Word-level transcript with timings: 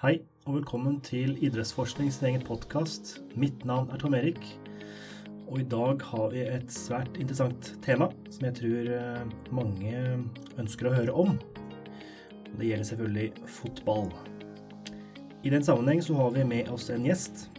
Hei, 0.00 0.22
og 0.48 0.54
velkommen 0.54 0.94
til 1.04 1.34
Idrettsforskning 1.44 2.06
sin 2.08 2.30
egen 2.30 2.44
podkast. 2.46 3.18
Mitt 3.36 3.66
navn 3.68 3.90
er 3.92 3.98
Tom 4.00 4.14
Erik, 4.16 4.38
og 5.44 5.58
i 5.60 5.66
dag 5.68 6.00
har 6.08 6.30
vi 6.32 6.40
et 6.40 6.72
svært 6.72 7.18
interessant 7.20 7.68
tema 7.84 8.08
som 8.32 8.46
jeg 8.46 8.56
tror 8.56 8.88
eh, 8.96 9.34
mange 9.52 10.00
ønsker 10.56 10.88
å 10.88 10.94
høre 10.94 11.18
om. 11.24 11.36
Og 11.36 12.56
det 12.62 12.70
gjelder 12.70 12.88
selvfølgelig 12.94 13.44
fotball. 13.58 14.08
I 15.44 15.52
den 15.52 15.68
sammenheng 15.68 16.00
så 16.08 16.16
har 16.16 16.32
vi 16.38 16.48
med 16.48 16.72
oss 16.72 16.88
en 16.88 17.04
gjest 17.04 17.50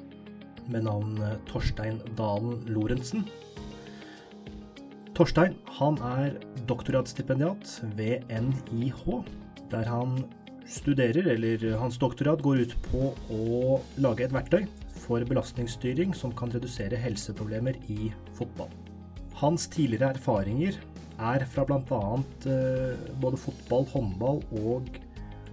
med 0.65 0.89
navn 0.89 1.21
eh, 1.21 1.37
Torstein 1.45 2.01
Dalen 2.17 2.65
Lorentzen. 2.73 3.29
Torstein 5.13 5.61
han 5.77 6.01
er 6.17 6.41
doktorgradsstipendiat 6.65 7.83
ved 8.01 8.25
NIH, 8.33 9.05
der 9.69 9.93
han 9.93 10.23
studerer, 10.71 11.27
eller 11.33 11.65
hans 11.79 11.99
doktorat 12.01 12.41
går 12.43 12.63
ut 12.65 12.77
på 12.87 13.11
å 13.33 13.79
lage 14.01 14.25
et 14.25 14.33
verktøy 14.35 14.65
for 15.01 15.23
belastningsstyring 15.27 16.15
som 16.17 16.33
kan 16.37 16.51
redusere 16.53 16.99
helseproblemer 16.99 17.77
i 17.91 18.11
fotball. 18.37 18.71
Hans 19.41 19.67
tidligere 19.71 20.13
erfaringer 20.15 20.77
er 21.21 21.45
fra 21.49 21.65
bl.a. 21.67 22.01
Eh, 22.49 23.07
både 23.21 23.39
fotball, 23.41 23.87
håndball 23.93 24.41
og 24.61 24.89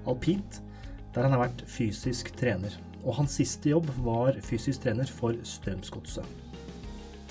alpint, 0.08 0.60
der 1.14 1.26
han 1.26 1.34
har 1.34 1.46
vært 1.46 1.64
fysisk 1.68 2.32
trener. 2.38 2.74
Og 3.04 3.16
hans 3.20 3.38
siste 3.38 3.72
jobb 3.72 3.88
var 4.04 4.38
fysisk 4.44 4.84
trener 4.84 5.08
for 5.08 5.36
Strømsgodset. 5.46 6.26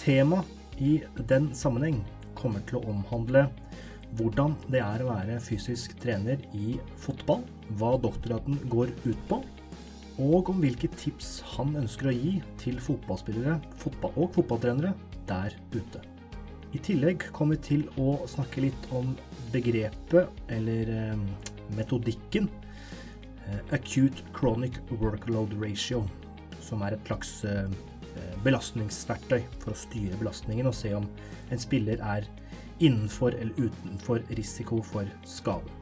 Tema 0.02 0.44
i 0.82 1.00
den 1.30 1.52
sammenheng 1.58 2.04
kommer 2.38 2.62
til 2.70 2.80
å 2.80 2.92
omhandle 2.94 3.48
hvordan 4.16 4.56
det 4.72 4.82
er 4.82 5.04
å 5.04 5.12
være 5.12 5.38
fysisk 5.44 5.98
trener 6.02 6.42
i 6.56 6.78
fotball, 7.02 7.44
hva 7.80 7.96
doktoraten 8.02 8.60
går 8.72 8.94
ut 9.06 9.24
på, 9.30 9.42
og 10.18 10.50
om 10.50 10.62
hvilke 10.64 10.90
tips 10.98 11.42
han 11.54 11.76
ønsker 11.78 12.10
å 12.10 12.16
gi 12.16 12.38
til 12.62 12.80
fotballspillere 12.82 13.60
fotball 13.78 14.16
og 14.18 14.32
fotballtrenere 14.38 14.96
der 15.30 15.54
ute. 15.76 16.02
I 16.76 16.82
tillegg 16.84 17.30
kommer 17.36 17.58
vi 17.58 17.68
til 17.68 17.84
å 18.02 18.18
snakke 18.30 18.66
litt 18.66 18.88
om 18.96 19.14
begrepet, 19.54 20.32
eller 20.52 20.90
eh, 20.92 21.22
metodikken, 21.78 22.50
eh, 23.46 23.62
acute 23.76 24.26
chronic 24.36 24.80
workload 24.90 25.54
ratio, 25.62 26.04
som 26.64 26.84
er 26.84 26.98
et 26.98 27.08
slags 27.08 27.40
eh, 27.48 27.70
belastningsverktøy 28.44 29.40
for 29.62 29.74
å 29.74 29.78
styre 29.78 30.18
belastningen 30.20 30.68
og 30.70 30.76
se 30.76 30.92
om 30.98 31.06
en 31.54 31.62
spiller 31.62 32.02
er 32.04 32.28
innenfor 32.80 33.36
eller 33.36 33.54
utenfor 33.58 34.22
risiko 34.38 34.82
for 34.82 35.10
skade. 35.26 35.74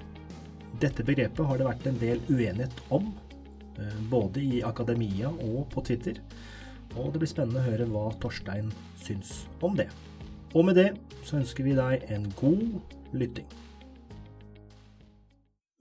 Dette 0.80 1.06
begrepet 1.08 1.46
har 1.48 1.60
det 1.60 1.68
vært 1.68 1.88
en 1.88 2.00
del 2.00 2.22
uenighet 2.30 2.82
om, 2.92 3.14
eh, 3.80 4.00
både 4.12 4.42
i 4.44 4.64
akademia 4.64 5.30
og 5.30 5.70
på 5.72 5.84
Twitter. 5.86 6.20
Og 6.96 7.14
det 7.14 7.20
blir 7.20 7.32
spennende 7.32 7.60
å 7.60 7.70
høre 7.70 7.88
hva 7.88 8.20
Torstein 8.20 8.72
syns 8.98 9.48
om 9.62 9.76
det. 9.76 9.90
Og 10.56 10.66
med 10.66 10.76
det 10.76 10.98
så 11.24 11.38
ønsker 11.40 11.64
vi 11.64 11.76
deg 11.76 12.06
en 12.10 12.30
god 12.40 12.82
lytting. 13.14 13.48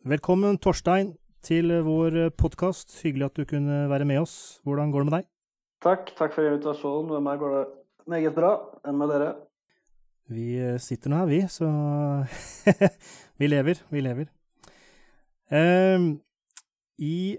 Velkommen, 0.04 0.58
Torstein, 0.58 1.14
til 1.42 1.70
vår 1.82 2.30
podkast. 2.36 3.02
Hyggelig 3.02 3.30
at 3.30 3.34
du 3.34 3.44
kunne 3.44 3.88
være 3.88 4.04
med 4.04 4.20
oss. 4.20 4.60
Hvordan 4.64 4.90
går 4.90 5.04
det 5.04 5.10
med 5.10 5.18
deg? 5.18 5.28
Takk. 5.84 6.14
Takk 6.16 6.34
for 6.34 6.48
invitasjonen. 6.48 7.10
Med 7.12 7.22
meg 7.22 7.38
går 7.38 7.56
det 7.56 7.64
meget 8.06 8.34
bra. 8.34 8.54
Enn 8.84 8.98
med 8.98 9.08
dere? 9.12 9.34
Vi 10.32 10.54
eh, 10.56 10.78
sitter 10.80 11.12
nå 11.12 11.20
her, 11.20 11.28
vi, 11.28 11.40
så 11.52 11.68
vi 13.40 13.48
lever. 13.48 13.80
Vi 13.92 14.00
lever. 14.00 14.30
Um, 15.52 16.14
I 16.96 17.36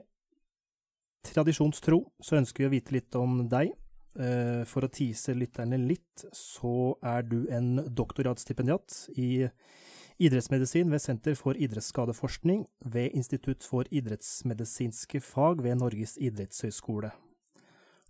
tradisjonstro 1.26 2.04
så 2.22 2.38
ønsker 2.38 2.64
vi 2.64 2.70
å 2.70 2.76
vite 2.76 2.96
litt 2.96 3.18
om 3.18 3.42
deg. 3.50 3.74
Uh, 4.16 4.62
for 4.70 4.86
å 4.86 4.92
tease 4.94 5.34
lytterne 5.36 5.76
litt, 5.82 6.24
så 6.32 6.94
er 7.04 7.26
du 7.28 7.50
en 7.52 7.82
doktorgradsstipendiat 7.92 9.10
i 9.20 9.48
idrettsmedisin 10.24 10.94
ved 10.94 11.04
Senter 11.04 11.36
for 11.36 11.58
idrettsskadeforskning 11.60 12.64
ved 12.86 13.18
Institutt 13.18 13.66
for 13.68 13.90
idrettsmedisinske 13.92 15.20
fag 15.20 15.66
ved 15.66 15.82
Norges 15.82 16.16
idrettshøgskole. 16.16 17.12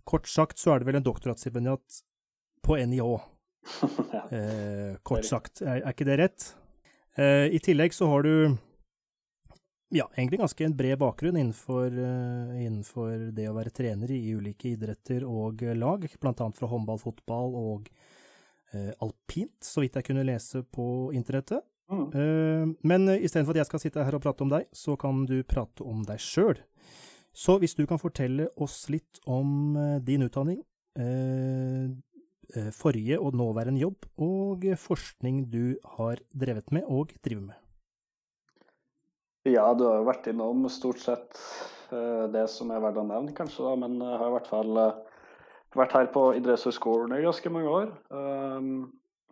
Kort 0.06 0.30
sagt 0.30 0.62
så 0.62 0.76
er 0.76 0.78
du 0.78 0.86
vel 0.86 1.00
en 1.00 1.08
doktorgradsstipendiat 1.08 2.04
på 2.62 2.78
NIH, 2.78 3.26
eh, 4.34 4.94
kort 5.02 5.26
sagt. 5.28 5.62
Er, 5.64 5.82
er, 5.82 5.90
ikke 5.92 6.08
det 6.08 6.20
rett? 6.20 6.48
Eh, 7.16 7.48
I 7.56 7.60
tillegg 7.62 7.94
så 7.96 8.08
har 8.10 8.26
du 8.26 8.56
ja, 9.88 10.10
egentlig 10.16 10.40
ganske 10.40 10.64
en 10.64 10.76
bred 10.76 10.98
bakgrunn 10.98 11.36
innenfor, 11.36 11.86
uh, 11.94 12.54
innenfor, 12.58 13.30
det 13.36 13.46
å 13.46 13.54
være 13.54 13.70
trener 13.74 14.10
i 14.10 14.34
ulike 14.34 14.72
idretter 14.74 15.22
og 15.26 15.62
lag, 15.78 16.06
bl.a. 16.20 16.48
fra 16.58 16.70
håndball, 16.70 16.98
fotball 16.98 17.54
og 17.54 17.90
uh, 18.74 18.90
alpint, 19.04 19.56
så 19.62 19.84
vidt 19.84 19.98
jeg 19.98 20.08
kunne 20.08 20.26
lese 20.26 20.64
på 20.74 21.12
internettet. 21.14 21.62
Mm. 21.86 22.06
Uh, 22.10 22.74
men 22.82 23.12
istedenfor 23.14 23.54
at 23.54 23.62
jeg 23.62 23.70
skal 23.70 23.84
sitte 23.84 24.06
her 24.08 24.18
og 24.18 24.24
prate 24.26 24.42
om 24.42 24.50
deg, 24.50 24.66
så 24.74 24.96
kan 24.98 25.22
du 25.28 25.38
prate 25.46 25.86
om 25.86 26.02
deg 26.08 26.18
sjøl. 26.22 26.58
Så 27.36 27.58
hvis 27.62 27.76
du 27.78 27.84
kan 27.86 28.00
fortelle 28.02 28.48
oss 28.56 28.88
litt 28.90 29.20
om 29.28 29.76
din 30.00 30.24
utdanning, 30.24 30.62
forrige 32.74 33.18
og 33.20 33.34
nåværende 33.36 33.80
jobb, 33.80 34.06
og 34.22 34.66
forskning 34.80 35.44
du 35.52 35.76
har 35.96 36.20
drevet 36.34 36.72
med 36.72 36.86
og 36.86 37.14
driver 37.24 37.48
med. 37.50 37.62
Ja, 39.46 39.66
du 39.78 39.84
har 39.86 40.00
jo 40.00 40.06
vært 40.08 40.26
innom 40.26 40.64
stort 40.72 40.98
sett 40.98 41.36
eh, 41.94 42.24
det 42.34 42.48
som 42.50 42.72
er 42.74 42.80
verdt 42.82 42.98
å 42.98 43.04
nevne, 43.06 43.34
kanskje, 43.36 43.62
da, 43.62 43.74
men 43.78 44.00
jeg 44.02 44.18
har 44.18 44.30
i 44.30 44.34
hvert 44.34 44.48
fall 44.50 44.80
eh, 44.82 45.20
vært 45.78 45.94
her 45.94 46.08
på 46.14 46.24
idrettshøyskolen 46.40 47.14
i 47.14 47.22
ganske 47.22 47.52
mange 47.52 47.74
år. 47.74 47.92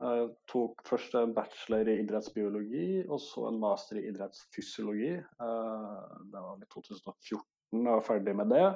Jeg 0.04 0.24
tok 0.50 0.82
først 0.84 1.14
en 1.16 1.32
bachelor 1.34 1.88
i 1.88 1.96
idrettsbiologi 2.02 2.86
og 3.06 3.20
så 3.22 3.46
en 3.48 3.60
master 3.62 4.00
i 4.00 4.04
idrettsfysiologi. 4.10 5.12
Det 5.16 6.42
var 6.44 6.58
i 6.60 6.68
2014 6.74 7.40
jeg 7.72 7.88
var 7.88 8.04
ferdig 8.04 8.34
med 8.36 8.52
det. 8.52 8.66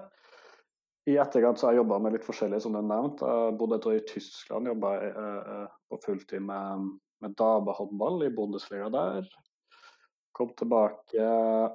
I 1.08 1.16
etterkant 1.16 1.58
så 1.58 1.66
har 1.66 1.72
jeg 1.72 1.80
jobba 1.82 1.98
med 2.04 2.16
litt 2.16 2.26
forskjellig, 2.26 2.60
som 2.60 2.74
du 2.76 2.82
nevnte. 2.84 3.24
Jeg 3.24 3.56
bodde 3.60 3.78
et 3.78 3.86
år 3.88 3.96
i 3.96 4.06
Tyskland, 4.10 4.68
jobba 4.68 4.94
eh, 5.06 5.52
eh, 5.54 5.76
på 5.88 5.98
fulltid 6.04 6.42
med, 6.44 6.88
med 7.24 7.36
damehåndball 7.38 8.26
i 8.26 8.32
Bundesliga 8.34 8.90
der. 8.92 9.28
Kom 10.36 10.52
tilbake 10.58 11.28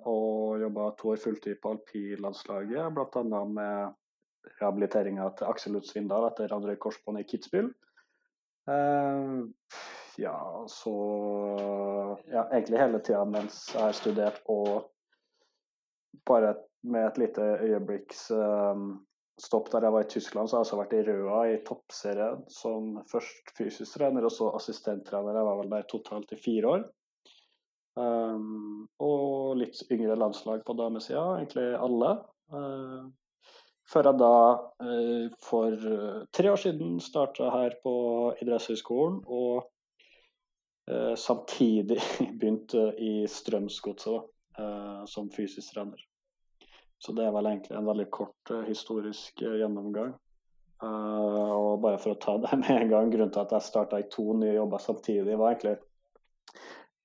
og 0.07 0.61
jobba 0.61 0.91
to 0.99 1.15
år 1.15 1.21
fulltid 1.23 1.57
på 1.63 1.73
alpinlandslaget, 1.73 2.93
bl.a. 2.93 3.23
med 3.57 4.51
rehabiliteringa 4.59 5.31
til 5.39 5.49
Aksel 5.49 5.73
Lund 5.75 5.87
Svindal 5.87 6.27
etter 6.27 6.53
andre 6.53 6.75
korsbånd 6.79 7.23
i 7.23 7.25
Kitzbühel. 7.27 7.71
Eh, 8.69 9.39
ja, 10.21 10.35
så 10.69 10.93
ja, 12.29 12.45
egentlig 12.51 12.83
hele 12.83 13.01
tida 13.01 13.23
mens 13.25 13.63
jeg 13.73 13.81
har 13.81 13.97
studert 13.97 14.43
og 14.45 14.91
bare 16.29 16.53
med 16.85 17.07
et 17.07 17.17
lite 17.17 17.47
øyeblikks 17.65 18.27
um, 18.31 19.01
stopp 19.41 19.71
der 19.73 19.87
jeg 19.87 19.95
var 19.95 20.05
i 20.05 20.09
Tyskland, 20.11 20.49
så 20.49 20.55
har 20.55 20.61
jeg 20.61 20.67
også 20.67 20.79
vært 20.81 20.93
i 20.97 21.05
Røa 21.07 21.39
i 21.49 21.61
toppserien 21.65 22.43
som 22.53 22.99
først 23.09 23.53
fysisk 23.57 23.97
trener 23.97 24.27
og 24.27 24.33
så 24.33 24.51
assistenttrener. 24.57 25.39
Jeg 25.39 25.47
var 25.47 25.61
vel 25.61 25.73
der 25.73 25.87
totalt 25.89 26.35
i 26.35 26.39
fire 26.41 26.75
år. 26.75 26.85
Um, 27.93 28.85
og 29.01 29.59
litt 29.59 29.77
yngre 29.93 30.15
landslag 30.17 30.63
på 30.65 30.73
damesida, 30.77 31.25
egentlig 31.37 31.67
alle. 31.77 32.15
Uh, 32.53 33.09
før 33.89 34.09
jeg 34.09 34.21
da 34.21 34.37
uh, 34.85 35.27
for 35.43 35.85
tre 36.33 36.53
år 36.53 36.61
siden 36.61 36.97
starta 37.03 37.51
her 37.53 37.77
på 37.83 37.95
idrettshøyskolen 38.41 39.19
og 39.27 39.67
uh, 40.89 41.13
samtidig 41.19 41.99
begynte 42.39 42.91
i 42.97 43.15
Strømsgodset 43.29 44.29
som 45.09 45.31
fysisk 45.33 45.73
trener. 45.73 45.97
Så 47.03 47.11
det 47.11 47.25
er 47.27 47.33
vel 47.35 47.49
egentlig 47.49 47.75
en 47.75 47.87
veldig 47.89 48.05
kort 48.15 48.51
uh, 48.53 48.61
historisk 48.63 49.41
uh, 49.43 49.57
gjennomgang. 49.59 50.13
Uh, 50.83 51.51
og 51.51 51.81
bare 51.83 51.99
for 51.99 52.15
å 52.15 52.21
ta 52.23 52.37
det 52.45 52.59
med 52.61 52.71
en 52.77 52.93
gang, 52.93 53.11
grunnen 53.11 53.33
til 53.33 53.43
at 53.43 53.51
jeg 53.57 53.67
starta 53.67 53.99
i 53.99 54.07
to 54.13 54.29
nye 54.39 54.55
jobber 54.55 54.83
samtidig, 54.83 55.35
var 55.39 55.51
egentlig, 55.51 55.75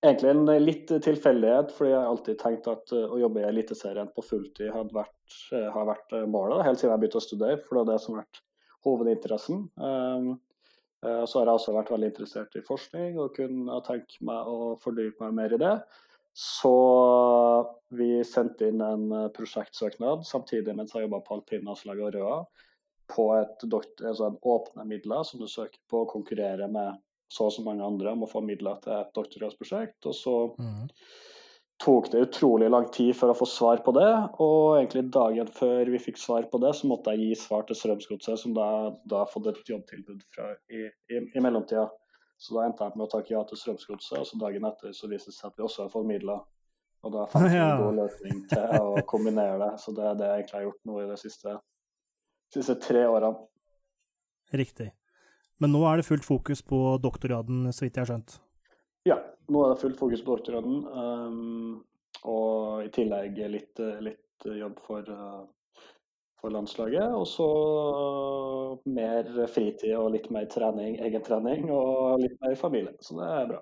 egentlig 0.07 0.31
en 0.35 0.63
litt 0.63 0.93
tilfeldighet. 1.09 1.75
Fordi 1.75 1.95
jeg 1.95 2.11
alltid 2.13 2.43
tenkt 2.45 2.71
at 2.71 2.95
å 2.95 3.19
jobbe 3.25 3.43
i 3.43 3.49
Eliteserien 3.49 4.13
på 4.15 4.27
fulltid 4.29 4.71
hadde 4.75 4.95
vært, 4.95 5.39
har 5.75 5.91
vært 5.91 6.15
målet, 6.31 6.63
helt 6.69 6.79
siden 6.79 6.95
jeg 6.95 7.05
begynte 7.05 7.23
å 7.23 7.27
studere. 7.27 7.63
For 7.65 7.81
det 7.81 7.87
er 7.87 7.91
det 7.93 8.03
som 8.05 8.15
har 8.15 8.27
vært 8.27 8.45
hovedinteressen. 8.87 9.65
så 11.03 11.41
har 11.41 11.49
jeg 11.49 11.59
også 11.59 11.75
vært 11.75 11.91
veldig 11.91 12.09
interessert 12.13 12.55
i 12.55 12.63
forskning 12.67 13.19
og 13.19 13.35
kunne 13.35 13.81
tenke 13.87 14.23
meg 14.27 14.47
å 14.47 14.77
fordype 14.83 15.27
meg 15.27 15.35
mer 15.41 15.57
i 15.57 15.61
det. 15.65 15.75
Så 16.37 16.75
vi 17.95 18.25
sendte 18.25 18.69
inn 18.71 18.83
en 18.85 19.13
eh, 19.13 19.29
prosjektsøknad 19.35 20.27
samtidig 20.29 20.75
mens 20.77 20.95
jeg 20.95 21.07
jobba 21.07 21.23
på 21.27 21.39
alpinlandslaget 21.39 22.05
og 22.05 22.15
Røa, 22.19 22.39
på 23.09 23.29
et 23.39 23.65
altså 23.65 24.29
en 24.29 24.41
åpne 24.45 24.85
midler 24.87 25.25
som 25.25 25.41
du 25.41 25.49
søker 25.49 25.81
på 25.91 26.03
å 26.05 26.11
konkurrere 26.11 26.69
med 26.71 26.99
så 27.29 27.49
og 27.49 27.53
så 27.53 27.65
mange 27.65 27.85
andre 27.85 28.13
om 28.13 28.25
å 28.25 28.31
få 28.31 28.43
midler 28.45 28.79
til 28.85 28.95
et 28.97 29.11
doktorgradsprosjekt. 29.17 29.99
Og 30.09 30.17
så 30.17 30.35
mm. 30.57 30.87
tok 31.85 32.11
det 32.13 32.25
utrolig 32.29 32.71
lang 32.73 32.89
tid 32.95 33.15
for 33.17 33.33
å 33.33 33.37
få 33.37 33.49
svar 33.49 33.83
på 33.85 33.93
det. 33.97 34.11
Og 34.41 34.79
egentlig 34.79 35.07
dagen 35.15 35.51
før 35.53 35.93
vi 35.93 36.01
fikk 36.03 36.21
svar 36.21 36.49
på 36.53 36.61
det, 36.65 36.75
så 36.77 36.89
måtte 36.91 37.15
jeg 37.15 37.29
gi 37.31 37.41
svar 37.45 37.69
til 37.69 37.79
Strømsgodset, 37.81 38.41
som 38.41 38.57
da, 38.57 38.69
da 39.09 39.25
har 39.25 39.33
fått 39.33 39.51
et 39.53 39.73
jobbtilbud 39.75 40.25
fra, 40.35 40.55
i, 40.73 40.87
i, 40.89 41.23
i, 41.29 41.45
mellomtida. 41.45 41.89
Så 42.39 42.55
da 42.55 42.69
endte 42.69 42.87
jeg 42.87 42.95
med 42.95 43.09
å 43.09 43.11
takke 43.11 43.35
ja 43.35 43.41
til 43.49 43.59
Strømsgodset, 43.59 44.21
og 44.21 44.27
så 44.29 44.39
dagen 44.39 44.67
etter 44.69 44.95
så 44.95 45.11
viste 45.11 45.33
det 45.33 45.37
seg 45.39 45.51
at 45.51 45.59
vi 45.59 45.67
også 45.67 45.85
har 45.85 45.91
fått 45.91 46.07
midler. 46.07 46.45
Og 47.07 47.15
da 47.15 47.25
fant 47.31 47.47
vi 47.51 47.59
en 47.59 47.83
god 47.83 47.99
løsning 47.99 48.45
til 48.51 48.77
å 48.79 49.03
kombinere 49.11 49.59
det. 49.63 49.73
Så 49.83 49.95
det 49.95 50.07
er 50.07 50.19
det 50.19 50.29
jeg 50.29 50.43
egentlig 50.43 50.59
har 50.59 50.67
gjort 50.69 50.89
nå 50.91 51.01
i 51.03 51.09
de 51.11 51.19
siste, 51.19 51.57
siste 52.55 52.79
tre 52.83 53.05
årene. 53.11 53.35
Riktig. 54.59 54.89
Men 55.59 55.75
nå 55.75 55.83
er 55.91 55.99
det 55.99 56.07
fullt 56.07 56.27
fokus 56.27 56.63
på 56.63 56.79
doktorgraden, 57.03 57.67
så 57.75 57.85
vidt 57.85 57.99
jeg 57.99 58.05
har 58.05 58.11
skjønt? 58.13 58.39
Ja, 59.09 59.19
nå 59.51 59.65
er 59.65 59.75
det 59.75 59.83
fullt 59.83 59.99
fokus 59.99 60.23
på 60.23 60.39
doktorgraden. 60.39 60.81
Um, 60.95 62.19
og 62.31 62.87
i 62.87 62.91
tillegg 62.95 63.39
litt, 63.51 63.83
litt 64.05 64.49
jobb 64.59 64.79
for, 64.87 65.11
uh, 65.11 65.43
for, 66.41 66.53
landslaget. 66.55 67.15
Og 67.17 67.27
så 67.29 67.49
uh, 67.49 68.87
mer 68.89 69.29
fritid 69.53 69.95
og 69.99 70.13
litt 70.15 70.31
mer 70.35 70.49
trening, 70.53 70.99
egentrening 71.05 71.69
og 71.75 72.23
litt 72.23 72.39
mer 72.45 72.57
familie. 72.61 72.95
Så 73.05 73.19
det 73.19 73.29
er 73.29 73.53
bra. 73.53 73.61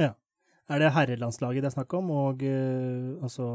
Ja. 0.00 0.10
Er 0.72 0.80
det 0.80 0.92
herrelandslaget 0.94 1.64
det 1.64 1.72
er 1.72 1.76
snakk 1.76 1.94
om, 1.98 2.10
og 2.14 2.42
uh, 2.46 3.22
altså 3.22 3.46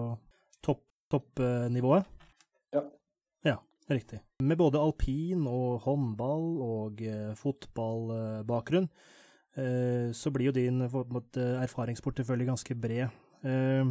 toppnivået? 0.62 2.08
Top, 2.08 2.74
ja. 2.76 2.84
Ja, 3.48 3.60
riktig. 3.90 4.22
Med 4.44 4.60
både 4.60 4.82
alpin 4.82 5.48
og 5.50 5.86
håndball 5.88 6.50
og 6.62 7.06
fotballbakgrunn 7.40 8.92
Eh, 9.58 10.14
så 10.14 10.30
blir 10.32 10.52
jo 10.52 10.56
din 10.56 10.84
erfaringsportefølje 10.86 12.46
ganske 12.46 12.76
bred. 12.78 13.08
Eh, 13.42 13.86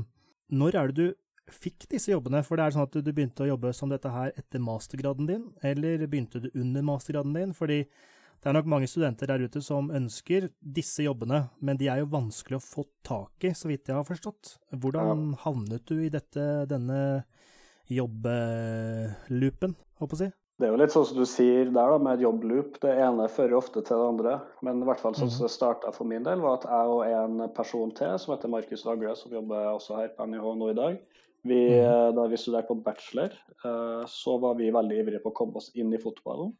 når 0.54 0.76
er 0.78 0.92
det 0.92 0.96
du 0.96 1.14
fikk 1.52 1.86
disse 1.92 2.12
jobbene? 2.12 2.42
For 2.46 2.58
det 2.58 2.66
er 2.66 2.76
sånn 2.76 2.86
at 2.86 2.98
du 2.98 3.12
begynte 3.12 3.44
å 3.44 3.50
jobbe 3.52 3.72
som 3.76 3.92
dette 3.92 4.10
her 4.12 4.34
etter 4.36 4.62
mastergraden 4.62 5.28
din, 5.28 5.48
eller 5.66 6.06
begynte 6.06 6.42
du 6.42 6.50
under 6.54 6.86
mastergraden 6.86 7.36
din? 7.36 7.54
Fordi 7.56 7.82
det 7.86 8.50
er 8.50 8.56
nok 8.58 8.68
mange 8.70 8.88
studenter 8.90 9.30
der 9.30 9.42
ute 9.46 9.62
som 9.64 9.88
ønsker 9.94 10.50
disse 10.60 11.06
jobbene, 11.06 11.46
men 11.58 11.78
de 11.80 11.88
er 11.90 12.02
jo 12.02 12.12
vanskelig 12.12 12.60
å 12.60 12.64
få 12.64 12.84
tak 13.06 13.46
i, 13.48 13.54
så 13.56 13.70
vidt 13.70 13.88
jeg 13.90 13.96
har 13.96 14.06
forstått. 14.06 14.56
Hvordan 14.76 15.32
havnet 15.42 15.86
du 15.88 15.96
i 16.04 16.12
dette, 16.12 16.66
denne 16.70 16.98
jobbloopen, 17.90 19.76
håper 20.00 20.12
jeg 20.12 20.18
å 20.18 20.24
si? 20.26 20.32
Det 20.56 20.64
er 20.64 20.70
jo 20.72 20.78
litt 20.80 20.92
sånn 20.94 21.04
som 21.04 21.18
du 21.20 21.26
sier 21.28 21.66
der, 21.68 21.90
da, 21.92 21.96
med 22.00 22.16
et 22.16 22.24
jobbloop. 22.24 22.78
Det 22.80 22.92
ene 23.04 23.26
fører 23.28 23.58
ofte 23.58 23.82
til 23.84 23.98
det 24.00 24.06
andre. 24.12 24.36
Men 24.64 24.78
i 24.80 24.86
hvert 24.88 25.02
fall 25.02 25.12
sånn 25.12 25.28
som 25.28 25.42
mhm. 25.42 25.50
det 25.50 25.52
starta 25.52 25.92
for 25.92 26.08
min 26.08 26.24
del, 26.24 26.40
var 26.40 26.56
at 26.56 26.64
jeg 26.70 26.94
og 26.94 27.02
en 27.18 27.50
person 27.56 27.92
til, 27.98 28.14
som 28.22 28.32
heter 28.32 28.52
Markus 28.52 28.86
Dagle, 28.86 29.12
som 29.20 29.34
jobber 29.36 29.68
også 29.74 29.98
her 30.00 30.14
på 30.16 30.28
NIH 30.30 30.46
nå 30.56 30.70
i 30.72 30.78
dag, 30.78 30.96
vi, 31.48 31.62
mhm. 31.80 32.14
da 32.18 32.26
vi 32.30 32.38
studerte 32.40 32.70
på 32.70 32.78
bachelor, 32.86 33.34
eh, 33.64 34.04
så 34.10 34.36
var 34.42 34.56
vi 34.58 34.70
veldig 34.74 35.00
ivrige 35.02 35.22
på 35.24 35.32
å 35.32 35.38
komme 35.40 35.60
oss 35.60 35.72
inn 35.74 35.92
i 35.94 36.00
fotballen. 36.02 36.54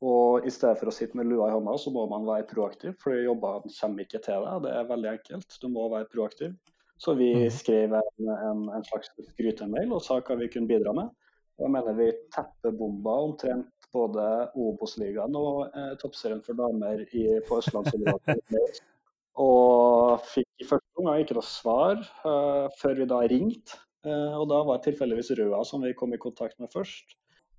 Og 0.00 0.46
i 0.48 0.50
stedet 0.52 0.78
for 0.80 0.88
å 0.88 0.94
sitte 0.96 1.18
med 1.18 1.28
lua 1.28 1.50
i 1.50 1.52
hånda, 1.52 1.74
så 1.76 1.92
må 1.92 2.06
man 2.08 2.24
være 2.24 2.48
proaktiv, 2.48 2.94
for 3.02 3.12
jobbene 3.12 3.72
kommer 3.76 4.06
ikke 4.06 4.22
til 4.24 4.46
deg. 4.46 4.62
Det 4.64 4.76
er 4.76 4.86
veldig 4.88 5.10
enkelt. 5.10 5.56
Du 5.60 5.66
må 5.72 5.90
være 5.92 6.08
proaktiv. 6.12 6.54
Så 7.00 7.14
vi 7.16 7.32
mhm. 7.34 7.50
skrev 7.52 7.96
en, 7.96 8.30
en, 8.36 8.62
en 8.76 8.86
slags 8.88 9.12
skrytemail 9.32 9.92
og 9.96 10.04
sa 10.04 10.20
hva 10.20 10.38
vi 10.40 10.48
kunne 10.52 10.70
bidra 10.70 10.94
med. 10.96 11.12
Og 11.58 11.66
Jeg 11.66 11.74
mener 11.74 11.96
vi 11.98 12.08
teppebomba 12.32 13.18
omtrent 13.26 13.90
både 13.92 14.24
Obos-ligaen 14.56 15.34
og 15.36 15.74
eh, 15.76 15.92
toppserien 16.00 16.40
for 16.46 16.56
damer 16.56 17.02
i, 17.10 17.24
på 17.48 17.58
østlandsområdet. 17.60 18.38
og 19.44 20.24
fikk 20.30 20.64
i 20.64 20.68
første 20.68 21.00
omgang 21.00 21.22
ikke 21.22 21.36
noe 21.38 21.46
svar 21.46 22.00
uh, 22.24 22.66
før 22.80 23.00
vi 23.00 23.08
da 23.10 23.20
ringte. 23.32 23.80
Uh, 24.06 24.36
og 24.40 24.46
da 24.48 24.60
var 24.64 24.78
det 24.78 24.88
tilfeldigvis 24.88 25.34
Røa 25.38 25.64
som 25.68 25.82
vi 25.84 25.94
kom 25.96 26.14
i 26.16 26.20
kontakt 26.20 26.58
med 26.62 26.72
først. 26.72 27.16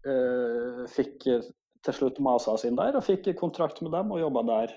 Uh, 0.07 0.87
fikk 0.89 1.27
til 1.27 1.95
slutt 1.97 2.19
masa 2.21 2.53
oss 2.53 2.65
inn 2.65 2.77
der 2.77 2.97
og 2.97 3.05
fikk 3.05 3.31
kontrakt 3.37 3.81
med 3.81 3.93
dem 3.93 4.11
og 4.13 4.21
jobba 4.21 4.41
der. 4.45 4.73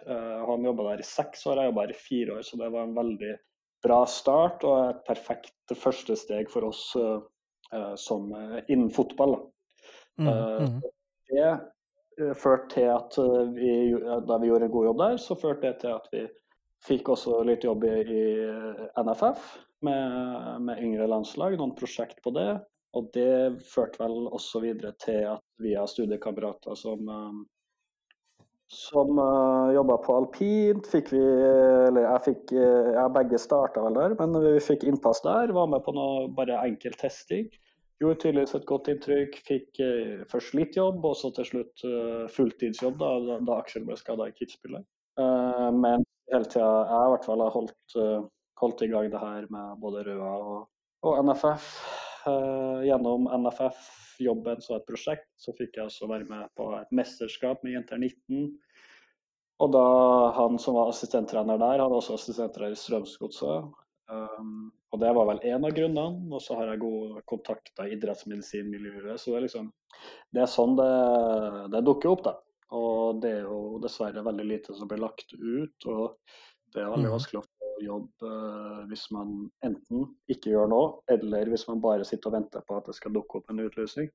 han 0.48 0.64
jobba 0.64 0.86
der 0.86 1.02
i 1.02 1.04
seks 1.04 1.44
år, 1.44 1.60
jeg 1.60 1.68
jobba 1.68 1.82
her 1.84 1.92
i 1.92 2.00
fire 2.00 2.36
år, 2.38 2.46
så 2.48 2.56
det 2.56 2.70
var 2.72 2.86
en 2.86 2.96
veldig 2.96 3.34
bra 3.84 3.98
start 4.08 4.64
og 4.64 4.78
et 4.86 5.02
perfekt 5.04 5.74
første 5.76 6.16
steg 6.16 6.48
for 6.48 6.64
oss 6.70 6.86
Eh, 7.74 7.94
som 7.94 8.32
eh, 8.32 8.62
innen 8.68 8.90
fotball. 8.90 9.36
Mm, 10.18 10.28
eh, 10.28 10.68
mm. 10.68 10.80
Det 12.16 12.34
førte 12.38 12.68
til 12.74 12.90
at 12.94 13.16
vi, 13.56 13.70
da 14.28 14.36
vi 14.38 14.46
gjorde 14.46 14.68
en 14.68 14.70
god 14.70 14.84
jobb 14.86 14.98
der, 15.00 15.16
så 15.18 15.34
førte 15.34 15.66
det 15.66 15.80
til 15.80 15.94
at 15.96 16.04
vi 16.12 16.20
fikk 16.84 17.10
også 17.14 17.40
litt 17.48 17.64
jobb 17.64 17.86
i, 17.88 17.94
i 18.04 18.24
NFF 19.00 19.48
med, 19.84 20.60
med, 20.64 20.82
yngre 20.82 21.08
landslag, 21.10 21.56
noen 21.58 21.74
prosjekt 21.78 22.22
på 22.24 22.34
det. 22.36 22.52
Og 22.94 23.08
det 23.16 23.64
førte 23.66 24.04
vel 24.04 24.28
også 24.28 24.62
videre 24.62 24.92
til 25.02 25.24
at 25.32 25.42
vi 25.62 25.74
har 25.74 25.88
studiekamerater 25.90 26.78
som, 26.78 27.08
som 28.70 29.18
uh, 29.18 29.72
jobba 29.74 29.96
på 30.04 30.14
alpint. 30.20 30.86
Fikk 30.86 31.10
vi, 31.16 31.24
eller 31.88 32.06
jeg 32.06 32.24
fikk, 32.28 32.54
jeg 32.54 33.14
begge 33.16 33.40
starta 33.42 33.82
vel 33.82 33.98
der, 33.98 34.14
men 34.20 34.38
vi 34.46 34.54
fikk 34.62 34.86
innpass 34.86 35.24
der. 35.26 35.50
Var 35.56 35.72
med 35.72 35.82
på 35.86 35.96
noe 35.96 36.28
bare 36.38 36.62
enkel 36.68 36.94
testing. 37.00 37.50
Gjorde 38.02 38.20
tydeligvis 38.22 38.54
et 38.60 38.66
godt 38.70 38.90
inntrykk. 38.94 39.42
Fikk 39.50 39.82
uh, 39.82 40.24
først 40.30 40.54
litt 40.58 40.78
jobb, 40.78 41.02
og 41.02 41.18
så 41.18 41.34
til 41.34 41.50
slutt 41.50 41.86
uh, 41.88 42.24
fulltidsjobb 42.30 42.98
da, 43.02 43.12
da 43.42 43.58
Aksel 43.58 43.86
ble 43.86 43.98
skada 43.98 44.30
i 44.30 44.34
Kitzbühel. 44.38 44.84
Uh, 45.18 45.70
men 45.74 46.06
hele 46.32 46.48
tida 46.48 46.70
jeg 46.88 47.08
i 47.08 47.12
hvert 47.14 47.28
fall 47.28 47.44
har 47.44 47.54
holdt, 47.54 47.96
uh, 47.98 48.24
holdt 48.62 48.84
i 48.86 48.90
gang 48.92 49.10
det 49.12 49.20
her 49.22 49.48
med 49.52 49.80
både 49.82 50.04
Røa 50.08 50.34
og, 50.54 50.60
og 51.04 51.20
NFF. 51.28 51.68
Uh, 52.24 52.80
gjennom 52.86 53.26
NFF-jobben 53.28 54.62
som 54.64 54.78
et 54.78 54.86
prosjekt, 54.88 55.28
så 55.36 55.52
fikk 55.58 55.76
jeg 55.76 55.90
også 55.90 56.08
være 56.08 56.28
med 56.30 56.48
på 56.56 56.70
et 56.78 56.94
mesterskap 56.96 57.64
med 57.66 57.76
Jenter 57.76 58.00
19. 58.00 58.54
Og 59.62 59.70
da 59.70 59.86
han 60.34 60.56
som 60.58 60.78
var 60.78 60.90
assistenttrener 60.90 61.60
der, 61.60 61.82
hadde 61.82 61.98
også 62.00 62.16
assistenttrener 62.18 62.74
i 62.74 62.80
Strømsgodset. 62.80 63.68
Um, 64.10 64.72
og 64.92 65.00
det 65.02 65.10
var 65.16 65.28
vel 65.30 65.40
en 65.48 65.66
av 65.66 65.74
grunnene. 65.76 66.34
Og 66.34 66.42
så 66.42 66.58
har 66.58 66.72
jeg 66.72 66.82
gode 66.82 67.22
kontakter 67.30 67.88
i 67.88 67.94
idrettsmedisinmiljøet. 67.96 69.20
Så 69.20 69.32
det 69.32 69.38
er 69.38 69.46
liksom 69.48 69.70
Det 70.34 70.42
er 70.42 70.50
sånn 70.50 70.74
det, 70.76 70.90
det 71.72 71.84
dukker 71.86 72.10
opp, 72.10 72.24
da. 72.26 72.34
Og 72.74 73.20
det 73.22 73.32
er 73.40 73.44
jo 73.48 73.80
dessverre 73.82 74.24
veldig 74.24 74.46
lite 74.48 74.76
som 74.76 74.88
blir 74.90 75.02
lagt 75.02 75.34
ut. 75.36 75.86
Og 75.90 76.16
det 76.74 76.82
er 76.82 76.90
veldig 76.90 77.10
mm. 77.10 77.14
vanskelig 77.16 77.42
å 77.42 77.44
få 77.44 77.72
jobb 77.84 78.24
uh, 78.24 78.80
hvis 78.88 79.04
man 79.12 79.34
enten 79.66 80.06
ikke 80.30 80.54
gjør 80.54 80.70
noe, 80.72 80.88
eller 81.12 81.50
hvis 81.52 81.66
man 81.68 81.82
bare 81.84 82.06
sitter 82.06 82.30
og 82.30 82.38
venter 82.38 82.64
på 82.64 82.78
at 82.78 82.88
det 82.88 82.96
skal 82.96 83.14
dukke 83.14 83.40
opp 83.40 83.52
en 83.52 83.64
utlysning. 83.66 84.10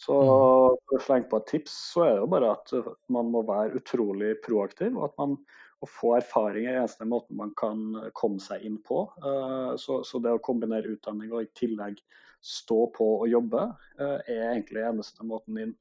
Så 0.00 0.16
mm. 0.16 0.28
for 0.88 0.96
å 0.96 1.02
slenge 1.04 1.28
på 1.30 1.40
et 1.42 1.50
tips, 1.50 1.74
så 1.92 2.06
er 2.06 2.14
det 2.14 2.22
jo 2.22 2.30
bare 2.32 2.54
at 2.54 2.72
man 3.12 3.32
må 3.34 3.44
være 3.48 3.82
utrolig 3.82 4.36
proaktiv. 4.46 4.96
og 4.96 5.10
at 5.10 5.18
man 5.20 5.36
å 5.80 5.88
få 5.88 6.14
erfaring 6.18 6.66
er 6.68 6.78
eneste 6.82 7.06
måten 7.08 7.38
man 7.38 7.52
kan 7.58 7.84
komme 8.16 8.40
seg 8.42 8.64
inn 8.68 8.78
på. 8.84 9.06
Eh, 9.24 9.76
så, 9.80 10.00
så, 10.04 10.20
det 10.20 10.34
å 10.36 10.42
kombinere 10.44 10.92
utdanning 10.92 11.32
og 11.32 11.46
i 11.46 11.52
tillegg 11.56 12.00
stå 12.44 12.82
på 12.96 13.06
og 13.22 13.28
jobbe, 13.30 13.66
eh, 13.98 14.18
er 14.28 14.44
egentlig 14.50 14.84
eneste 14.84 15.24
måten 15.26 15.60
inn. 15.64 15.72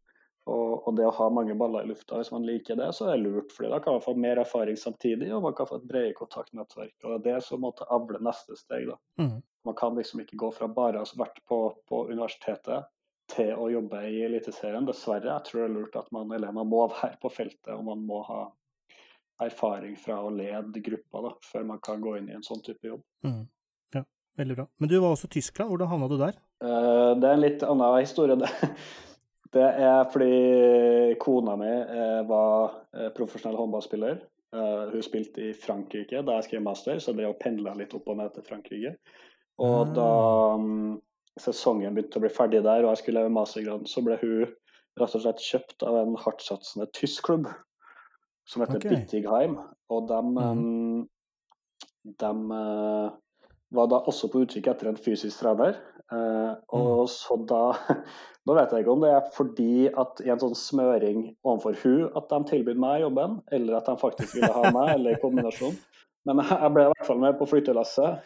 Og, 0.50 0.88
og, 0.88 0.96
det 0.98 1.06
å 1.06 1.14
ha 1.14 1.28
mange 1.34 1.56
baller 1.58 1.86
i 1.86 1.92
lufta, 1.92 2.18
hvis 2.20 2.32
man 2.34 2.48
liker 2.48 2.80
det, 2.80 2.90
så 2.98 3.08
er 3.08 3.18
det 3.18 3.28
lurt. 3.28 3.54
fordi 3.56 3.70
da 3.72 3.80
kan 3.84 3.98
man 3.98 4.06
få 4.06 4.16
mer 4.18 4.42
erfaring 4.42 4.78
samtidig, 4.80 5.30
og 5.36 5.44
man 5.46 5.56
kan 5.58 5.70
få 5.70 5.80
et 5.80 5.88
bredere 5.90 6.18
kontaktnettverk. 6.18 6.96
og 7.04 7.10
Det 7.12 7.18
er 7.20 7.40
det 7.40 7.46
som 7.46 7.62
måtte 7.64 7.88
avle 7.94 8.22
neste 8.26 8.58
steg. 8.58 8.88
da. 8.90 8.98
Mm. 9.22 9.42
Man 9.68 9.78
kan 9.78 9.96
liksom 9.96 10.24
ikke 10.24 10.40
gå 10.40 10.52
fra 10.56 10.70
bare 10.72 11.02
å 11.02 11.06
ha 11.06 11.20
vært 11.24 11.44
på, 11.50 11.60
på 11.90 12.06
universitetet 12.10 12.90
til 13.30 13.54
å 13.54 13.68
jobbe 13.70 14.02
i 14.10 14.24
Eliteserien. 14.26 14.88
Dessverre. 14.88 15.30
Jeg 15.30 15.46
tror 15.48 15.62
det 15.62 15.68
er 15.68 15.76
lurt 15.76 16.00
at 16.00 16.10
man, 16.16 16.32
eller 16.34 16.56
man 16.56 16.70
må 16.70 16.86
være 16.90 17.20
på 17.22 17.32
feltet 17.34 17.76
og 17.76 17.86
man 17.92 18.02
må 18.08 18.24
ha 18.30 18.48
erfaring 19.44 19.96
fra 20.00 20.18
å 20.26 20.32
lede 20.34 20.82
gruppa 20.84 21.22
da, 21.24 21.34
før 21.52 21.68
man 21.68 21.80
kan 21.84 22.02
gå 22.04 22.18
inn 22.20 22.28
i 22.32 22.36
en 22.36 22.46
sånn 22.46 22.64
type 22.66 22.90
jobb. 22.90 23.04
Mm. 23.24 23.44
Ja, 23.96 24.04
veldig 24.42 24.58
bra. 24.58 24.66
Men 24.78 24.92
du 24.92 24.98
var 25.00 25.14
også 25.14 25.30
i 25.30 25.36
Tyskland, 25.38 25.72
hvordan 25.72 25.92
havna 25.92 26.10
du 26.12 26.18
der? 26.20 26.40
Uh, 26.60 27.16
det 27.16 27.30
er 27.30 27.38
en 27.38 27.46
litt 27.46 27.64
annen 27.64 28.02
historie. 28.02 28.36
Det, 28.40 28.50
det 29.56 29.66
er 29.82 30.10
fordi 30.14 31.16
kona 31.22 31.56
mi 31.58 31.70
uh, 31.70 32.22
var 32.30 32.76
uh, 32.98 33.10
profesjonell 33.18 33.58
håndballspiller. 33.60 34.22
hun 34.50 35.04
spilte 35.06 35.44
i 35.46 35.54
Frankrike 35.54 36.24
da 36.26 36.40
jeg 36.40 36.48
skrev 36.48 36.64
master, 36.66 36.98
så 36.98 37.14
det 37.14 37.28
å 37.28 37.36
pendle 37.38 37.70
litt 37.78 37.92
opp 37.94 38.08
og 38.10 38.18
ned 38.18 38.32
til 38.34 38.46
Frankrike. 38.48 38.96
Og 39.62 39.76
ah. 39.84 39.92
da 39.94 40.08
um, 40.58 40.96
sesongen 41.38 41.94
begynte 41.94 42.18
å 42.18 42.24
bli 42.24 42.32
ferdig 42.34 42.64
der, 42.66 42.82
og 42.82 42.96
jeg 42.96 43.04
skulle 43.04 43.22
leve 43.22 43.36
mastergraden, 43.36 43.86
så 43.86 44.02
ble 44.02 44.18
hun 44.24 44.48
rett 45.00 45.16
og 45.16 45.24
slett 45.24 45.44
kjøpt 45.44 45.86
av 45.86 46.00
en 46.00 46.18
hardtsatsende 46.20 46.90
tysk 46.98 47.28
klubb 47.30 47.46
som 48.50 48.64
heter 48.64 48.82
okay. 48.82 48.96
Bittigheim. 48.96 49.60
Og 49.94 50.10
de, 50.10 50.20
mm. 50.34 51.04
de 52.24 52.32
uh, 52.50 53.12
var 53.76 53.92
da 53.92 54.02
også 54.10 54.32
på 54.32 54.44
utkikk 54.46 54.72
etter 54.72 54.92
en 54.92 55.00
fysisk 55.00 55.44
trener. 55.44 55.78
Og 56.10 57.04
mm. 57.04 57.10
så 57.14 57.36
da 57.46 57.64
Nå 58.50 58.56
vet 58.58 58.72
jeg 58.74 58.82
ikke 58.82 58.94
om 58.96 59.04
det 59.04 59.12
er 59.14 59.28
fordi 59.36 59.74
at 60.02 60.22
i 60.26 60.32
en 60.34 60.40
sånn 60.42 60.56
smøring 60.58 61.20
overfor 61.46 61.76
hun 61.84 62.18
at 62.18 62.32
de 62.32 62.40
tilbød 62.50 62.80
meg 62.82 63.04
jobben, 63.04 63.36
eller 63.54 63.78
at 63.78 63.92
de 63.92 63.94
faktisk 64.02 64.40
ville 64.40 64.50
ha 64.56 64.72
meg, 64.74 64.94
eller 64.96 65.14
i 65.14 65.22
kombinasjon. 65.22 65.76
Men 66.26 66.42
jeg 66.50 66.74
ble 66.74 66.88
i 66.88 66.92
hvert 66.94 67.08
fall 67.08 67.22
med 67.22 67.38
på 67.40 67.48
flyttelasset. 67.52 68.26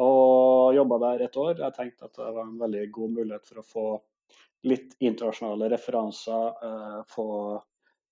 Og 0.00 0.74
jobba 0.76 1.00
der 1.04 1.26
et 1.26 1.38
år. 1.40 1.56
Jeg 1.58 1.76
tenkte 1.76 2.06
at 2.06 2.18
det 2.18 2.28
var 2.34 2.44
en 2.46 2.58
veldig 2.60 2.84
god 2.94 3.14
mulighet 3.16 3.46
for 3.46 3.62
å 3.62 3.66
få 3.66 3.86
litt 4.66 4.92
internasjonale 5.00 5.70
referanser, 5.72 6.50
uh, 6.60 7.00
få 7.08 7.28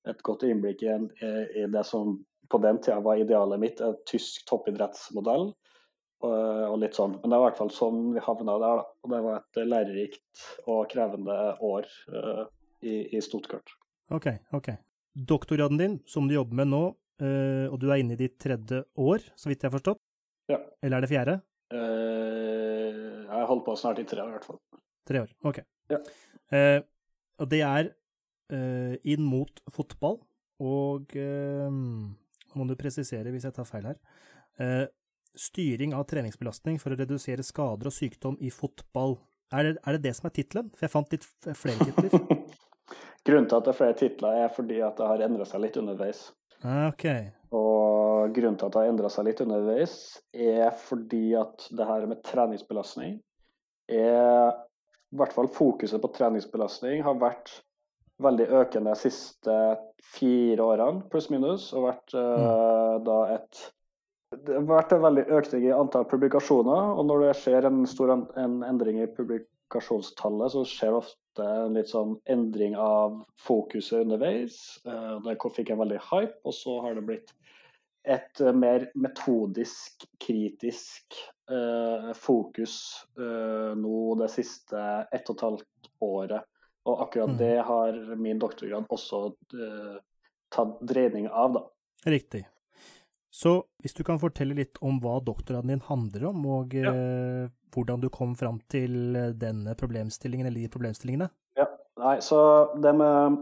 et 0.09 0.23
godt 0.25 0.47
innblikk 0.49 0.83
i, 0.87 0.89
en, 0.95 1.11
i, 1.21 1.67
det 1.69 1.85
som 1.85 2.17
på 2.49 2.61
den 2.63 2.79
tida 2.81 3.03
var 3.05 3.21
idealet 3.21 3.61
mitt, 3.61 3.83
en 3.85 3.99
tysk 4.09 4.47
toppidrettsmodell. 4.49 5.51
Og, 6.19 6.75
litt 6.83 6.97
sånn. 6.99 7.15
Men 7.23 7.31
det 7.31 7.39
var 7.39 7.45
i 7.45 7.47
hvert 7.53 7.61
fall 7.61 7.71
sånn 7.75 7.99
vi 8.17 8.23
havna 8.23 8.57
der. 8.59 8.81
Da. 8.81 8.87
Og 9.05 9.13
det 9.13 9.21
var 9.23 9.37
et 9.39 9.61
lærerikt 9.71 10.45
og 10.67 10.81
krevende 10.91 11.37
år 11.65 11.87
uh, 12.11 12.45
i, 12.83 13.05
i 13.15 13.23
Stuttgart. 13.23 13.75
Ok, 14.15 14.27
ok. 14.57 14.73
Doktorgraden 15.29 15.79
din, 15.79 15.99
som 16.11 16.27
du 16.27 16.35
jobber 16.35 16.59
med 16.63 16.73
nå, 16.73 16.83
uh, 17.23 17.67
og 17.71 17.79
du 17.83 17.87
er 17.91 18.03
inne 18.03 18.17
i 18.17 18.21
ditt 18.21 18.39
tredje 18.43 18.83
år, 18.99 19.29
så 19.39 19.51
vidt 19.51 19.63
jeg 19.63 19.71
har 19.71 19.77
forstått? 19.77 20.03
Ja. 20.51 20.59
Eller 20.83 20.99
er 20.99 21.07
det 21.07 21.13
fjerde? 21.13 21.39
Uh, 21.71 23.25
jeg 23.29 23.49
holdt 23.53 23.67
på 23.69 23.79
snart 23.79 24.03
i 24.03 24.07
tre 24.09 24.25
år, 24.25 24.33
i 24.33 24.39
hvert 24.39 24.51
fall. 24.51 24.63
Tre 25.09 25.25
år, 25.25 25.35
ok. 25.47 25.63
Ja. 25.89 25.99
og 27.41 27.47
det 27.49 27.63
er 27.65 27.87
inn 29.09 29.23
mot 29.25 29.63
fotball, 29.73 30.19
og 30.61 31.15
nå 31.17 32.61
må 32.61 32.67
du 32.69 32.75
presisere 32.77 33.33
hvis 33.33 33.47
jeg 33.49 33.57
tar 33.57 33.69
feil 33.69 33.89
her 33.89 34.91
styring 35.37 35.95
av 35.97 36.07
treningsbelastning 36.11 36.79
for 36.83 36.95
å 36.95 36.99
redusere 36.99 37.45
skader 37.47 37.91
og 37.91 37.95
sykdom 37.95 38.39
i 38.41 38.53
fotball. 38.55 39.19
Er 39.53 39.65
det 39.65 39.75
er 39.83 39.97
det, 39.97 40.03
det, 40.05 40.15
som 40.17 40.29
er 40.29 40.35
tittelen? 40.37 40.71
For 40.77 40.87
jeg 40.87 40.95
fant 40.95 41.15
litt 41.15 41.27
flere 41.57 41.89
titler. 41.89 42.39
grunnen 43.29 43.49
til 43.49 43.59
at 43.59 43.67
det 43.67 43.73
er 43.73 43.79
flere 43.79 43.99
titler, 43.99 44.43
er 44.45 44.53
fordi 44.55 44.81
at 44.85 44.99
det 44.99 45.09
har 45.11 45.25
endra 45.27 45.47
seg 45.49 45.65
litt 45.65 45.79
underveis. 45.81 46.29
Ah, 46.63 46.89
okay. 46.89 47.31
Og 47.55 48.35
grunnen 48.35 48.59
til 48.59 48.69
at 48.69 48.75
det 48.75 48.83
har 48.83 48.93
endra 48.93 49.11
seg 49.13 49.29
litt 49.29 49.43
underveis, 49.45 49.95
er 50.33 50.73
fordi 50.83 51.25
at 51.39 51.69
det 51.77 51.89
her 51.89 52.07
med 52.11 52.25
treningsbelastning 52.27 53.19
er 53.89 54.57
I 55.09 55.17
hvert 55.17 55.33
fall 55.33 55.49
fokuset 55.49 56.03
på 56.03 56.11
treningsbelastning 56.13 57.01
har 57.07 57.17
vært 57.17 57.63
veldig 58.21 58.49
økende 58.61 58.93
de 58.93 59.01
siste 59.01 59.55
fire 60.05 60.65
årene, 60.65 61.07
pluss 61.09 61.31
minus, 61.33 61.71
og 61.73 61.87
vært 61.87 62.13
mm. 62.13 62.43
uh, 62.43 62.97
da 63.07 63.19
et 63.39 63.63
det 64.37 64.57
har 64.57 64.67
vært 64.69 64.93
en 64.93 65.05
veldig 65.05 65.25
økning 65.39 65.69
i 65.69 65.75
antall 65.75 66.05
publikasjoner, 66.09 66.93
og 66.99 67.07
når 67.09 67.25
det 67.25 67.37
skjer 67.41 67.69
en 67.69 67.85
stor 67.89 68.13
en 68.13 68.59
endring 68.67 69.01
i 69.01 69.09
publikasjonstallet, 69.17 70.53
så 70.53 70.65
skjer 70.69 70.93
det 70.93 71.01
ofte 71.01 71.47
en 71.49 71.79
litt 71.79 71.93
sånn 71.93 72.17
endring 72.29 72.77
av 72.77 73.23
fokuset 73.41 74.03
underveis. 74.03 74.59
Eh, 74.85 75.15
det 75.25 75.39
fikk 75.57 75.73
en 75.73 75.81
veldig 75.81 76.01
hype, 76.11 76.37
og 76.45 76.57
så 76.57 76.77
har 76.85 76.99
det 76.99 77.07
blitt 77.09 77.33
et 78.09 78.43
mer 78.57 78.87
metodisk, 78.97 80.05
kritisk 80.23 81.17
eh, 81.51 82.13
fokus 82.17 82.77
eh, 83.21 83.73
nå 83.77 83.99
det 84.21 84.31
siste 84.33 84.85
ett 85.13 85.29
og 85.29 85.37
et 85.37 85.47
halvt 85.49 85.91
året. 86.05 86.53
Og 86.89 87.03
akkurat 87.05 87.35
mm. 87.35 87.41
det 87.41 87.57
har 87.69 87.99
min 88.17 88.41
doktorgrad 88.41 88.89
også 88.93 89.25
eh, 89.57 89.99
tatt 90.55 90.79
dreining 90.89 91.29
av, 91.29 91.59
da. 91.59 91.67
Riktig. 92.09 92.47
Så 93.39 93.53
hvis 93.83 93.95
du 93.95 94.03
kan 94.07 94.19
fortelle 94.19 94.57
litt 94.59 94.81
om 94.83 94.97
hva 95.03 95.19
doktorgraden 95.23 95.71
din 95.71 95.85
handler 95.87 96.25
om, 96.33 96.47
og 96.59 96.75
ja. 96.75 96.91
eh, 96.91 97.51
hvordan 97.75 98.03
du 98.03 98.09
kom 98.11 98.35
fram 98.39 98.59
til 98.73 99.15
denne 99.39 99.77
problemstillingen, 99.79 100.49
eller 100.49 100.65
de 100.65 100.73
problemstillingene? 100.73 101.29
Ja, 101.59 101.69
nei, 102.03 102.17
så 102.25 102.41
det 102.83 102.97
med, 102.99 103.39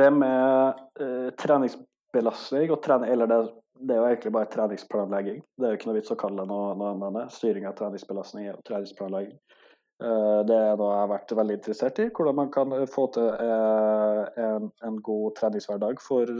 det 0.00 0.08
med 0.16 0.80
eh, 1.02 1.28
treningsbelastning 1.42 2.72
og 2.72 2.80
trening, 2.86 3.12
eller 3.12 3.28
det, 3.28 3.40
det, 3.82 3.94
er 3.94 4.00
jo 4.00 4.08
egentlig 4.14 4.34
bare 4.38 4.52
treningsplanlegging. 4.54 5.44
Det 5.58 5.68
er 5.68 5.74
jo 5.74 5.80
ikke 5.80 5.90
noe 5.90 5.98
vits 5.98 6.14
å 6.14 6.18
kalle 6.24 6.40
det 6.40 6.52
noe, 6.54 6.72
noe 6.80 7.10
annet. 7.10 7.36
Styring 7.36 7.68
av 7.68 7.76
treningsbelastning 7.82 8.48
og 8.54 8.64
treningsplanlegging. 8.70 9.36
Uh, 10.00 10.40
det 10.48 10.56
er 10.56 10.80
noe 10.80 10.94
jeg 10.94 11.02
har 11.02 11.12
vært 11.12 11.36
veldig 11.36 11.58
interessert 11.58 12.00
i. 12.00 12.08
Hvordan 12.16 12.38
man 12.38 12.52
kan 12.54 12.72
få 12.88 13.10
til 13.12 13.28
uh, 13.28 14.24
en, 14.40 14.72
en, 14.88 15.00
god 15.04 15.34
treningshverdag 15.36 16.00
for 16.00 16.32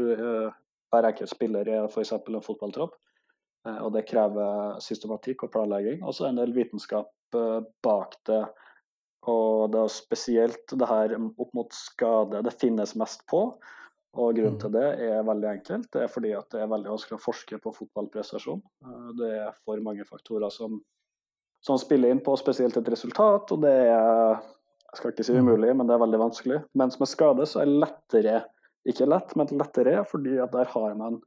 uh, 0.91 0.97
hver 0.97 1.09
enkelt 1.13 1.33
spiller 1.33 1.69
er 1.71 1.87
f.eks. 1.89 2.13
en 2.19 2.43
fotballtropp. 2.45 2.99
Eh, 3.67 3.81
og 3.85 3.93
det 3.97 4.07
krever 4.09 4.79
systematikk 4.83 5.47
og 5.47 5.55
planlegging. 5.55 6.05
Og 6.05 6.17
så 6.17 6.29
en 6.29 6.41
del 6.41 6.55
vitenskap 6.57 7.11
eh, 7.37 7.59
bak 7.85 8.17
det. 8.29 8.45
Og 9.29 9.69
det 9.75 9.83
er 9.83 9.93
spesielt 9.93 10.79
det 10.81 10.89
her 10.89 11.13
opp 11.21 11.51
mot 11.57 11.75
skade 11.77 12.41
det 12.47 12.57
finnes 12.61 12.97
mest 12.99 13.27
på. 13.31 13.45
Og 14.19 14.33
grunnen 14.35 14.57
til 14.59 14.73
mm. 14.73 14.79
det 14.79 14.87
er 15.07 15.27
veldig 15.27 15.51
enkelt. 15.51 15.91
Det 15.93 16.07
er 16.07 16.11
fordi 16.11 16.33
at 16.35 16.49
det 16.55 16.63
er 16.63 16.71
veldig 16.73 16.95
vanskelig 16.97 17.19
å 17.19 17.27
forske 17.27 17.61
på 17.63 17.75
fotballprestasjon. 17.77 18.63
Eh, 18.87 19.11
det 19.21 19.35
er 19.43 19.53
for 19.61 19.83
mange 19.85 20.09
faktorer 20.09 20.53
som, 20.55 20.81
som 21.67 21.79
spiller 21.79 22.15
inn 22.15 22.25
på 22.25 22.35
spesielt 22.41 22.81
et 22.81 22.91
resultat, 22.97 23.53
og 23.53 23.67
det 23.67 23.77
er 23.91 24.41
jeg 24.91 24.99
skal 24.99 25.13
ikke 25.13 25.23
si 25.23 25.35
mm. 25.37 25.45
umulig, 25.47 25.75
men 25.79 25.87
det 25.87 25.95
er 25.95 26.01
veldig 26.03 26.19
vanskelig. 26.19 26.57
Mens 26.75 26.97
med 26.99 27.07
skade 27.07 27.45
så 27.47 27.61
er 27.63 27.69
det 27.69 27.77
lettere 27.85 28.33
ikke 28.89 29.09
lett, 29.09 29.35
men 29.37 29.51
lettere, 29.61 30.05
fordi 30.09 30.39
at 30.41 30.53
der 30.55 30.69
har 30.73 30.95
man 30.99 31.19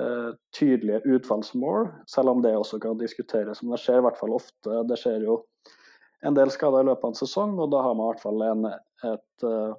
uh, 0.00 0.32
tydelige 0.56 1.02
utfallsmål, 1.16 1.88
selv 2.10 2.32
om 2.32 2.42
det 2.44 2.54
også 2.56 2.80
kan 2.82 3.00
diskuteres. 3.00 3.62
Men 3.62 3.74
det 3.74 3.82
skjer 3.84 4.00
i 4.00 4.06
hvert 4.06 4.20
fall 4.20 4.36
ofte. 4.36 4.82
Det 4.88 4.98
skjer 5.00 5.26
jo 5.28 5.40
en 6.24 6.36
del 6.36 6.52
skader 6.52 6.84
i 6.84 6.88
løpet 6.88 7.04
av 7.04 7.12
en 7.12 7.18
sesong, 7.20 7.58
og 7.60 7.72
da 7.74 7.82
har 7.84 7.96
man 7.96 8.06
i 8.06 8.12
hvert 8.12 8.24
fall 8.24 8.46
en, 8.46 8.68
et, 9.10 9.44
uh, 9.44 9.74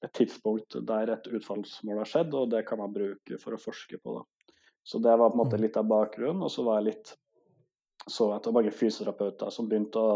et, 0.00 0.12
tidspunkt 0.16 0.78
der 0.86 1.16
et 1.16 1.30
utfallsmål 1.30 2.04
har 2.04 2.12
skjedd, 2.12 2.36
og 2.38 2.52
det 2.54 2.62
kan 2.68 2.82
man 2.82 2.94
bruke 2.94 3.40
for 3.42 3.56
å 3.56 3.62
forske 3.62 3.98
på. 3.98 4.20
Da. 4.20 4.52
Så 4.86 5.02
det 5.02 5.16
var 5.16 5.32
på 5.32 5.38
en 5.38 5.42
måte 5.42 5.58
mm. 5.58 5.64
litt 5.66 5.80
av 5.80 5.90
bakgrunnen. 5.90 6.44
Og 6.46 6.52
så 6.52 6.64
var 6.66 6.80
jeg 6.80 6.92
litt 6.92 7.16
så 8.08 8.30
etter 8.34 8.54
mange 8.54 8.72
fysioterapeuter 8.72 9.50
som 9.52 9.68
begynte 9.68 10.00
å 10.00 10.12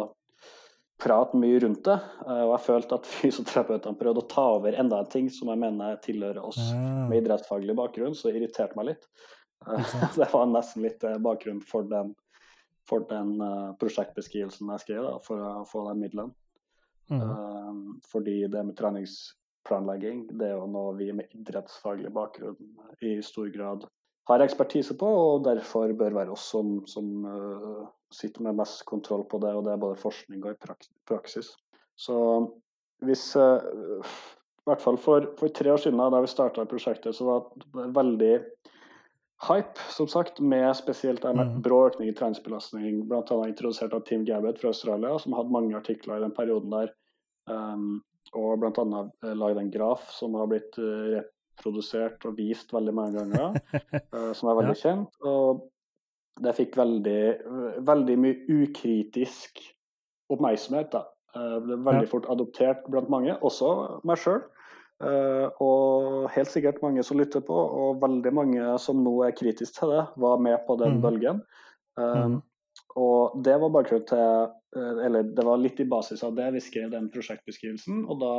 prate 1.04 1.38
mye 1.38 1.60
rundt 1.62 1.84
det. 1.86 1.96
Eh, 2.26 2.42
og 2.46 2.54
jeg 2.54 2.64
følte 2.66 2.98
at 2.98 3.08
fysioterapeutene 3.20 4.00
prøvde 4.00 4.24
å 4.24 4.30
ta 4.30 4.46
over 4.56 4.76
enda 4.80 5.02
en 5.02 5.12
ting 5.12 5.30
som 5.32 5.52
jeg 5.52 5.60
mener 5.60 6.00
tilhører 6.04 6.42
oss 6.42 6.60
ja. 6.60 7.06
med 7.10 7.22
idrettsfaglig 7.22 7.76
bakgrunn, 7.78 8.16
så 8.16 8.30
det 8.30 8.40
irriterte 8.40 8.78
meg 8.78 8.92
litt. 8.92 9.08
det 10.18 10.28
var 10.32 10.48
nesten 10.50 10.84
litt 10.84 11.04
eh, 11.06 11.20
bakgrunn 11.22 11.62
for 11.64 11.88
den, 11.90 12.14
for 12.88 13.06
den 13.08 13.36
prosjektbeskrivelsen 13.80 14.72
jeg 14.74 14.84
skrev, 14.86 15.06
da, 15.06 15.18
for 15.24 15.40
å 15.40 15.52
få 15.68 15.86
den 15.90 16.02
midlene. 16.04 16.34
Mm. 17.12 18.00
Fordi 18.08 18.38
det 18.48 18.62
med 18.64 18.76
treningsplanlegging, 18.78 20.22
det 20.40 20.46
er 20.48 20.54
jo 20.56 20.68
noe 20.72 20.94
vi 20.96 21.10
med 21.16 21.32
idrettsfaglig 21.36 22.12
bakgrunn 22.16 22.56
i 23.04 23.18
stor 23.24 23.50
grad 23.52 23.84
har 24.30 24.40
ekspertise 24.40 24.96
på, 24.96 25.08
og 25.08 25.44
derfor 25.44 25.92
bør 25.98 26.16
være 26.16 26.32
oss 26.32 26.46
som, 26.54 26.78
som 26.88 27.26
uh, 27.28 27.84
sitter 28.14 28.46
med 28.46 28.56
mest 28.62 28.84
kontroll 28.88 29.26
på 29.28 29.40
det, 29.42 29.52
og 29.52 29.66
det 29.66 29.74
er 29.74 29.82
både 29.82 30.00
forskning 30.00 30.46
og 30.48 30.56
praksis. 31.08 31.52
Så 32.00 32.16
hvis 33.04 33.26
uh, 33.36 33.60
I 34.64 34.70
hvert 34.70 34.82
fall 34.82 34.96
for, 34.96 35.28
for, 35.38 35.52
tre 35.52 35.74
år 35.74 35.82
siden, 35.82 36.00
da 36.00 36.22
vi 36.24 36.30
starta 36.30 36.64
prosjektet, 36.68 37.16
så 37.16 37.26
var 37.28 37.44
det 37.74 37.90
veldig 37.98 38.32
hype, 39.44 39.84
som 39.92 40.08
sagt, 40.08 40.40
med 40.40 40.70
spesielt 40.78 41.24
en 41.28 41.42
mm. 41.42 41.60
brå 41.66 41.82
økning 41.90 42.08
i 42.08 42.16
treningsbelastning, 42.16 43.04
bl.a. 43.10 43.38
introdusert 43.44 43.92
av 43.92 44.06
Tim 44.08 44.24
Gabbett 44.24 44.62
fra 44.62 44.72
Australia, 44.72 45.18
som 45.20 45.36
hadde 45.36 45.52
mange 45.52 45.76
artikler 45.76 46.16
i 46.16 46.24
den 46.24 46.32
perioden 46.32 46.72
der. 46.72 46.94
Um, 47.50 48.00
og 48.32 48.62
bl.a. 48.62 49.02
lagd 49.36 49.60
en 49.60 49.72
graf 49.74 50.08
som 50.16 50.32
har 50.38 50.48
blitt 50.48 50.78
uh, 50.80 51.20
produsert 51.60 52.24
og 52.28 52.38
vist 52.38 52.72
veldig 52.74 52.94
mange 52.96 53.20
ganger, 53.20 53.58
uh, 54.14 54.32
som 54.36 54.50
er 54.50 54.60
veldig 54.60 54.76
ja. 54.76 54.80
kjent. 54.82 55.20
Og 55.26 55.64
det 56.44 56.56
fikk 56.56 56.78
veldig, 56.80 57.20
veldig 57.86 58.16
mye 58.18 58.60
ukritisk 58.62 59.62
oppmerksomhet. 60.34 60.90
da. 60.94 61.06
Uh, 61.34 61.58
ble 61.62 61.78
veldig 61.82 62.08
ja. 62.08 62.10
fort 62.10 62.26
adoptert 62.30 62.84
blant 62.90 63.12
mange, 63.12 63.38
også 63.46 63.74
meg 64.06 64.20
sjøl. 64.22 64.42
Eh, 65.02 65.46
og 65.60 66.28
helt 66.32 66.50
sikkert 66.52 66.80
mange 66.84 67.02
som 67.04 67.18
lytter 67.18 67.42
på, 67.44 67.54
og 67.54 68.02
veldig 68.02 68.32
mange 68.34 68.74
som 68.80 69.00
nå 69.02 69.14
er 69.26 69.34
kritiske 69.36 69.80
til 69.80 69.94
det, 69.94 70.04
var 70.22 70.42
med 70.42 70.60
på 70.68 70.76
den 70.80 70.98
mm. 70.98 71.00
bølgen. 71.02 71.40
Mm. 71.98 72.38
Og 72.98 73.34
det 73.46 73.54
var 73.62 73.70
bakgrunnen 73.70 74.06
til 74.08 75.02
Eller 75.06 75.22
det 75.22 75.44
var 75.46 75.60
litt 75.62 75.78
i 75.78 75.86
basis 75.86 76.24
av 76.26 76.32
det 76.34 76.48
vi 76.56 76.62
skrev 76.62 76.88
den 76.90 77.06
prosjektbeskrivelsen. 77.14 78.00
Og 78.10 78.18
da 78.18 78.32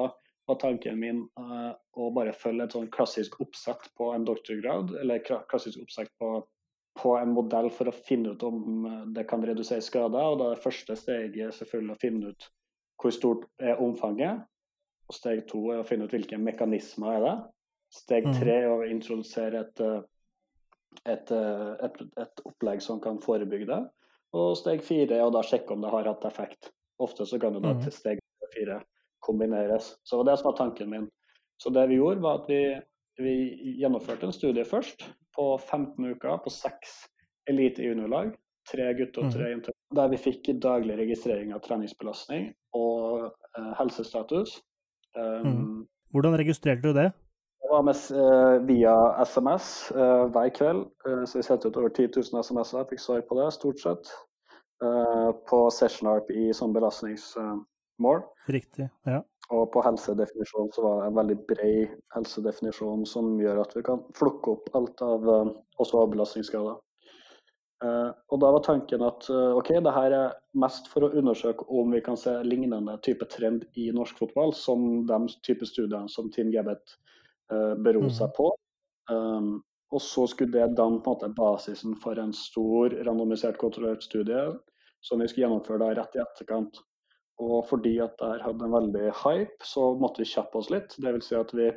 var 0.46 0.56
tanken 0.62 1.00
min 1.00 1.22
uh, 1.40 1.72
å 1.98 2.10
bare 2.14 2.34
følge 2.38 2.68
et 2.68 2.76
sånn 2.76 2.92
klassisk 2.94 3.40
oppsett 3.42 3.88
på 3.98 4.12
en 4.14 4.26
doktorgrad, 4.28 4.94
eller 5.02 5.24
klassisk 5.50 5.82
oppsett 5.82 6.12
på, 6.22 6.38
på, 7.02 7.16
en 7.18 7.34
modell 7.34 7.72
for 7.74 7.90
å 7.90 7.96
finne 7.96 8.36
ut 8.36 8.44
om 8.46 8.86
eh, 8.86 9.02
det 9.18 9.26
kan 9.30 9.44
redusere 9.46 9.84
skader. 9.84 10.22
Og 10.22 10.40
da 10.40 10.52
er 10.52 10.58
det 10.58 10.66
første 10.66 10.98
steget 11.00 11.58
selvfølgelig 11.58 11.96
å 11.96 12.02
finne 12.04 12.34
ut 12.34 12.50
hvor 13.02 13.16
stort 13.16 13.48
er 13.60 13.82
omfanget. 13.82 14.46
Og 15.10 15.18
steg 15.18 15.44
to 15.50 15.68
er 15.74 15.82
å 15.82 15.88
finne 15.88 16.08
ut 16.08 16.14
hvilke 16.14 16.40
mekanismer 16.42 17.18
er 17.18 17.26
det. 17.26 17.36
Steg 17.96 18.28
mm. 18.30 18.38
tre 18.40 18.56
er 18.64 18.72
å 18.72 18.86
introdusere 18.88 19.66
et, 19.66 19.84
eh, 19.84 20.00
et, 21.12 21.36
et, 21.36 22.02
et, 22.22 22.46
opplegg 22.46 22.84
som 22.86 23.02
kan 23.02 23.22
forebygge 23.24 23.70
det. 23.72 23.84
Og 24.36 24.56
steg 24.60 24.84
fire 24.86 25.18
er 25.18 25.26
å 25.26 25.34
da 25.34 25.42
sjekke 25.46 25.74
om 25.74 25.84
det 25.84 25.94
har 25.94 26.12
hatt 26.12 26.28
effekt. 26.28 26.74
Ofte 27.02 27.26
så 27.28 27.40
kan 27.42 27.56
du 27.56 27.64
da 27.64 27.74
mm. 27.76 27.86
til 27.86 27.96
steg 27.96 28.22
fire 28.56 28.84
kombineres. 29.26 29.96
Så 30.04 30.16
det 30.16 30.22
var 30.22 30.32
det 30.32 30.38
som 30.40 30.52
var 30.52 30.58
tanken 30.60 30.92
min. 30.94 31.10
Så 31.58 31.72
det 31.74 31.88
vi 31.88 32.00
gjorde, 32.00 32.22
var 32.22 32.42
at 32.44 32.50
vi, 32.52 32.62
vi 33.18 33.36
gjennomførte 33.82 34.28
en 34.28 34.36
studie 34.36 34.66
først 34.68 35.08
på 35.36 35.58
15 35.58 36.06
uker 36.16 36.38
på 36.44 36.54
seks 36.54 37.06
elite 37.50 37.84
juniorlag. 37.84 38.34
Tre 38.72 38.88
gutter 38.98 39.28
og 39.28 39.34
tre 39.34 39.44
mhm. 39.44 39.52
jenter. 39.52 39.74
der 39.96 40.08
vi 40.12 40.18
fikk 40.18 40.48
daglig 40.62 40.98
registrering 40.98 41.54
av 41.54 41.62
treningsbelastning 41.64 42.50
og 42.76 43.28
uh, 43.30 43.74
helsestatus. 43.78 44.58
Um, 45.16 45.46
mm. 45.46 45.84
Hvordan 46.12 46.36
registrerte 46.42 46.82
du 46.82 46.98
det? 46.98 47.12
Det 47.62 47.70
var 47.72 47.86
med, 47.86 48.02
uh, 48.18 48.58
via 48.66 48.96
SMS 49.22 49.92
uh, 49.96 50.26
hver 50.34 50.50
kveld. 50.58 50.82
så 51.30 51.38
vi 51.38 51.46
sendte 51.46 51.70
ut 51.70 51.78
over 51.78 51.94
10 51.94 52.10
000 52.18 52.42
SMS-er. 52.42 52.90
Fikk 52.90 53.04
svar 53.04 53.22
på 53.30 53.38
det, 53.40 53.52
stort 53.54 53.80
sett. 53.80 54.16
på 55.50 55.58
SessionArp 55.72 56.28
i 56.36 56.50
sånn 56.54 56.74
belastningsmål. 57.98 58.22
Riktig, 58.48 58.90
ja. 59.06 59.24
Og 59.54 59.72
på 59.74 59.82
helsedefinisjonen 59.86 60.72
så 60.74 60.82
var 60.82 61.02
det 61.02 61.08
en 61.08 61.20
veldig 61.20 61.38
bred 61.48 61.92
helsedefinisjon 62.16 63.06
som 63.06 63.36
gjør 63.40 63.62
at 63.62 63.76
vi 63.78 63.84
kan 63.86 64.02
flukke 64.18 64.56
opp 64.56 64.70
alt 64.74 65.02
av 65.06 65.28
også 65.78 66.02
avbelastningsskader. 66.02 66.80
Uh, 67.84 68.10
og 68.32 68.40
da 68.40 68.50
var 68.56 68.64
tanken 68.64 69.04
at 69.04 69.28
uh, 69.30 69.52
ok, 69.60 69.74
det 69.84 69.92
her 69.94 70.14
er 70.16 70.36
mest 70.58 70.88
for 70.90 71.06
å 71.06 71.12
undersøke 71.20 71.66
om 71.68 71.92
vi 71.92 72.00
kan 72.02 72.16
se 72.18 72.32
lignende 72.48 72.96
type 73.06 73.28
trend 73.30 73.66
i 73.76 73.90
norsk 73.94 74.18
fotball, 74.18 74.54
som 74.56 75.04
de 75.06 75.20
type 75.46 75.68
studiene 75.68 76.10
som 76.10 76.32
Team 76.34 76.54
Gebbet 76.54 76.96
uh, 77.52 77.76
beror 77.76 78.08
seg 78.10 78.32
mm. 78.32 78.36
på. 78.38 78.48
Um, 79.12 79.52
og 79.94 80.02
så 80.02 80.24
skulle 80.32 80.56
det 80.56 80.80
danne 80.80 81.04
på 81.04 81.12
en 81.12 81.20
måte 81.20 81.34
basisen 81.36 81.94
for 82.02 82.18
en 82.18 82.34
stor 82.34 82.96
randomisert 83.06 83.60
kontrollert 83.62 84.08
studie 84.08 84.48
som 85.06 85.22
vi 85.22 85.28
skulle 85.30 85.46
gjennomføre 85.46 85.84
da 85.84 85.92
rett 86.00 86.18
i 86.18 86.24
etterkant. 86.24 86.80
Og 87.44 87.66
fordi 87.68 87.98
at 88.04 88.16
det 88.22 88.44
hadde 88.46 88.64
en 88.64 88.76
veldig 88.76 89.10
hype, 89.24 89.68
så 89.68 89.90
måtte 90.00 90.24
vi 90.24 90.30
kjappe 90.30 90.60
oss 90.62 90.72
litt. 90.72 90.96
Det 91.02 91.12
vil 91.18 91.24
si 91.26 91.36
at 91.36 91.52
vi, 91.56 91.68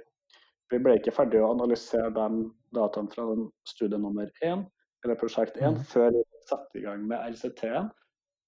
vi 0.70 0.80
ble 0.82 0.98
ikke 0.98 1.14
ferdige 1.16 1.42
å 1.42 1.54
analysere 1.56 2.12
de 2.14 2.44
dataene 2.76 3.10
fra 3.10 3.26
studie 3.66 3.98
nummer 3.98 4.30
én 4.46 4.66
eller 5.04 5.18
prosjekt 5.18 5.56
1, 5.56 5.62
mm. 5.62 5.82
før 5.90 6.12
vi 6.14 6.22
satte 6.48 6.78
i 6.78 6.84
gang 6.86 7.04
med 7.06 7.34
RCT-en. 7.34 7.90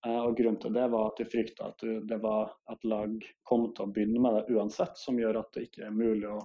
Uh, 0.06 0.22
og 0.24 0.38
Grunnen 0.38 0.60
til 0.62 0.72
det 0.74 0.86
var 0.92 1.10
at 1.10 1.20
vi 1.20 1.28
frykta 1.28 1.68
at 1.70 1.82
det 2.08 2.18
var 2.22 2.54
at 2.72 2.86
lag 2.88 3.18
kom 3.48 3.68
til 3.76 3.84
å 3.84 3.92
begynne 3.92 4.22
med 4.22 4.38
det 4.38 4.56
uansett, 4.56 4.96
som 4.98 5.18
gjør 5.20 5.42
at 5.42 5.50
det 5.54 5.66
ikke 5.66 5.84
er 5.86 5.94
mulig 5.94 6.30
å 6.30 6.38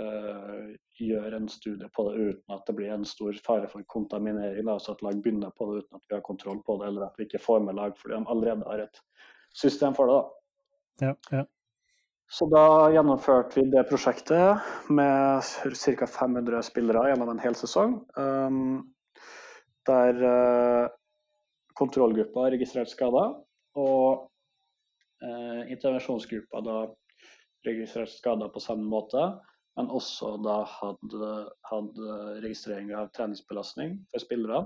uh, 0.00 0.68
gjøre 1.00 1.40
en 1.40 1.48
studie 1.50 1.88
på 1.96 2.06
det 2.08 2.28
uten 2.30 2.54
at 2.54 2.68
det 2.68 2.76
blir 2.78 2.94
en 2.94 3.08
stor 3.08 3.36
fare 3.44 3.68
for 3.72 3.84
kontaminering. 3.92 4.70
Altså 4.70 4.94
at 4.94 5.02
lag 5.04 5.18
begynner 5.22 5.52
på 5.56 5.68
det 5.72 5.82
uten 5.82 5.98
at 5.98 6.06
vi 6.06 6.16
har 6.16 6.24
kontroll 6.28 6.62
på 6.66 6.78
det, 6.80 6.92
eller 6.92 7.08
at 7.08 7.18
vi 7.18 7.26
ikke 7.26 7.42
får 7.42 7.66
med 7.66 7.80
lag 7.80 7.98
fordi 7.98 8.14
de 8.14 8.32
allerede 8.36 8.70
har 8.70 8.86
et 8.86 9.02
system 9.56 9.94
for 9.96 10.10
det. 10.10 10.16
da. 10.16 11.06
Ja, 11.06 11.14
ja. 11.38 11.44
Så 12.28 12.48
da 12.50 12.90
gjennomførte 12.90 13.60
vi 13.60 13.68
det 13.70 13.84
prosjektet 13.86 14.90
med 14.90 15.42
ca. 15.78 16.06
500 16.10 16.62
spillere 16.66 17.10
gjennom 17.12 17.30
en 17.30 17.42
hel 17.42 17.54
sesong. 17.54 18.00
Um, 18.18 18.94
der 19.86 20.18
uh, 20.26 20.88
kontrollgruppa 21.78 22.48
registrerte 22.50 22.90
skader, 22.90 23.36
og 23.78 24.26
uh, 25.22 25.62
intervensjonsgruppa 25.70 26.64
da 26.66 26.80
registrerte 27.68 28.16
skader 28.16 28.50
på 28.50 28.62
samme 28.64 28.90
måte, 28.90 29.28
men 29.78 29.92
også 29.92 30.34
da 30.42 30.62
hadde, 30.66 31.32
hadde 31.70 32.18
registrering 32.42 32.90
av 32.96 33.12
treningsbelastning 33.14 34.00
for 34.10 34.24
spillerne. 34.24 34.64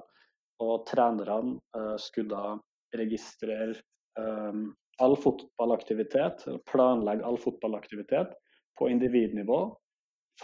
Og 0.65 0.85
trenerne 0.89 1.59
uh, 1.77 1.97
skulle 2.01 2.33
da 2.33 2.57
registrere 2.97 3.77
um, 4.17 4.71
all 5.01 5.17
fotballaktivitet, 5.17 6.45
planlegge 6.73 7.25
all 7.25 7.39
fotballaktivitet 7.39 8.33
på 8.79 8.89
individnivå 8.89 9.77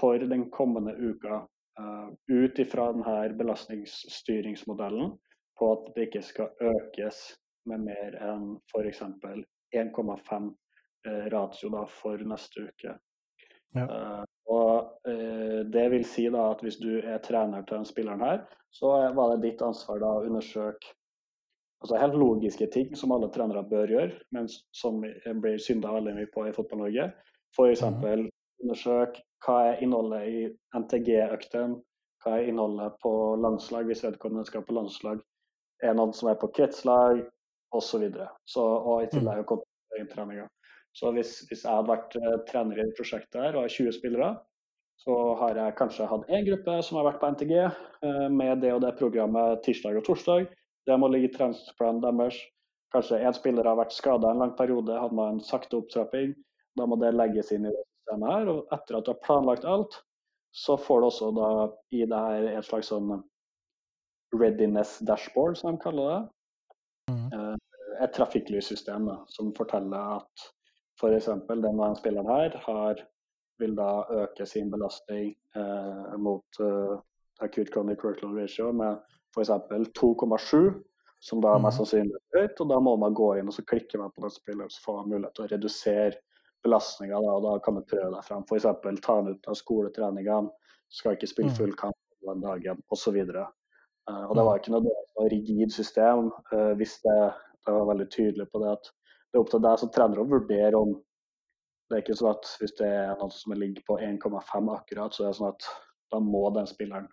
for 0.01 0.19
den 0.19 0.51
kommende 0.51 0.93
uka 0.93 1.35
uh, 1.81 2.09
ut 2.27 2.59
ifra 2.59 2.93
denne 2.93 3.35
belastningsstyringsmodellen 3.35 5.13
på 5.59 5.73
at 5.73 5.91
det 5.95 6.09
ikke 6.09 6.23
skal 6.23 6.73
økes 6.73 7.21
med 7.69 7.85
mer 7.89 8.17
enn 8.21 8.55
f.eks. 8.73 9.03
1,5 9.77 10.51
uh, 11.09 11.27
ratio 11.33 11.73
da, 11.73 11.87
for 11.89 12.25
neste 12.29 12.69
uke. 12.69 12.99
Ja. 13.77 13.87
Uh, 13.87 14.25
og 14.47 14.93
Det 15.67 15.89
vil 15.91 16.05
si 16.07 16.29
da 16.31 16.45
at 16.53 16.61
hvis 16.63 16.77
du 16.79 17.01
er 17.01 17.19
trener 17.25 17.65
til 17.67 17.81
den 17.81 17.89
spilleren 17.89 18.23
her, 18.23 18.45
så 18.71 18.93
var 19.17 19.33
det 19.33 19.43
ditt 19.43 19.63
ansvar 19.65 19.99
da 19.99 20.13
å 20.17 20.23
undersøke 20.29 20.95
altså 21.83 22.01
helt 22.01 22.17
logiske 22.19 22.67
ting 22.73 22.97
som 22.97 23.13
alle 23.15 23.29
trenere 23.35 23.65
bør 23.69 23.93
gjøre, 23.93 24.21
men 24.33 24.49
som 24.75 25.03
blir 25.03 25.61
synda 25.63 25.93
veldig 25.97 26.17
mye 26.17 26.33
på 26.33 26.47
i 26.49 26.55
Fotball-Norge. 26.57 27.11
F.eks. 27.57 27.85
Mm. 27.85 28.29
undersøk 28.65 29.21
hva 29.45 29.57
er 29.69 29.83
innholdet 29.85 30.27
i 30.27 30.43
NTG-øktene? 30.77 31.79
Hva 32.25 32.39
er 32.39 32.51
innholdet 32.51 32.97
på 33.03 33.13
landslag 33.39 33.87
hvis 33.87 34.05
vedkommende 34.07 34.49
skal 34.49 34.65
på 34.67 34.75
landslag? 34.77 35.21
Er 35.83 35.93
det 35.93 35.99
noen 36.01 36.15
som 36.17 36.31
er 36.33 36.39
på 36.41 36.51
kretslag? 36.57 37.25
Osv. 37.75 38.05
Og 38.07 39.03
i 39.03 39.09
tillegg 39.13 39.43
mm. 39.43 39.49
kontinuerlig 39.51 40.47
Så 40.97 41.11
hvis, 41.13 41.33
hvis, 41.51 41.65
jeg 41.65 41.73
hadde 41.73 41.91
vært 41.91 42.15
uh, 42.17 42.37
trener 42.49 42.79
i 42.81 42.93
prosjektet 42.97 43.43
her 43.43 43.57
og 43.57 43.67
har 43.67 43.75
20 43.75 43.97
spillere, 43.99 44.29
så 44.97 45.17
har 45.43 45.59
jeg 45.61 45.77
kanskje 45.77 46.07
hatt 46.09 46.31
én 46.33 46.47
gruppe 46.47 46.79
som 46.87 46.97
har 46.97 47.11
vært 47.11 47.21
på 47.21 47.31
NTG 47.35 47.53
uh, 47.67 48.29
med 48.33 48.63
det 48.65 48.73
og 48.73 48.81
det 48.87 48.95
programmet 48.97 49.61
tirsdag 49.67 49.99
og 50.01 50.07
torsdag. 50.07 50.49
Det 50.87 50.97
må 51.01 51.11
ligge 51.11 51.31
i 51.31 51.35
treningsplanen 51.35 52.03
deres. 52.05 52.39
Kanskje 52.95 53.19
én 53.27 53.35
spiller 53.35 53.67
har 53.67 53.79
vært 53.79 53.95
skada 53.95 54.31
en 54.31 54.43
lang 54.45 54.53
periode, 54.59 54.95
hadde 54.95 55.19
man 55.19 55.37
en 55.37 55.45
sakte 55.45 55.81
opptrapping. 55.81 56.35
Da 56.79 56.87
må 56.87 56.99
det 57.01 57.15
legges 57.17 57.51
inn 57.53 57.67
i 57.67 57.73
det 57.73 57.83
systemet 57.83 58.33
her. 58.33 58.51
Og 58.53 58.77
etter 58.77 58.99
at 58.99 59.07
du 59.07 59.13
har 59.13 59.25
planlagt 59.25 59.67
alt, 59.69 59.99
så 60.57 60.77
får 60.81 61.03
du 61.03 61.07
også 61.11 61.31
da 61.37 61.49
i 61.93 62.05
det 62.09 62.21
her 62.29 62.47
et 62.55 62.69
slags 62.69 62.93
sånn 62.93 63.19
readiness 64.37 64.99
dashboard, 65.09 65.59
som 65.59 65.75
de 65.75 65.83
kaller 65.83 66.13
det. 66.13 66.21
Mm. 67.13 67.27
Eh, 67.33 67.57
et 68.05 68.15
trafikklyssystem 68.17 69.09
som 69.33 69.53
forteller 69.57 70.17
at 70.21 70.47
f.eks. 71.01 71.29
denne 71.49 71.91
spilleren 71.99 72.31
her 72.31 72.57
har, 72.65 73.03
vil 73.61 73.77
da 73.77 73.91
øke 74.13 74.47
sin 74.49 74.71
belastning 74.73 75.31
eh, 75.57 76.17
mot 76.21 76.61
eh, 76.61 76.97
acute 77.45 77.73
chronic 77.73 78.05
workload 78.05 78.37
ratio 78.37 78.73
med 78.73 79.01
f.eks. 79.37 79.53
2,7, 80.01 80.73
som 81.21 81.43
da 81.45 81.55
er 81.55 81.63
mest 81.65 81.77
mm. 81.77 81.83
sannsynlig 81.83 82.23
høyt. 82.37 82.63
og 82.63 82.71
Da 82.73 82.81
må 82.81 82.97
man 83.01 83.17
gå 83.17 83.35
inn 83.41 83.51
og 83.51 83.57
så 83.57 83.65
klikke 83.69 84.01
man 84.01 84.15
på 84.15 84.25
den 84.25 84.33
spilleren, 84.33 84.73
så 84.73 84.83
får 84.85 85.03
man 85.03 85.13
mulighet 85.15 85.37
til 85.37 85.47
å 85.47 85.51
redusere 85.53 86.23
belastninga. 86.65 87.21
og 87.21 87.45
da 87.45 87.59
kan 87.65 87.79
man 87.79 87.87
prøve 87.91 88.11
deg 88.15 88.27
frem. 88.27 88.45
F.eks. 88.49 88.67
ta 89.05 89.21
den 89.21 89.37
ut 89.37 89.49
av 89.51 89.59
skoletreningene, 89.59 90.53
skal 90.93 91.17
ikke 91.17 91.31
spille 91.31 91.53
mm. 91.53 91.59
full 91.59 91.75
kamp 91.79 91.97
den 92.27 92.43
dagen, 92.43 92.83
osv. 92.95 93.17
Uh, 93.17 93.43
eh, 94.11 94.23
og 94.27 94.37
det 94.39 94.45
var 94.47 94.61
ikke 94.61 94.75
noe 94.75 95.27
rigid 95.31 95.75
system. 95.75 96.31
Uh, 96.53 96.73
hvis 96.79 96.99
det, 97.05 97.19
det, 97.63 97.75
var 97.75 97.91
veldig 97.93 98.09
tydelig 98.15 98.49
på 98.53 98.63
det 98.63 98.73
at 98.77 98.91
det 98.91 99.39
er 99.39 99.43
opp 99.43 99.53
til 99.53 99.63
deg 99.63 99.83
som 99.83 99.93
trener 99.95 100.23
å 100.23 100.31
vurdere 100.31 100.79
om 100.79 100.97
Det 101.87 101.95
er 101.95 102.01
ikke 102.03 102.17
sånn 102.19 102.33
at 102.33 102.49
hvis 102.59 102.73
det 102.81 102.87
er 102.91 103.13
noe 103.21 103.31
som 103.31 103.53
ligger 103.55 103.85
på 103.87 103.95
1,5 104.03 104.71
akkurat, 104.75 105.15
så 105.15 105.23
er 105.23 105.29
det 105.29 105.39
sånn 105.39 105.53
at 105.53 105.67
da 106.11 106.19
må 106.19 106.41
den 106.51 106.67
spilleren 106.67 107.07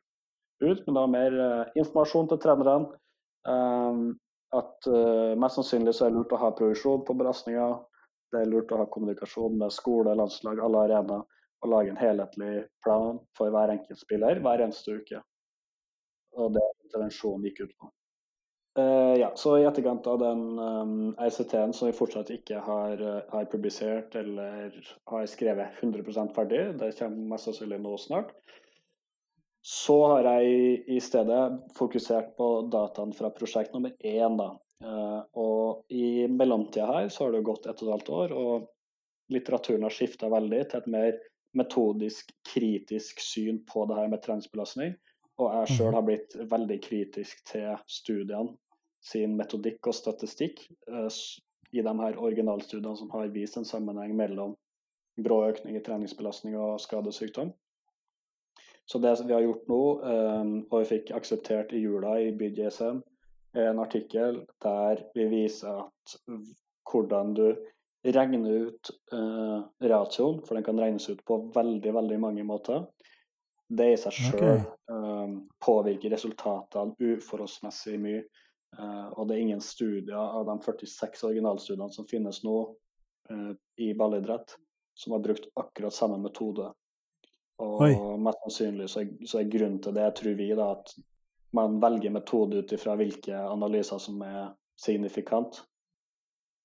ut. 0.63 0.84
Men 0.86 0.99
var 0.99 1.13
mer 1.15 1.39
uh, 1.39 1.71
informasjon 1.80 2.30
til 2.32 2.41
trenerne. 2.43 2.91
Um, 3.47 4.13
at 4.54 4.86
mest 5.41 5.58
sannsynlig 5.58 5.95
så 5.97 6.06
er 6.06 6.12
det 6.12 6.19
lurt 6.19 6.34
å 6.36 6.38
ha 6.38 6.52
provisjon 6.54 7.02
på 7.08 7.15
belastninga. 7.17 7.71
det 8.30 8.43
er 8.43 8.52
lurt 8.52 8.69
å 8.69 8.78
ha 8.84 8.86
kommunikasjon 8.93 9.58
med 9.58 9.73
skole, 9.73 10.13
landslag, 10.13 10.62
alle 10.62 10.84
arenaer, 10.86 11.23
og 11.63 11.71
lage 11.71 11.89
en 11.89 11.97
helhetlig 11.97 12.67
plan 12.86 13.17
for 13.38 13.49
hver 13.49 13.73
enkelt 13.73 13.97
spiller 13.97 14.41
hver 14.45 14.62
eneste 14.62 14.99
uke. 14.99 15.23
Og 16.38 16.54
det 16.54 16.63
intervensjonen 16.86 17.49
gikk 17.49 17.63
ut 17.65 17.76
på. 17.80 17.89
Uh, 18.80 19.13
ja, 19.19 19.28
så 19.38 19.60
I 19.60 19.67
etterkant 19.69 20.08
av 20.10 20.17
den 20.17 20.39
um, 20.58 20.93
ICT-en 21.21 21.76
som 21.78 21.91
vi 21.91 21.93
fortsatt 21.93 22.32
ikke 22.34 22.58
har, 22.65 22.97
uh, 22.97 23.19
har, 23.30 23.45
publisert 23.52 24.15
eller 24.17 24.73
har 25.12 25.28
skrevet 25.30 25.78
100% 25.78 26.34
ferdig, 26.34 26.63
det 26.80 26.95
kommer 26.97 27.36
mest 27.36 27.45
sannsynlig 27.45 27.78
nå 27.84 27.93
snart, 28.02 28.34
så 29.63 29.95
har 30.12 30.28
jeg 30.28 30.84
i 30.91 30.99
stedet 30.99 31.43
fokusert 31.78 32.34
på 32.38 32.49
dataene 32.71 33.15
fra 33.15 33.32
prosjekt 33.32 33.71
nummer 33.76 33.93
én. 34.04 34.36
Da, 34.39 34.49
Uh, 34.84 35.21
og 35.39 35.93
i 35.95 36.28
mellomtida 36.28 36.89
her 36.89 37.06
så 37.13 37.26
har 37.26 37.38
det 37.38 37.45
gått 37.47 37.67
et 37.69 37.80
og 37.80 37.88
et 37.88 37.93
halvt 37.93 38.10
år, 38.17 38.34
og 38.36 38.65
litteraturen 39.32 39.86
har 39.88 39.93
skifta 39.95 40.28
veldig 40.32 40.60
til 40.67 40.82
et 40.82 40.89
mer 40.91 41.19
metodisk, 41.56 42.34
kritisk 42.49 43.21
syn 43.23 43.62
på 43.69 43.86
det 43.88 44.02
her 44.02 44.12
med 44.12 44.23
treningsbelastning. 44.26 44.97
Og 45.39 45.54
jeg 45.56 45.78
sjøl 45.78 45.88
mhm. 45.88 45.95
har 45.95 46.06
blitt 46.10 46.36
veldig 46.52 46.80
kritisk 46.84 47.45
til 47.49 47.71
studiene 47.88 48.58
sin 49.04 49.38
metodikk 49.39 49.88
og 49.88 49.95
statistikk 49.95 50.65
uh, 50.91 51.08
i 51.73 51.82
de 51.84 51.95
her 52.04 52.19
originalstudiene 52.19 52.99
som 52.99 53.12
har 53.15 53.32
vist 53.32 53.58
en 53.60 53.67
sammenheng 53.67 54.17
mellom 54.19 54.58
brå 55.23 55.39
økning 55.47 55.78
i 55.78 55.84
treningsbelastning 55.86 56.58
og 56.60 56.82
skadesykdom. 56.82 57.54
Så 58.86 59.00
det 59.00 59.15
vi 59.26 59.34
har 59.34 59.41
gjort 59.46 59.67
nå, 59.72 59.84
um, 60.04 60.56
og 60.69 60.84
vi 60.84 60.89
fikk 60.98 61.13
akseptert 61.15 61.72
i 61.74 61.82
jula 61.84 62.17
i 62.19 62.34
BDSM, 62.36 63.00
en 63.54 63.80
artikkel 63.80 64.41
der 64.65 65.04
vi 65.13 65.28
viser 65.30 65.86
at 65.86 66.15
hvordan 66.89 67.36
du 67.38 67.46
regner 68.04 68.67
ut 68.67 68.91
uh, 69.13 69.63
ratioen, 69.80 70.41
for 70.46 70.56
den 70.56 70.65
kan 70.65 70.80
regnes 70.80 71.10
ut 71.10 71.24
på 71.26 71.39
veldig, 71.56 71.93
veldig 71.93 72.19
mange 72.19 72.43
måter. 72.43 72.84
Det 73.74 73.93
i 73.93 73.98
seg 73.98 74.17
sjøl 74.17 74.41
okay. 74.43 74.63
um, 74.91 75.38
påvirker 75.63 76.12
resultatene 76.13 76.98
uforholdsmessig 77.00 77.98
mye. 78.02 78.26
Uh, 78.74 79.08
og 79.15 79.30
det 79.30 79.38
er 79.38 79.46
ingen 79.46 79.62
studier 79.63 80.17
av 80.17 80.48
de 80.50 80.58
46 80.65 81.24
originalstudiene 81.30 81.93
som 81.93 82.10
finnes 82.10 82.41
nå 82.43 82.58
uh, 83.32 83.52
i 83.80 83.93
ballidrett, 83.98 84.58
som 84.98 85.15
har 85.15 85.24
brukt 85.24 85.48
akkurat 85.62 85.96
samme 85.96 86.19
metode. 86.22 86.72
Og 87.62 87.84
Oi. 87.86 87.94
mest 88.24 88.39
sannsynlig 88.46 88.88
så 88.89 89.04
er, 89.04 89.12
så 89.30 89.39
er, 89.39 89.52
grunnen 89.52 89.82
til 89.84 89.94
det, 89.96 90.08
tror 90.18 90.38
vi, 90.39 90.50
da, 90.58 90.72
at 90.74 90.94
man 91.54 91.78
velger 91.84 92.13
metode 92.13 92.63
ut 92.63 92.74
ifra 92.74 92.96
hvilke 92.98 93.38
analyser 93.38 94.02
som 94.02 94.22
er 94.26 94.56
signifikant. 94.82 95.62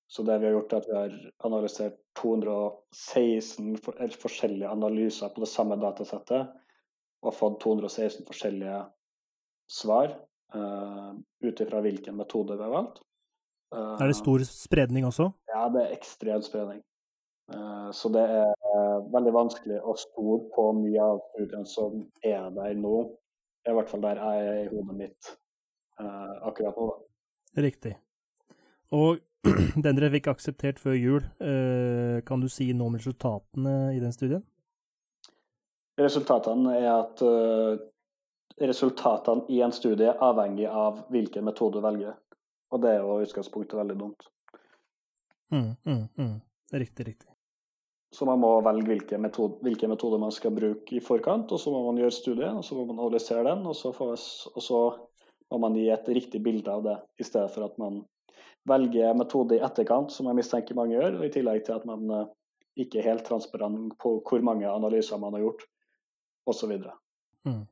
Så 0.09 0.25
det 0.25 0.39
vi 0.41 0.49
har 0.49 0.55
gjort, 0.57 0.73
er 0.73 0.81
at 0.81 0.87
vi 0.89 0.95
har 0.97 1.11
analysert 1.45 1.99
216 2.17 3.77
forskjellige 4.17 4.71
analyser 4.71 5.29
på 5.35 5.43
det 5.43 5.51
samme 5.51 5.77
datasettet, 5.77 6.49
og 7.21 7.35
fått 7.35 7.59
216 7.61 8.25
forskjellige 8.25 8.79
svar 9.69 10.15
uh, 10.55 11.13
ut 11.45 11.61
ifra 11.61 11.83
hvilken 11.85 12.17
metode 12.17 12.57
vi 12.57 12.65
har 12.65 12.73
valgt. 12.73 13.03
Uh, 13.75 13.99
er 14.01 14.09
det 14.09 14.17
stor 14.17 14.41
spredning 14.49 15.05
også? 15.05 15.29
Ja, 15.51 15.67
det 15.69 15.83
er 15.83 15.93
ekstrem 15.93 16.41
spredning. 16.41 16.81
Uh, 17.49 17.89
så 17.95 18.11
det 18.13 18.23
er 18.23 19.07
veldig 19.13 19.33
vanskelig 19.33 19.79
å 19.81 19.95
stole 19.97 20.43
på 20.53 20.69
mye 20.77 21.01
av 21.01 21.21
studien 21.31 21.65
som 21.67 22.03
er 22.25 22.49
der 22.55 22.75
nå. 22.77 23.07
I 23.67 23.73
hvert 23.75 23.89
fall 23.91 24.03
der 24.03 24.21
jeg 24.21 24.45
er 24.49 24.59
i 24.63 24.69
hodet 24.71 24.95
mitt 24.97 25.33
akkurat 25.99 26.77
nå. 26.79 26.85
Riktig. 27.59 27.91
Og 28.95 29.19
den 29.83 29.97
dere 29.97 30.09
fikk 30.13 30.29
akseptert 30.31 30.79
før 30.79 30.95
jul, 30.95 31.25
eh, 31.43 32.21
kan 32.23 32.39
du 32.39 32.47
si 32.47 32.69
noe 32.71 32.87
om 32.87 32.95
resultatene 32.95 33.73
i 33.97 33.99
den 33.99 34.15
studien? 34.15 34.45
Resultatene 35.99 36.77
er 36.79 36.87
at 36.93 37.23
resultatene 38.59 39.45
i 39.49 39.61
en 39.61 39.71
studie 39.75 40.09
er 40.09 40.23
avhengig 40.23 40.67
av 40.67 41.03
hvilken 41.13 41.47
metode 41.47 41.79
du 41.79 41.85
velger. 41.85 42.15
Og 42.71 42.83
det 42.83 42.93
er 42.93 43.01
jo 43.01 43.17
i 43.17 43.25
utgangspunktet 43.25 43.79
veldig 43.79 43.97
dumt. 43.99 44.27
Mm, 45.51 45.73
mm, 45.85 46.03
mm. 46.17 46.35
Riktig, 46.73 47.07
riktig. 47.07 47.28
Så 48.11 48.25
man 48.25 48.39
må 48.41 48.55
velge 48.65 48.89
hvilke, 48.89 49.19
metode, 49.21 49.59
hvilke 49.61 49.87
metoder 49.89 50.21
man 50.21 50.33
skal 50.33 50.53
bruke 50.55 50.95
i 50.97 51.01
forkant, 51.03 51.51
og 51.53 51.61
så 51.61 51.73
må 51.73 51.83
man 51.85 51.99
gjøre 52.01 52.15
studiet, 52.15 52.55
og 52.57 52.63
så 52.65 52.77
må 52.77 52.87
man 52.89 53.01
analysere 53.03 53.43
den, 53.45 53.67
og 53.69 53.77
så, 53.77 53.91
får, 53.93 54.15
og 54.55 54.65
så 54.65 54.79
må 55.53 55.59
man 55.61 55.77
gi 55.77 55.85
et 55.93 56.09
riktig 56.17 56.41
bilde 56.45 56.73
av 56.73 56.81
det, 56.87 56.95
i 57.21 57.27
stedet 57.27 57.51
for 57.53 57.67
at 57.67 57.77
man 57.81 58.01
velger 58.69 59.17
metode 59.17 59.57
i 59.57 59.61
etterkant, 59.65 60.09
som 60.13 60.29
jeg 60.29 60.39
mistenker 60.39 60.77
mange 60.77 60.97
gjør, 60.97 61.19
og 61.19 61.27
i 61.27 61.31
tillegg 61.33 61.61
til 61.67 61.77
at 61.77 61.85
man 61.89 62.15
eh, 62.15 62.25
ikke 62.81 63.01
er 63.01 63.11
helt 63.11 63.27
transparent 63.27 63.93
på 64.01 64.15
hvor 64.25 64.43
mange 64.45 64.69
analyser 64.69 65.21
man 65.21 65.37
har 65.37 65.45
gjort, 65.45 65.63
osv. 66.49 66.73
Så, 66.81 66.97
mm. 67.45 67.63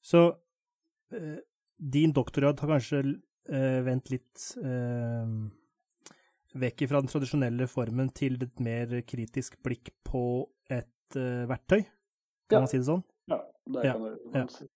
så 0.00 0.24
eh, 1.12 1.38
din 1.76 2.16
doktorgrad 2.16 2.64
har 2.64 2.72
kanskje 2.76 3.04
eh, 3.04 3.80
vendt 3.84 4.12
litt 4.14 4.48
eh, 4.62 5.28
vekk 6.60 6.86
fra 6.90 7.02
den 7.02 7.10
tradisjonelle 7.10 7.68
formen 7.70 8.08
til 8.16 8.38
et 8.42 8.62
mer 8.64 8.94
kritisk 9.08 9.58
blikk 9.64 9.92
på 10.06 10.22
et 10.72 11.18
uh, 11.18 11.44
verktøy, 11.50 11.82
kan 12.48 12.58
ja. 12.58 12.62
man 12.62 12.70
si 12.70 12.80
det 12.80 12.88
sånn? 12.88 13.04
Ja, 13.30 13.42
det 13.74 13.84
kan 13.84 14.06
ja. 14.06 14.16
man 14.32 14.50
si. 14.54 14.66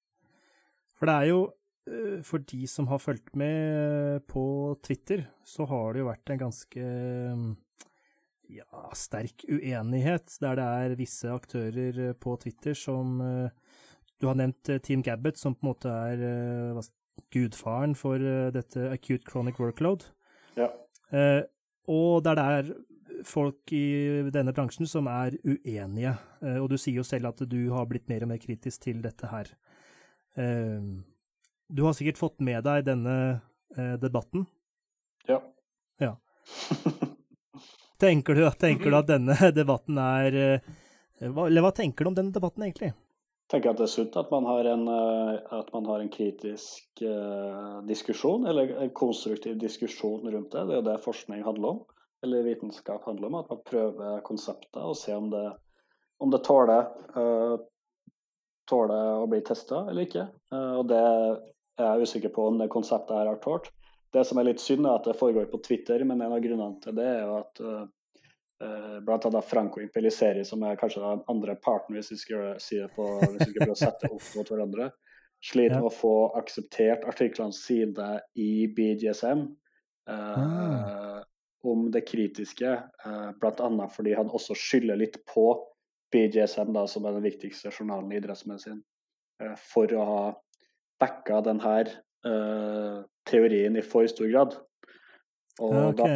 For 0.99 1.09
det 1.09 1.17
er 1.17 1.31
jo 1.31 1.41
uh, 1.47 2.21
for 2.27 2.47
de 2.53 2.61
som 2.71 2.91
har 2.91 3.03
fulgt 3.03 3.35
med 3.39 4.27
på 4.31 4.45
Twitter, 4.85 5.27
så 5.47 5.67
har 5.71 5.95
det 5.95 6.05
jo 6.05 6.11
vært 6.11 6.35
en 6.35 6.45
ganske 6.45 6.87
ja, 8.51 8.83
sterk 8.97 9.45
uenighet, 9.49 10.35
der 10.43 10.59
det 10.59 10.67
er 10.85 10.97
visse 10.99 11.31
aktører 11.31 12.01
på 12.19 12.37
Twitter 12.43 12.75
som 12.79 13.21
eh, 13.23 13.77
Du 14.21 14.27
har 14.29 14.37
nevnt 14.37 14.69
eh, 14.69 14.81
Team 14.83 15.05
Gabbett, 15.07 15.39
som 15.39 15.55
på 15.55 15.65
en 15.65 15.71
måte 15.71 15.89
er 15.89 16.83
gudfaren 17.33 17.95
for 17.97 18.21
dette 18.53 18.91
acute 18.91 19.25
chronic 19.29 19.61
workload. 19.61 20.05
Ja. 20.59 20.69
Og 21.91 22.23
der 22.25 22.39
det 22.39 22.47
er 22.55 22.73
folk 23.27 23.73
i 23.75 24.31
denne 24.33 24.55
bransjen 24.57 24.89
som 24.89 25.09
er 25.11 25.35
uenige. 25.45 26.15
Og 26.63 26.71
du 26.71 26.77
sier 26.81 27.03
jo 27.03 27.05
selv 27.05 27.33
at 27.33 27.43
du 27.51 27.59
har 27.75 27.89
blitt 27.91 28.07
mer 28.09 28.25
og 28.25 28.31
mer 28.31 28.41
kritisk 28.41 28.87
til 28.87 29.03
dette 29.05 29.29
her. 29.29 29.51
Du 31.71 31.85
har 31.85 31.95
sikkert 31.95 32.19
fått 32.19 32.41
med 32.43 32.65
deg 32.67 32.83
denne 32.89 33.17
eh, 33.79 33.95
debatten? 34.03 34.47
Ja. 35.29 35.39
ja. 36.03 36.17
Tenker, 38.01 38.35
du, 38.35 38.47
tenker, 38.59 38.91
du, 38.91 38.97
at 38.99 39.11
denne 39.11 39.37
debatten 39.61 40.01
er 40.03 40.39
eh, 40.41 40.71
hva, 41.29 41.47
Eller 41.47 41.63
hva 41.63 41.71
tenker 41.77 42.05
du 42.05 42.11
om 42.11 42.17
denne 42.17 42.35
debatten, 42.35 42.65
egentlig? 42.67 42.91
Jeg 43.51 43.65
tenker 43.65 43.83
er 43.83 43.91
sunt 43.91 44.15
at 44.15 44.29
man 44.31 44.45
har 44.47 44.67
en, 44.71 44.85
eh, 44.87 45.63
man 45.75 45.87
har 45.91 45.99
en 45.99 46.11
kritisk 46.15 47.01
uh, 47.03 47.81
diskusjon, 47.83 48.45
eller 48.47 48.77
en 48.79 48.93
konstruktiv 48.95 49.57
diskusjon 49.59 50.23
rundt 50.23 50.53
det. 50.53 50.63
Det 50.69 50.77
er 50.77 50.79
jo 50.79 50.85
det 50.87 50.95
forskning 51.03 51.43
handler 51.43 51.73
om, 51.73 51.81
eller 52.23 52.47
vitenskap 52.47 53.09
handler 53.11 53.27
om. 53.27 53.41
At 53.41 53.51
man 53.51 53.65
prøver 53.67 54.23
konsepter 54.23 54.87
og 54.87 54.95
ser 54.95 55.19
om 55.19 55.33
det, 55.35 55.43
om 56.23 56.31
det 56.31 56.45
tåler, 56.47 56.95
uh, 57.19 57.59
tåler 58.71 59.19
å 59.19 59.27
bli 59.27 59.43
testa 59.43 59.83
eller 59.91 60.07
ikke. 60.07 60.29
Uh, 60.55 60.79
og 60.79 60.87
det 60.93 61.03
er 61.03 61.41
jeg 61.81 61.89
er 61.89 62.07
usikker 62.07 62.31
på 62.37 62.47
om 62.53 62.63
det 62.63 62.71
konseptet 62.71 63.17
her 63.19 63.33
har 63.33 63.43
tålt. 63.43 63.73
Det 64.15 64.23
som 64.29 64.39
er 64.39 64.47
litt 64.47 64.63
synd, 64.63 64.87
er 64.87 65.01
at 65.01 65.11
det 65.11 65.19
foregår 65.19 65.51
på 65.51 65.59
Twitter, 65.67 66.07
men 66.07 66.23
en 66.23 66.37
av 66.37 66.43
grunnene 66.45 66.79
til 66.85 66.95
det 66.95 67.07
er 67.17 67.23
jo 67.25 67.39
at 67.41 67.63
blant 68.61 69.25
annet 69.25 69.47
Franco 69.49 69.81
Impeliseri, 69.81 70.43
som 70.45 70.61
er 70.69 70.77
kanskje 70.77 71.01
den 71.01 71.23
andre 71.33 71.55
parten 71.65 71.97
hvis 71.97 72.11
vi 72.13 72.19
skal, 72.21 72.59
si 72.61 72.81
på, 72.93 73.07
hvis 73.23 73.47
vi 73.47 73.55
skal 73.55 73.63
prøve 73.63 73.77
å 73.77 73.81
sette 73.81 74.11
opp 74.13 74.27
mot 74.37 74.53
hverandre, 74.53 74.91
sliter 75.41 75.81
med 75.81 75.89
å 75.89 75.95
få 75.95 76.15
akseptert 76.39 77.07
artiklenes 77.09 77.63
side 77.65 78.11
i 78.39 78.69
BGSM 78.77 79.47
eh, 80.11 80.39
ah. 80.45 81.23
om 81.65 81.89
det 81.93 82.05
kritiske, 82.09 82.75
eh, 83.05 83.31
bl.a. 83.41 83.89
fordi 83.95 84.15
han 84.19 84.29
også 84.29 84.57
skylder 84.59 85.01
litt 85.01 85.17
på 85.31 85.47
BGSM, 86.13 86.75
da, 86.75 86.85
som 86.91 87.07
er 87.07 87.17
den 87.17 87.25
viktigste 87.25 87.73
journalen 87.73 88.13
i 88.13 88.19
idrettsmedisin, 88.21 88.83
eh, 89.43 89.57
for 89.73 89.97
å 89.97 90.07
ha 90.11 90.23
backa 91.01 91.41
denne 91.47 91.77
eh, 91.81 93.01
teorien 93.31 93.79
i 93.79 93.87
for 93.87 94.09
stor 94.11 94.29
grad. 94.29 94.59
Og 95.61 95.77
okay. 95.95 95.97
da 95.97 96.09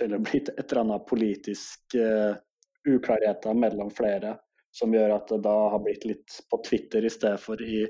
det 0.00 0.22
blitt 0.26 0.52
et 0.52 0.64
eller 0.70 0.82
annet 0.84 1.08
politisk 1.08 1.96
uh, 1.98 2.36
uklarheter 2.88 3.56
mellom 3.56 3.90
flere 3.92 4.36
som 4.70 4.94
gjør 4.94 5.16
at 5.16 5.32
det 5.32 5.40
da 5.44 5.56
har 5.72 5.82
blitt 5.84 6.06
litt 6.06 6.38
på 6.50 6.60
Twitter 6.66 7.04
i 7.04 7.10
stedet 7.10 7.40
for 7.42 7.60
i, 7.62 7.82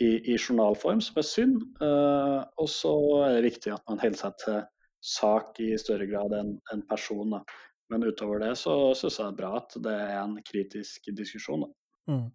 i, 0.00 0.08
i 0.32 0.36
journalform, 0.36 1.02
som 1.04 1.20
er 1.20 1.28
synd. 1.28 1.60
Uh, 1.82 2.40
og 2.60 2.70
så 2.72 2.94
er 3.26 3.36
det 3.36 3.50
viktig 3.50 3.74
at 3.74 3.84
man 3.90 4.00
holder 4.00 4.22
seg 4.22 4.40
til 4.44 4.62
sak 5.06 5.60
i 5.62 5.74
større 5.78 6.08
grad 6.10 6.34
enn 6.34 6.56
en 6.72 6.82
person. 6.88 7.36
Da. 7.36 7.42
Men 7.92 8.06
utover 8.08 8.42
det 8.42 8.56
så 8.58 8.94
syns 8.96 9.20
jeg 9.20 9.28
det 9.28 9.34
er 9.34 9.38
bra 9.42 9.52
at 9.60 9.78
det 9.84 9.94
er 10.08 10.16
en 10.22 10.40
kritisk 10.46 11.12
diskusjon. 11.18 11.68
Mm. 12.10 12.26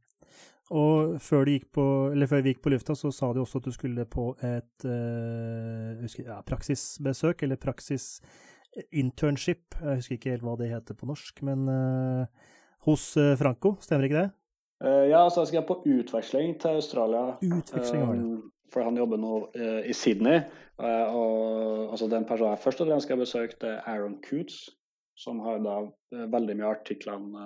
Og 0.71 1.17
før, 1.19 1.49
på, 1.75 1.85
før, 2.29 2.43
vi 2.45 2.53
gikk 2.53 2.61
på 2.63 2.71
lufta, 2.71 2.95
så 2.95 3.09
sa 3.11 3.33
de 3.35 3.41
også 3.41 3.59
at 3.59 3.65
du 3.67 3.73
skulle 3.75 4.05
på 4.07 4.29
et 4.39 4.85
uh, 4.87 5.97
husker, 5.99 6.29
ja, 6.29 6.37
praksisbesøk, 6.47 7.43
eller 7.43 7.59
praksisinternship. 8.71 9.75
Jeg 9.81 9.99
husker 9.99 10.17
ikke 10.17 10.33
helt 10.35 10.45
hva 10.45 10.55
det 10.59 10.71
heter 10.71 10.97
på 10.97 11.09
norsk, 11.09 11.41
men 11.47 11.67
uh, 11.67 12.51
hos 12.87 13.11
uh, 13.19 13.35
Franco, 13.39 13.75
stemmer 13.83 14.07
ikke 14.07 14.23
det? 14.23 14.29
ja, 14.81 15.19
altså 15.21 15.43
jeg 15.43 15.51
skal 15.51 15.65
på 15.67 15.75
utveksling 15.85 16.55
til 16.57 16.79
Australia. 16.79 17.35
Utveksling 17.45 18.01
var 18.01 18.15
det. 18.17 18.39
for 18.73 18.81
han 18.81 18.95
jobber 18.97 19.19
nå 19.21 19.35
i 19.85 19.93
Sydney. 19.93 20.39
og 20.79 21.91
altså 21.91 22.07
Den 22.09 22.25
personen 22.25 22.55
jeg 22.55 22.63
først 22.63 22.81
og 22.81 22.87
fremst 22.87 23.05
skal 23.05 23.21
besøke, 23.21 23.59
det 23.61 23.75
er 23.75 23.83
Aaron 23.85 24.17
Coots, 24.25 24.71
som 25.13 25.37
har 25.45 25.61
da 25.61 25.75
veldig 26.33 26.55
mye 26.57 26.71
artiklene 26.73 27.45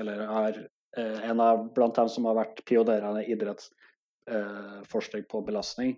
Eller 0.00 0.24
er 0.24 0.62
Eh, 0.96 1.30
en 1.30 1.40
av 1.40 1.72
blant 1.74 1.94
dem 1.94 2.08
som 2.10 2.26
har 2.26 2.38
vært 2.38 2.64
pionerene 2.66 3.22
i 3.22 3.30
idrettsforskning 3.34 5.26
på 5.30 5.42
belastning. 5.46 5.94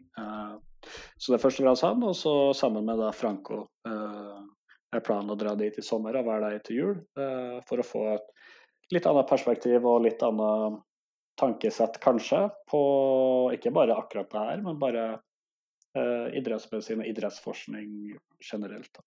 Eh, 0.83 1.01
så 1.17 1.33
det 1.33 1.39
er 1.39 1.45
først 1.45 1.61
og 1.61 1.67
fremst 1.67 1.87
han, 1.87 2.05
og 2.07 2.17
så 2.19 2.35
sammen 2.57 2.87
med 2.89 3.01
da 3.01 3.11
Franco 3.17 3.65
eh, 3.89 4.41
er 4.93 5.05
planen 5.07 5.33
å 5.33 5.39
dra 5.39 5.55
dit 5.59 5.79
i 5.79 5.85
sommer 5.85 6.19
og 6.19 6.29
være 6.29 6.51
der 6.51 6.65
til 6.67 6.81
jul 6.81 6.97
for 7.65 7.81
å 7.81 7.87
få 7.87 8.03
et 8.13 8.27
litt 8.93 9.07
annet 9.09 9.31
perspektiv 9.31 9.87
og 9.89 10.03
litt 10.05 10.21
annet 10.27 10.83
tankesett, 11.41 11.97
kanskje, 12.03 12.43
på 12.69 12.83
ikke 13.57 13.73
bare 13.73 13.97
akkurat 13.97 14.29
det 14.35 14.43
her, 14.51 14.61
men 14.67 14.77
bare 14.83 15.07
idrettsmedisin 16.37 17.01
og 17.01 17.09
idrettsforskning 17.09 17.89
generelt. 18.45 18.93
Da. 18.93 19.07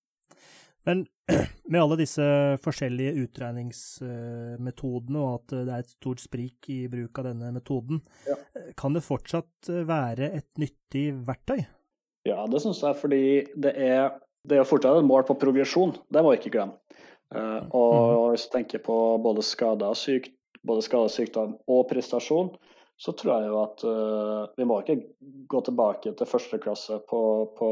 Men 0.86 1.06
med 1.72 1.82
alle 1.82 1.98
disse 2.00 2.26
forskjellige 2.64 3.16
utregningsmetodene, 3.26 5.22
og 5.22 5.40
at 5.40 5.56
det 5.56 5.72
er 5.72 5.86
et 5.86 5.96
stort 5.96 6.22
sprik 6.24 6.70
i 6.74 6.86
bruk 6.92 7.22
av 7.22 7.32
denne 7.32 7.52
metoden, 7.56 8.04
ja. 8.30 8.38
kan 8.78 8.94
det 8.96 9.06
fortsatt 9.06 9.72
være 9.90 10.30
et 10.38 10.52
nyttig 10.62 11.08
verktøy? 11.26 11.66
Ja, 12.26 12.46
det 12.50 12.62
syns 12.64 12.82
jeg, 12.82 12.98
fordi 12.98 13.26
det 13.62 13.76
er, 13.78 14.16
det 14.50 14.58
er 14.58 14.70
fortsatt 14.70 14.98
et 15.02 15.06
mål 15.10 15.28
på 15.28 15.38
progresjon. 15.42 15.94
Det 16.10 16.24
må 16.26 16.34
vi 16.34 16.40
ikke 16.42 16.56
glemme. 16.58 16.80
Uh, 17.34 17.62
og 17.74 17.94
mm. 17.94 18.32
hvis 18.32 18.46
du 18.46 18.54
tenker 18.54 18.82
på 18.86 18.96
både 19.22 19.44
skade 19.46 19.86
og, 19.86 19.98
syk, 19.98 20.30
både 20.66 20.86
skade, 20.86 21.10
sykdom 21.14 21.56
og 21.70 21.88
prestasjon, 21.90 22.54
så 23.02 23.12
tror 23.18 23.32
jeg 23.34 23.50
jo 23.50 23.58
at 23.60 23.86
uh, 23.86 24.44
vi 24.56 24.68
må 24.68 24.80
ikke 24.82 25.00
gå 25.52 25.62
tilbake 25.68 26.14
til 26.16 26.30
første 26.30 26.60
klasse 26.64 27.00
på, 27.10 27.22
på, 27.58 27.70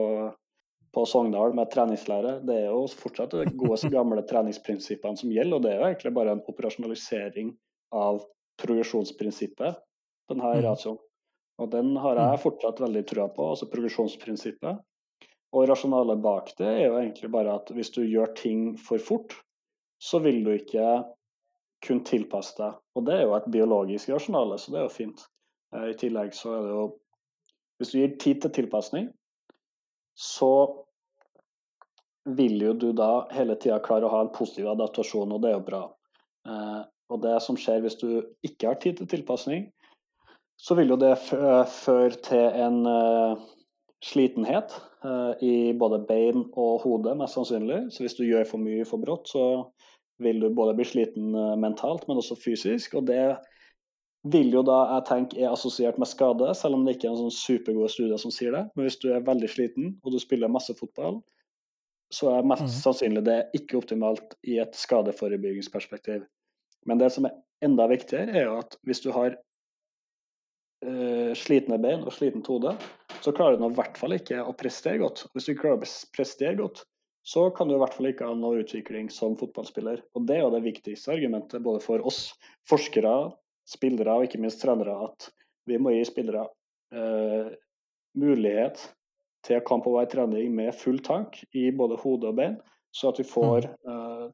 på 0.93 1.05
Sogndal 1.09 1.55
med 1.57 1.71
treningslære. 1.73 2.37
Det 2.47 2.57
er 2.65 2.69
jo 2.69 2.85
fortsatt 2.87 3.33
de 3.33 3.47
gode, 3.57 3.79
gamle 3.97 4.23
treningsprinsippene 4.29 5.19
som 5.19 5.33
gjelder, 5.33 5.57
og 5.57 5.65
det 5.65 5.73
er 5.73 5.79
jo 5.79 5.89
egentlig 5.89 6.13
bare 6.19 6.35
en 6.35 6.43
operasjonalisering 6.51 7.53
av 7.97 8.21
progresjonsprinsippet, 8.61 9.81
denne 10.29 10.53
mm. 10.53 10.61
ratioen. 10.67 11.01
Og 11.61 11.69
den 11.69 11.93
har 12.01 12.17
jeg 12.17 12.37
mm. 12.37 12.43
fortsatt 12.43 12.81
veldig 12.81 13.03
trua 13.09 13.27
på, 13.33 13.49
altså 13.53 13.69
progresjonsprinsippet. 13.71 14.81
Og 15.53 15.67
rasjonalet 15.69 16.21
bak 16.21 16.49
det 16.57 16.69
er 16.69 16.87
jo 16.87 16.95
egentlig 16.97 17.29
bare 17.33 17.57
at 17.59 17.69
hvis 17.75 17.91
du 17.93 18.01
gjør 18.01 18.31
ting 18.37 18.71
for 18.81 19.01
fort, 19.01 19.35
så 20.01 20.19
vil 20.23 20.41
du 20.45 20.49
ikke 20.55 21.03
kunne 21.85 22.05
tilpasse 22.07 22.57
deg. 22.57 22.79
Og 22.97 23.05
det 23.07 23.19
er 23.19 23.25
jo 23.27 23.35
et 23.37 23.51
biologisk 23.53 24.09
rasjonale, 24.13 24.57
så 24.59 24.73
det 24.73 24.81
er 24.81 24.87
jo 24.87 24.95
fint. 24.95 25.25
Eh, 25.75 25.91
I 25.93 25.97
tillegg 25.99 26.33
så 26.37 26.57
er 26.57 26.67
det 26.67 26.75
jo 26.75 26.91
Hvis 27.81 27.89
du 27.89 27.97
gir 27.97 28.11
tid 28.21 28.41
til 28.41 28.51
tilpasning, 28.53 29.07
så 30.13 30.53
vil 32.23 32.61
jo 32.61 32.73
du 32.73 32.91
da 32.95 33.25
hele 33.35 33.55
tida 33.59 33.81
klare 33.83 34.07
å 34.07 34.13
ha 34.13 34.21
en 34.23 34.33
positiv 34.35 34.69
adaptasjon, 34.71 35.31
og 35.33 35.43
det 35.43 35.51
er 35.51 35.57
jo 35.57 35.67
bra. 35.67 35.83
Eh, 36.47 36.81
og 37.11 37.21
det 37.23 37.35
som 37.45 37.57
skjer 37.59 37.83
hvis 37.83 37.99
du 37.99 38.09
ikke 38.47 38.71
har 38.71 38.79
tid 38.81 38.99
til 38.99 39.09
tilpasning, 39.11 39.67
så 40.57 40.77
vil 40.79 40.93
jo 40.93 40.99
det 40.99 41.17
føre 41.19 42.13
til 42.23 42.57
en 42.63 42.85
uh, 42.87 43.41
slitenhet 44.05 44.71
uh, 45.03 45.33
i 45.43 45.73
både 45.75 45.99
bein 46.07 46.45
og 46.53 46.85
hode, 46.85 47.15
mest 47.19 47.35
sannsynlig. 47.35 47.81
Så 47.91 48.05
hvis 48.05 48.15
du 48.15 48.23
gjør 48.23 48.47
for 48.47 48.63
mye 48.63 48.85
for 48.87 49.01
brått, 49.01 49.27
så 49.33 49.43
vil 50.23 50.39
du 50.39 50.47
både 50.55 50.75
bli 50.77 50.85
sliten 50.87 51.33
mentalt, 51.59 52.05
men 52.07 52.21
også 52.21 52.37
fysisk. 52.39 52.95
Og 52.95 53.09
det 53.09 53.35
vil 54.23 54.53
jo 54.55 54.63
da 54.63 54.77
jeg 54.95 55.05
tenker 55.09 55.41
er 55.41 55.51
assosiert 55.51 55.97
med 55.99 56.07
skade, 56.07 56.47
selv 56.55 56.77
om 56.77 56.85
det 56.85 56.95
ikke 56.95 57.09
er 57.09 57.15
en 57.15 57.25
sånn 57.25 57.35
supergode 57.35 57.91
studier 57.91 58.19
som 58.21 58.31
sier 58.31 58.55
det. 58.55 58.63
Men 58.73 58.87
hvis 58.87 58.99
du 59.01 59.09
er 59.11 59.25
veldig 59.25 59.49
sliten 59.51 59.95
og 60.03 60.13
du 60.15 60.19
spiller 60.21 60.51
masse 60.51 60.75
fotball, 60.79 61.19
så 62.13 62.29
er 62.31 62.47
mest 62.47 62.67
mm. 62.67 62.75
sannsynlig 62.77 63.23
det 63.25 63.39
ikke 63.57 63.79
optimalt 63.81 64.37
i 64.47 64.59
et 64.63 64.77
skadeforebyggingsperspektiv. 64.77 66.23
Men 66.87 67.01
det 67.01 67.09
som 67.15 67.27
er 67.27 67.35
enda 67.65 67.87
viktigere, 67.91 68.35
er 68.35 68.47
jo 68.47 68.59
at 68.61 68.77
hvis 68.87 69.01
du 69.03 69.09
har 69.15 69.35
uh, 70.85 71.31
slitne 71.39 71.79
bein 71.83 72.05
og 72.05 72.13
slitent 72.15 72.47
hode, 72.51 72.75
så 73.23 73.33
klarer 73.35 73.57
du 73.57 73.67
i 73.67 73.75
hvert 73.75 73.99
fall 73.99 74.15
ikke 74.15 74.43
å 74.43 74.55
prestere 74.55 75.01
godt. 75.01 75.25
Hvis 75.33 75.47
du 75.47 75.53
ikke 75.53 75.65
klarer 75.65 75.81
å 75.81 75.93
prestere 76.15 76.59
godt, 76.59 76.83
så 77.23 77.47
kan 77.55 77.69
du 77.69 77.77
i 77.77 77.79
hvert 77.79 77.95
fall 77.95 78.09
ikke 78.09 78.27
ha 78.27 78.35
noe 78.35 78.59
utvikling 78.61 79.07
som 79.11 79.37
fotballspiller. 79.39 80.03
Og 80.13 80.27
det 80.27 80.37
er 80.37 80.43
jo 80.43 80.51
det 80.53 80.65
viktigste 80.65 81.15
argumentet 81.15 81.63
både 81.63 81.79
for 81.83 82.03
oss 82.07 82.33
forskere, 82.69 83.31
spillere 83.69 84.17
og 84.17 84.27
ikke 84.27 84.41
minst 84.41 84.61
trenere, 84.63 84.95
at 85.09 85.29
vi 85.69 85.79
må 85.79 85.93
gi 85.93 86.03
spillere 86.07 86.47
eh, 86.93 87.53
mulighet 88.19 88.81
til 89.43 89.59
å 89.59 89.65
komme 89.67 89.85
på 89.85 89.93
hver 89.95 90.09
trening 90.11 90.53
med 90.55 90.75
full 90.75 90.99
tank 91.03 91.39
i 91.55 91.69
både 91.75 91.99
hode 92.03 92.29
og 92.31 92.39
bein, 92.39 92.57
så 92.93 93.09
at 93.09 93.19
vi 93.19 93.25
får 93.27 93.67
eh, 93.67 94.25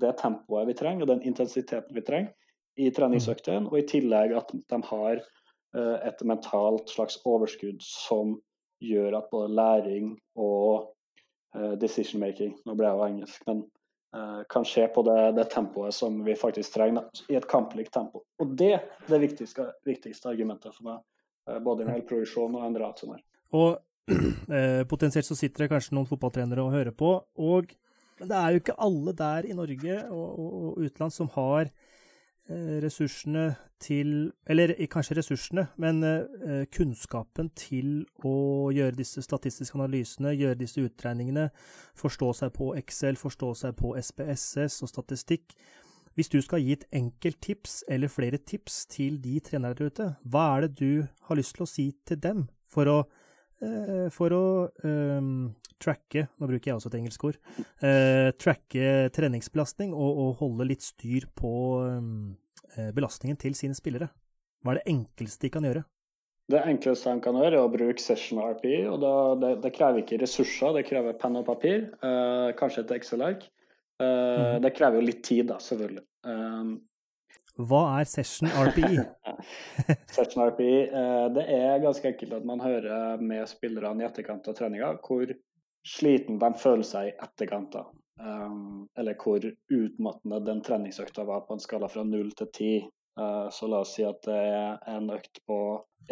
det 0.00 0.12
tempoet 0.20 0.68
vi 0.68 0.76
trenger 0.78 1.04
og 1.04 1.12
den 1.12 1.24
intensiteten 1.28 1.96
vi 1.96 2.04
trenger 2.06 2.34
i 2.78 2.92
treningsøktene. 2.94 3.66
Og 3.68 3.80
i 3.80 3.88
tillegg 3.90 4.36
at 4.38 4.52
de 4.54 4.78
har 4.90 5.16
eh, 5.18 5.96
et 6.06 6.22
mentalt 6.28 6.92
slags 6.92 7.18
overskudd 7.26 7.82
som 7.84 8.36
gjør 8.84 9.18
at 9.18 9.30
både 9.32 9.54
læring 9.58 10.12
og 10.38 10.92
uh, 11.56 11.74
decision 11.80 12.20
making 12.22 12.52
Nå 12.62 12.76
ble 12.78 12.86
jeg 12.86 12.94
jo 12.94 13.06
engelsk, 13.08 13.46
men 13.48 13.64
kan 14.48 14.64
skje 14.64 14.86
på 14.94 15.02
det, 15.04 15.16
det, 15.36 15.44
tempoet 15.52 15.92
som 15.92 16.14
vi 16.24 16.32
faktisk 16.38 16.72
trenger 16.78 17.24
i 17.28 17.36
et 17.36 17.44
kamplikt 17.48 17.92
tempo. 17.92 18.22
Og 18.40 18.54
det 18.56 18.70
er 18.78 18.86
det 19.10 19.18
viktigste, 19.20 19.66
viktigste 19.84 20.30
argumentet 20.30 20.72
for 20.72 20.86
meg, 20.86 21.02
både 21.66 21.84
i 21.84 21.90
en 21.92 22.06
produksjon 22.08 22.56
og 22.56 22.64
en 22.64 22.78
rationer. 22.80 23.20
Og 23.52 23.76
potensielt 24.92 25.28
så 25.28 25.36
sitter 25.36 25.66
det 25.66 25.70
kanskje 25.74 25.98
noen 25.98 26.08
fotballtrenere 26.08 26.64
og 26.64 26.72
hører 26.72 26.96
på, 26.96 27.12
og 27.36 27.76
men 28.18 28.30
det 28.30 28.38
er 28.38 28.50
jo 28.50 28.62
ikke 28.62 28.78
alle 28.82 29.14
der 29.16 29.46
i 29.46 29.54
Norge 29.56 29.98
og, 30.10 30.26
og, 30.26 30.54
og 30.58 30.86
utland 30.88 31.14
som 31.14 31.30
har 31.36 31.68
eh, 31.68 31.87
ressursene 32.48 33.54
til 33.78 34.32
Eller 34.46 34.72
kanskje 34.90 35.16
ressursene, 35.18 35.66
men 35.76 36.02
eh, 36.02 36.64
kunnskapen 36.74 37.50
til 37.54 38.06
å 38.26 38.70
gjøre 38.74 38.96
disse 38.98 39.22
statistiske 39.22 39.78
analysene, 39.78 40.34
gjøre 40.34 40.58
disse 40.58 40.82
utregningene, 40.82 41.48
forstå 41.94 42.32
seg 42.40 42.54
på 42.56 42.72
Excel, 42.80 43.16
forstå 43.20 43.52
seg 43.54 43.76
på 43.78 43.94
SPSS 44.00 44.82
og 44.82 44.90
statistikk. 44.90 45.54
Hvis 46.18 46.32
du 46.32 46.40
skal 46.42 46.64
gi 46.64 46.74
et 46.74 46.88
enkelt 46.90 47.38
tips, 47.44 47.84
eller 47.88 48.10
flere 48.10 48.40
tips, 48.42 48.86
til 48.90 49.20
de 49.22 49.38
trenere 49.38 49.78
der 49.78 49.92
ute, 49.92 50.08
hva 50.26 50.48
er 50.56 50.66
det 50.66 50.72
du 50.80 51.06
har 51.28 51.38
lyst 51.38 51.54
til 51.54 51.62
å 51.62 51.70
si 51.70 51.92
til 52.06 52.18
dem 52.18 52.48
for 52.66 52.90
å, 52.90 52.98
eh, 53.04 53.17
for 54.14 54.34
å 54.36 54.44
um, 54.84 55.48
tracke, 55.82 56.26
nå 56.38 56.48
bruker 56.50 56.70
jeg 56.70 56.78
også 56.78 56.90
et 56.90 56.96
engelsk 56.98 57.26
ord, 57.28 57.38
eh, 57.86 58.30
tracke 58.40 59.10
treningsbelastning 59.14 59.94
og, 59.94 60.08
og, 60.24 60.32
holde 60.42 60.68
litt 60.68 60.84
styr 60.86 61.28
på 61.38 61.52
eh, 61.84 62.90
belastningen 62.94 63.38
til 63.40 63.56
sine 63.58 63.78
spillere? 63.78 64.10
Hva 64.62 64.74
er 64.74 64.80
det 64.80 64.90
enkleste 64.94 65.46
de 65.46 65.52
kan 65.54 65.68
gjøre? 65.68 65.84
Det 66.48 66.64
enkleste 66.64 67.12
de 67.12 67.22
kan 67.24 67.36
gjøre, 67.36 67.54
er 67.54 67.60
å 67.60 67.70
bruke 67.70 68.02
Session 68.02 68.40
RPI. 68.40 68.80
og 68.88 68.98
da, 69.04 69.14
det, 69.38 69.52
det, 69.66 69.72
krever 69.76 70.02
ikke 70.02 70.20
ressurser, 70.22 70.74
det 70.78 70.86
krever 70.88 71.16
penn 71.20 71.38
og 71.38 71.46
papir. 71.46 71.90
Eh, 72.02 72.50
kanskje 72.58 72.86
et 72.86 72.94
Excel-ark. 72.98 73.44
Eh, 74.00 74.06
mm. 74.06 74.62
Det 74.64 74.74
krever 74.76 74.98
jo 74.98 75.08
litt 75.10 75.22
tid, 75.26 75.46
da, 75.52 75.58
selvfølgelig. 75.62 76.06
Um, 76.24 76.78
hva 77.58 77.82
er 77.98 78.06
Session 78.06 78.50
RPI? 78.54 79.00
session 80.14 80.44
RPI, 80.46 80.74
eh, 80.86 81.26
Det 81.34 81.44
er 81.54 81.82
ganske 81.82 82.12
enkelt 82.12 82.36
at 82.36 82.44
man 82.46 82.62
hører 82.62 83.22
med 83.22 83.48
spillerne 83.50 84.04
i 84.04 84.06
etterkant 84.06 84.46
av 84.46 84.54
treninga 84.58 84.92
hvor 85.02 85.32
sliten 85.86 86.38
de 86.38 86.50
føler 86.60 86.86
seg 86.86 87.10
i 87.10 87.16
etterkant. 87.24 87.72
da. 87.74 87.86
Um, 88.18 88.88
eller 88.98 89.14
hvor 89.18 89.42
utmattende 89.42 90.40
den 90.46 90.62
treningsøkta 90.66 91.24
var 91.26 91.44
på 91.46 91.54
en 91.54 91.62
skala 91.62 91.88
fra 91.90 92.04
null 92.06 92.30
til 92.38 92.50
ti. 92.54 92.72
Uh, 93.18 93.46
så 93.54 93.70
la 93.70 93.82
oss 93.82 93.96
si 93.96 94.06
at 94.06 94.22
det 94.26 94.38
er 94.38 94.78
en 94.94 95.10
økt 95.14 95.42
på 95.46 95.58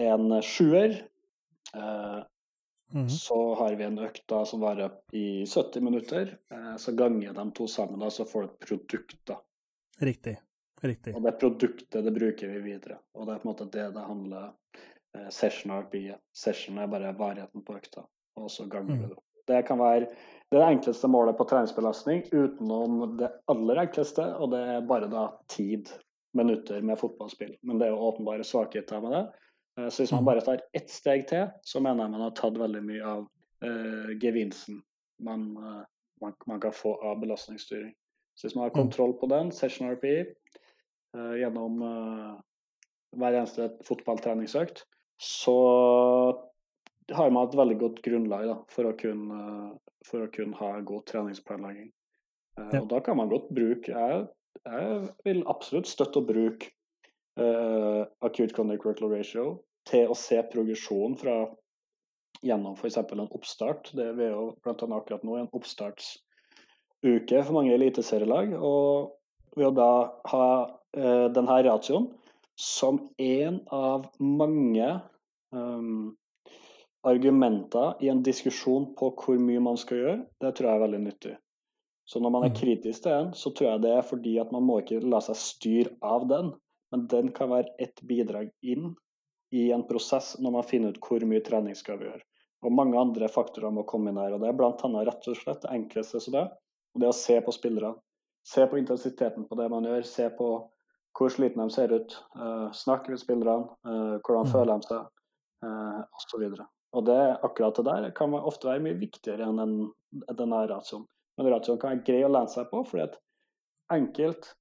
en 0.03 0.41
sjuer. 0.43 0.99
Mm. 2.95 3.09
Så 3.11 3.39
har 3.59 3.75
vi 3.75 3.85
en 3.85 3.99
økt 3.99 4.23
da 4.31 4.45
som 4.47 4.63
varer 4.63 4.95
i 5.15 5.43
70 5.47 5.83
minutter. 5.83 6.37
Så 6.79 6.95
ganger 6.95 7.35
de 7.35 7.47
to 7.59 7.67
sammen, 7.71 7.99
da, 8.01 8.11
så 8.15 8.25
får 8.25 8.47
du 8.47 8.49
et 8.49 8.69
produkt. 8.69 9.19
da. 9.27 9.41
Riktig. 10.07 10.37
Riktig. 10.83 11.15
Og 11.17 11.25
det 11.25 11.37
produktet 11.41 12.05
det 12.05 12.13
bruker 12.13 12.51
vi 12.53 12.63
videre. 12.65 12.99
Og 13.17 13.27
det 13.27 13.37
er 13.37 13.43
på 13.43 13.49
en 13.49 13.53
måte 13.55 13.69
det 13.73 13.87
det 13.97 14.05
handler 14.05 14.51
uh, 14.51 15.29
session 15.33 15.73
RP. 15.73 15.97
Session 16.37 16.81
er 16.83 16.91
bare 16.93 17.15
varigheten 17.17 17.65
på 17.65 17.79
økta, 17.79 18.05
og 18.37 18.51
så 18.53 18.69
ganger 18.69 18.97
du 18.97 19.07
mm. 19.07 19.15
det. 19.15 19.23
Det 19.47 19.63
kan 19.69 19.79
være 19.79 20.11
det 20.51 20.63
enkleste 20.63 21.09
målet 21.09 21.39
på 21.39 21.47
treningsbelastning 21.49 22.25
utenom 22.33 23.17
det 23.19 23.31
aller 23.51 23.83
enkleste, 23.87 24.25
og 24.37 24.51
det 24.53 24.63
er 24.75 24.87
bare 24.87 25.09
da 25.11 25.29
tid, 25.51 25.91
minutter 26.37 26.83
med 26.83 26.99
fotballspill. 27.01 27.55
Men 27.63 27.79
det 27.79 27.87
er 27.87 27.95
jo 27.95 28.09
åpenbare 28.11 28.45
svakheter 28.45 29.01
med 29.01 29.15
det. 29.15 29.23
Eh, 29.79 29.89
så 29.89 30.03
hvis 30.03 30.13
man 30.13 30.25
mm. 30.25 30.25
bare 30.31 30.41
tar 30.45 30.61
ett 30.73 30.91
steg 30.91 31.29
til, 31.31 31.47
så 31.63 31.81
mener 31.81 32.05
jeg 32.05 32.15
man 32.15 32.27
har 32.27 32.35
tatt 32.37 32.59
veldig 32.61 32.83
mye 32.85 33.13
av 33.15 33.23
uh, 33.65 34.11
gevinsten 34.23 34.83
man, 35.25 35.47
uh, 35.57 35.85
man, 36.21 36.35
man, 36.47 36.61
kan 36.61 36.75
få 36.77 36.93
av 37.01 37.21
belastningsstyring. 37.23 37.95
Så 38.37 38.47
hvis 38.47 38.57
man 38.57 38.67
har 38.67 38.75
mm. 38.75 38.81
kontroll 38.83 39.17
på 39.21 39.31
den, 39.33 39.53
session 39.53 39.89
RPI, 39.95 40.19
uh, 40.21 40.46
gjennom 41.39 41.81
hver 43.17 43.37
eneste 43.39 43.71
fotballtreningsøkt, 43.87 44.83
så 45.23 45.57
har 47.15 47.31
man 47.31 47.49
et 47.49 47.59
veldig 47.59 47.77
godt 47.81 48.01
grunnlag 48.05 48.49
da, 48.51 48.57
for, 48.73 48.89
å 48.91 48.97
kunne, 48.99 49.43
for, 50.07 50.27
å 50.27 50.33
kunne, 50.33 50.57
ha 50.61 50.73
god 50.87 51.07
treningsplanlegging. 51.11 51.93
Uh, 52.59 52.71
ja. 52.73 52.81
Og 52.83 52.89
da 52.91 53.03
kan 53.05 53.19
man 53.19 53.31
godt 53.31 53.51
bruke 53.53 53.93
Jeg, 53.93 54.25
jeg 54.65 55.09
vil 55.27 55.43
absolutt 55.51 55.89
støtte 55.91 56.23
å 56.23 56.27
bruke 56.27 56.73
uh, 57.41 58.09
acute 58.25 58.57
conduct 58.57 58.87
workload 58.89 59.19
ratio 59.19 59.47
til 59.87 60.11
å 60.11 60.17
se 60.19 60.41
progresjon 60.51 61.15
fra 61.21 61.45
gjennom 62.45 62.75
f.eks. 62.77 62.99
en 62.99 63.29
oppstart. 63.29 63.93
Det 63.97 64.09
er 64.11 64.33
jo 64.33 64.49
annet 64.67 64.97
akkurat 64.99 65.25
nå 65.25 65.37
en 65.39 65.53
oppstartsuke 65.57 67.45
for 67.45 67.55
mange 67.57 67.77
eliteserielag. 67.77 68.57
Og 68.59 69.15
ved 69.57 69.71
å 69.71 69.77
da 69.77 69.93
ha 70.33 70.49
denne 70.97 71.57
ratioen 71.67 72.07
som 72.57 72.99
en 73.21 73.61
av 73.69 74.07
mange 74.19 75.01
um, 75.53 76.17
argumenter 77.07 77.95
i 78.01 78.09
en 78.09 78.23
diskusjon 78.23 78.95
på 78.99 79.11
hvor 79.21 79.41
mye 79.41 79.63
man 79.63 79.77
skal 79.79 80.01
gjøre, 80.01 80.21
det 80.43 80.55
tror 80.57 80.71
jeg 80.71 80.79
er 80.79 80.85
veldig 80.87 81.03
nyttig. 81.05 81.35
Så 82.07 82.23
når 82.23 82.33
man 82.33 82.47
er 82.47 82.53
mm. 82.55 82.57
kritisk 82.59 83.05
til 83.05 83.13
en, 83.13 83.33
så 83.35 83.51
tror 83.51 83.69
jeg 83.69 83.83
det 83.85 83.93
er 83.93 84.07
fordi 84.07 84.37
at 84.43 84.53
man 84.55 84.65
må 84.67 84.81
ikke 84.83 85.03
la 85.05 85.21
seg 85.23 85.39
styre 85.39 85.93
av 86.07 86.27
den, 86.31 86.53
men 86.95 87.05
den 87.11 87.33
kan 87.35 87.51
være 87.51 87.75
et 87.83 88.01
bidrag 88.07 88.53
inn 88.63 88.95
i 89.55 89.69
en 89.75 89.85
prosess 89.87 90.35
når 90.43 90.55
man 90.59 90.67
finner 90.67 90.95
ut 90.95 91.03
hvor 91.03 91.23
mye 91.29 91.45
trening 91.45 91.77
skal 91.79 92.01
vi 92.01 92.09
gjøre. 92.09 92.23
Og 92.67 92.75
mange 92.75 92.99
andre 92.99 93.29
faktorer 93.31 93.75
må 93.75 93.85
komme 93.87 94.11
inn 94.11 94.19
her. 94.19 94.35
og 94.35 94.43
Det 94.43 94.49
er 94.49 94.57
bl.a. 94.59 95.03
rett 95.07 95.29
og 95.31 95.39
slett 95.39 95.63
det 95.67 95.75
enkleste 95.75 96.23
som 96.23 96.35
det, 96.35 96.47
og 96.95 97.03
det 97.03 97.11
å 97.11 97.17
se 97.17 97.37
på 97.43 97.55
spillerne. 97.55 97.99
Se 98.47 98.63
på 98.71 98.79
intensiteten 98.79 99.47
på 99.47 99.59
det 99.59 99.67
man 99.71 99.87
gjør, 99.87 100.07
se 100.07 100.31
på 100.39 100.49
hvor 101.17 101.33
sliten 101.33 101.63
de 101.63 101.73
ser 101.73 101.93
ut. 101.95 102.17
Uh, 102.37 102.73
snakk 102.77 103.09
med 103.09 103.21
spillerne. 103.21 103.71
Uh, 103.87 104.17
hvordan 104.21 104.47
mm. 104.47 104.53
føler 104.53 104.81
de 104.81 104.91
seg, 104.91 105.07
uh, 105.65 106.01
osv. 106.19 106.43
Og, 106.49 106.65
og 106.97 107.07
det, 107.09 107.21
akkurat 107.47 107.79
det 107.79 107.87
der 107.89 108.11
kan 108.17 108.35
ofte 108.37 108.71
være 108.71 108.85
mye 108.85 108.99
viktigere 109.01 109.49
enn 109.49 109.63
den, 109.63 109.77
denne 110.29 110.65
ratioen. 110.71 111.07
Men 111.37 111.51
ratioen 111.53 111.81
kan 111.81 111.95
være 111.95 112.05
grei 112.09 112.25
å 112.25 112.33
lene 112.33 112.53
seg 112.53 112.69
på, 112.73 112.83
fordi 112.89 113.07
et 113.07 113.17
enkelt, 113.93 114.53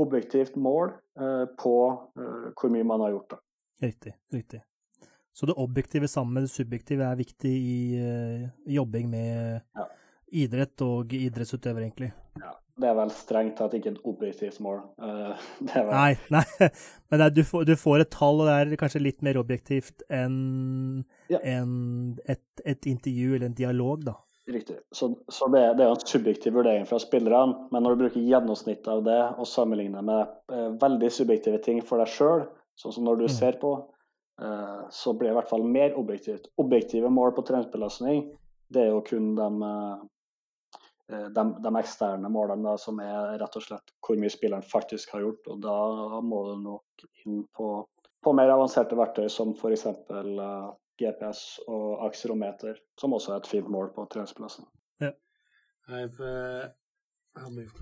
objektivt 0.00 0.56
mål 0.56 0.94
uh, 1.20 1.46
på 1.60 1.76
uh, 1.92 2.50
hvor 2.56 2.72
mye 2.72 2.86
man 2.86 3.04
har 3.04 3.14
gjort. 3.16 3.36
Da. 3.36 3.40
Riktig. 3.86 4.14
riktig. 4.34 4.62
Så 5.32 5.46
det 5.46 5.56
objektive 5.62 6.08
sammen 6.10 6.36
med 6.36 6.44
det 6.44 6.52
subjektive 6.52 7.06
er 7.06 7.16
viktig 7.16 7.50
i 7.50 8.00
jobbing 8.74 9.06
med 9.08 9.60
ja. 9.78 9.84
idrett 10.42 10.82
og 10.84 11.14
idrettsutøver, 11.16 11.86
egentlig? 11.86 12.10
Ja, 12.42 12.50
det 12.80 12.88
er 12.88 12.96
vel 12.96 13.12
strengt 13.14 13.58
tatt 13.58 13.74
ikke 13.76 13.92
et 13.92 14.00
objektivt 14.08 14.58
mål. 14.64 14.80
Uh, 15.00 15.36
vel... 15.68 15.90
Nei, 15.90 16.14
nei, 16.32 16.44
men 17.12 17.24
du, 17.34 17.42
får, 17.46 17.66
du, 17.68 17.74
får, 17.78 18.04
et 18.04 18.12
tall, 18.14 18.42
og 18.42 18.48
det 18.48 18.56
er 18.56 18.80
kanskje 18.80 19.02
litt 19.04 19.22
mer 19.26 19.38
objektivt 19.40 20.04
enn 20.08 21.04
ja. 21.32 21.40
en 21.42 22.18
et, 22.24 22.42
et, 22.64 22.90
intervju 22.90 23.36
eller 23.36 23.50
en 23.50 23.56
dialog, 23.58 24.04
da. 24.08 24.16
Riktig. 24.50 24.80
Så, 24.96 25.12
så 25.30 25.46
det, 25.52 25.62
det, 25.78 25.86
er 25.86 25.92
en 25.92 26.10
subjektiv 26.12 26.56
vurdering 26.56 26.88
fra 26.88 26.98
spillerne, 27.02 27.68
men 27.70 27.84
når 27.84 27.94
du 27.94 28.04
bruker 28.04 28.28
gjennomsnittet 28.32 28.88
av 28.90 29.04
det 29.06 29.20
og 29.36 29.46
sammenligner 29.46 30.04
med 30.06 30.34
uh, 30.52 30.70
veldig 30.80 31.12
subjektive 31.14 31.60
ting 31.64 31.82
for 31.86 32.02
deg 32.02 32.10
sjøl, 32.10 32.46
sånn 32.80 32.96
som 32.96 33.06
når 33.06 33.20
du 33.20 33.26
mm. 33.28 33.34
ser 33.36 33.60
på, 33.62 33.74
uh, 34.42 34.80
så 34.94 35.14
blir 35.14 35.30
det 35.30 35.36
i 35.36 35.40
hvert 35.42 35.52
fall 35.52 35.66
mer 35.68 35.94
objektivt. 36.00 36.50
Objektive 36.58 37.12
mål 37.12 37.36
på 37.36 37.46
treningsbelastning, 37.46 38.24
det 38.70 38.86
er 38.86 38.90
jo 38.94 39.04
kun 39.06 39.34
de 39.38 39.50
Eh, 39.60 39.98
de, 41.10 41.44
de, 41.62 41.70
eksterne 41.80 42.28
målene 42.32 42.68
da, 42.68 42.76
som 42.80 43.00
er 43.02 43.38
rett 43.40 43.56
og 43.58 43.64
slett 43.64 43.94
hvor 44.06 44.18
mye 44.20 44.32
spilleren 44.32 44.66
faktisk 44.66 45.14
har 45.14 45.24
gjort. 45.24 45.48
og 45.52 45.62
Da 45.64 46.20
må 46.24 46.42
du 46.48 46.62
nok 46.64 47.06
inn 47.24 47.44
på, 47.56 47.70
på 48.24 48.34
mer 48.36 48.52
avanserte 48.54 48.98
verktøy 48.98 49.28
som 49.32 49.54
f.eks. 49.56 49.86
Uh, 50.10 50.20
eh, 50.20 50.70
GPS 51.00 51.62
og 51.64 52.04
akserometer, 52.04 52.76
som 53.00 53.14
også 53.16 53.32
er 53.32 53.40
et 53.40 53.48
fint 53.48 53.70
mål 53.72 53.88
på 53.94 54.04
treningsplassen. 54.12 54.66
Yeah. 55.00 55.16
I've 55.88 56.20
uh, 56.20 56.68
I'll 57.36 57.50
move 57.50 57.72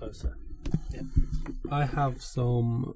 some 2.21 2.95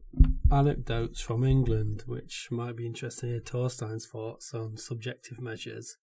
anecdotes 0.51 1.19
from 1.21 1.43
England 1.43 2.03
which 2.05 2.47
might 2.51 2.75
be 2.75 2.85
interesting 2.85 3.29
to 3.29 3.33
hear 3.33 3.41
thoughts 3.41 4.53
on 4.53 4.77
subjective 4.77 5.41
measures. 5.41 5.97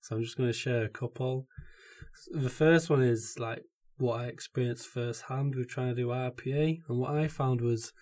So 0.00 0.16
I'm 0.16 0.22
just 0.22 0.36
going 0.36 0.48
to 0.48 0.52
share 0.52 0.84
a 0.84 0.88
couple. 0.88 1.48
The 2.30 2.50
first 2.50 2.90
one 2.90 3.02
is 3.02 3.38
like 3.38 3.62
what 3.98 4.20
I 4.20 4.26
experienced 4.26 4.88
firsthand 4.88 5.54
with 5.54 5.68
trying 5.68 5.94
to 5.94 6.02
do 6.02 6.08
RPE, 6.08 6.80
and 6.88 6.98
what 6.98 7.14
I 7.14 7.28
found 7.28 7.60
was 7.60 7.92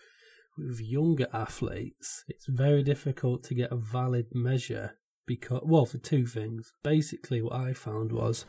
with 0.57 0.81
younger 0.81 1.27
athletes, 1.33 2.25
it's 2.29 2.47
very 2.47 2.83
difficult 2.83 3.43
to 3.45 3.55
get 3.55 3.73
a 3.73 3.77
valid 3.77 4.27
measure 4.35 4.97
because, 5.27 5.63
well, 5.65 5.87
for 5.87 5.99
two 5.99 6.27
things. 6.27 6.73
Basically, 6.83 7.43
what 7.43 7.55
I 7.55 7.73
found 7.73 8.13
was 8.13 8.45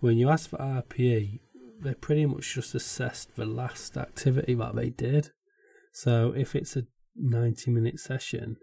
when 0.00 0.16
you 0.16 0.28
ask 0.28 0.50
for 0.50 0.58
RPE, 0.58 1.40
they 1.80 1.94
pretty 1.94 2.26
much 2.26 2.54
just 2.54 2.74
assessed 2.74 3.36
the 3.36 3.46
last 3.46 3.96
activity 3.96 4.54
that 4.54 4.74
they 4.74 4.90
did. 4.90 5.30
So 5.92 6.32
if 6.36 6.54
it's 6.54 6.76
a 6.76 6.84
90 7.16 7.70
minute 7.70 8.00
session, 8.00 8.56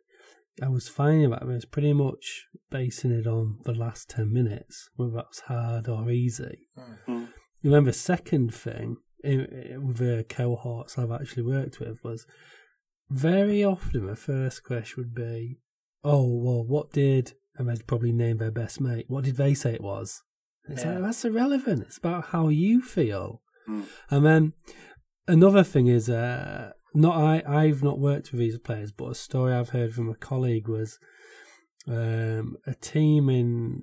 I 0.62 0.70
was 0.70 0.88
finding 0.88 1.30
that 1.32 1.42
I 1.42 1.46
was 1.46 1.66
pretty 1.66 1.94
much 1.94 2.46
basing 2.70 3.12
it 3.12 3.28
on 3.28 3.60
the 3.66 3.74
last 3.74 4.10
10 4.10 4.32
minutes, 4.32 4.90
whether 4.96 5.12
that's 5.12 5.42
hard 5.42 5.88
or 5.88 6.10
easy. 6.10 6.70
Mm-hmm. 6.78 7.26
Remember, 7.64 7.92
second 7.92 8.54
thing 8.54 8.98
with 9.24 9.98
the 9.98 10.26
cohorts 10.30 10.98
I've 10.98 11.12
actually 11.12 11.44
worked 11.44 11.80
with 11.80 12.04
was 12.04 12.26
very 13.10 13.64
often 13.64 14.06
the 14.06 14.16
first 14.16 14.64
question 14.64 14.96
would 14.98 15.16
be, 15.16 15.60
"Oh, 16.04 16.28
well, 16.38 16.64
what 16.64 16.92
did?" 16.92 17.34
And 17.58 17.70
they'd 17.70 17.88
probably 17.88 18.12
name 18.12 18.38
their 18.38 18.52
best 18.52 18.80
mate. 18.80 19.06
What 19.08 19.24
did 19.24 19.38
they 19.38 19.54
say 19.54 19.74
it 19.74 19.84
was? 19.84 20.22
it's 20.68 20.84
yeah. 20.84 20.94
like 20.94 21.04
that's 21.04 21.26
irrelevant. 21.26 21.84
It's 21.84 21.98
about 21.98 22.28
how 22.28 22.50
you 22.50 22.82
feel. 22.82 23.42
Mm. 23.70 23.86
And 24.10 24.26
then 24.26 24.54
another 25.28 25.64
thing 25.64 25.88
is, 25.88 26.10
uh, 26.10 26.72
not 26.96 27.18
I. 27.18 27.44
I've 27.48 27.84
not 27.84 28.00
worked 28.00 28.32
with 28.32 28.40
these 28.40 28.58
players, 28.58 28.92
but 28.92 29.12
a 29.12 29.16
story 29.16 29.54
I've 29.54 29.70
heard 29.70 29.94
from 29.94 30.10
a 30.10 30.16
colleague 30.16 30.68
was 30.68 31.00
um, 31.88 32.58
a 32.66 32.74
team 32.74 33.30
in 33.30 33.82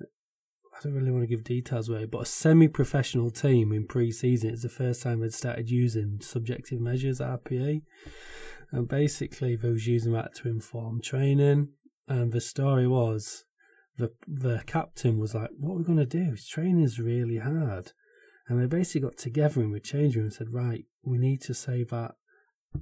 I 0.75 0.79
don't 0.83 0.95
really 0.95 1.11
want 1.11 1.23
to 1.23 1.27
give 1.27 1.43
details 1.43 1.87
away, 1.87 2.05
but 2.05 2.23
a 2.23 2.25
semi-professional 2.25 3.29
team 3.29 3.71
in 3.71 3.85
pre-season. 3.85 4.49
It's 4.49 4.63
the 4.63 4.69
first 4.69 5.03
time 5.03 5.19
they'd 5.19 5.33
started 5.33 5.69
using 5.69 6.19
subjective 6.21 6.81
measures 6.81 7.19
RPA, 7.19 7.83
and 8.71 8.87
basically 8.87 9.55
they 9.55 9.69
was 9.69 9.87
using 9.87 10.13
that 10.13 10.33
to 10.35 10.49
inform 10.49 11.01
training. 11.01 11.69
And 12.07 12.31
the 12.31 12.41
story 12.41 12.87
was 12.87 13.45
the 13.97 14.11
the 14.27 14.63
captain 14.65 15.19
was 15.19 15.35
like, 15.35 15.51
"What 15.57 15.73
are 15.73 15.77
we're 15.77 15.83
going 15.83 15.99
to 15.99 16.05
do? 16.05 16.35
Training 16.35 16.83
is 16.83 16.99
really 16.99 17.37
hard." 17.37 17.93
And 18.47 18.59
they 18.59 18.65
basically 18.65 19.07
got 19.07 19.17
together 19.17 19.61
in 19.61 19.71
the 19.71 19.79
change 19.79 20.15
room 20.15 20.25
and 20.25 20.33
said, 20.33 20.51
"Right, 20.51 20.85
we 21.03 21.17
need 21.17 21.41
to 21.43 21.53
say 21.53 21.83
that 21.83 22.15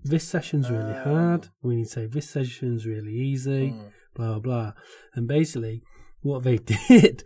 this 0.04 0.28
session's 0.28 0.70
really 0.70 0.94
uh, 0.94 1.04
hard. 1.04 1.50
We 1.62 1.76
need 1.76 1.86
to 1.86 1.90
say 1.90 2.06
this 2.06 2.30
session's 2.30 2.86
really 2.86 3.14
easy." 3.14 3.70
Hmm. 3.70 3.88
Blah 4.14 4.28
blah 4.34 4.40
blah. 4.40 4.74
And 5.14 5.28
basically, 5.28 5.84
what 6.22 6.44
they 6.44 6.58
did 6.90 7.24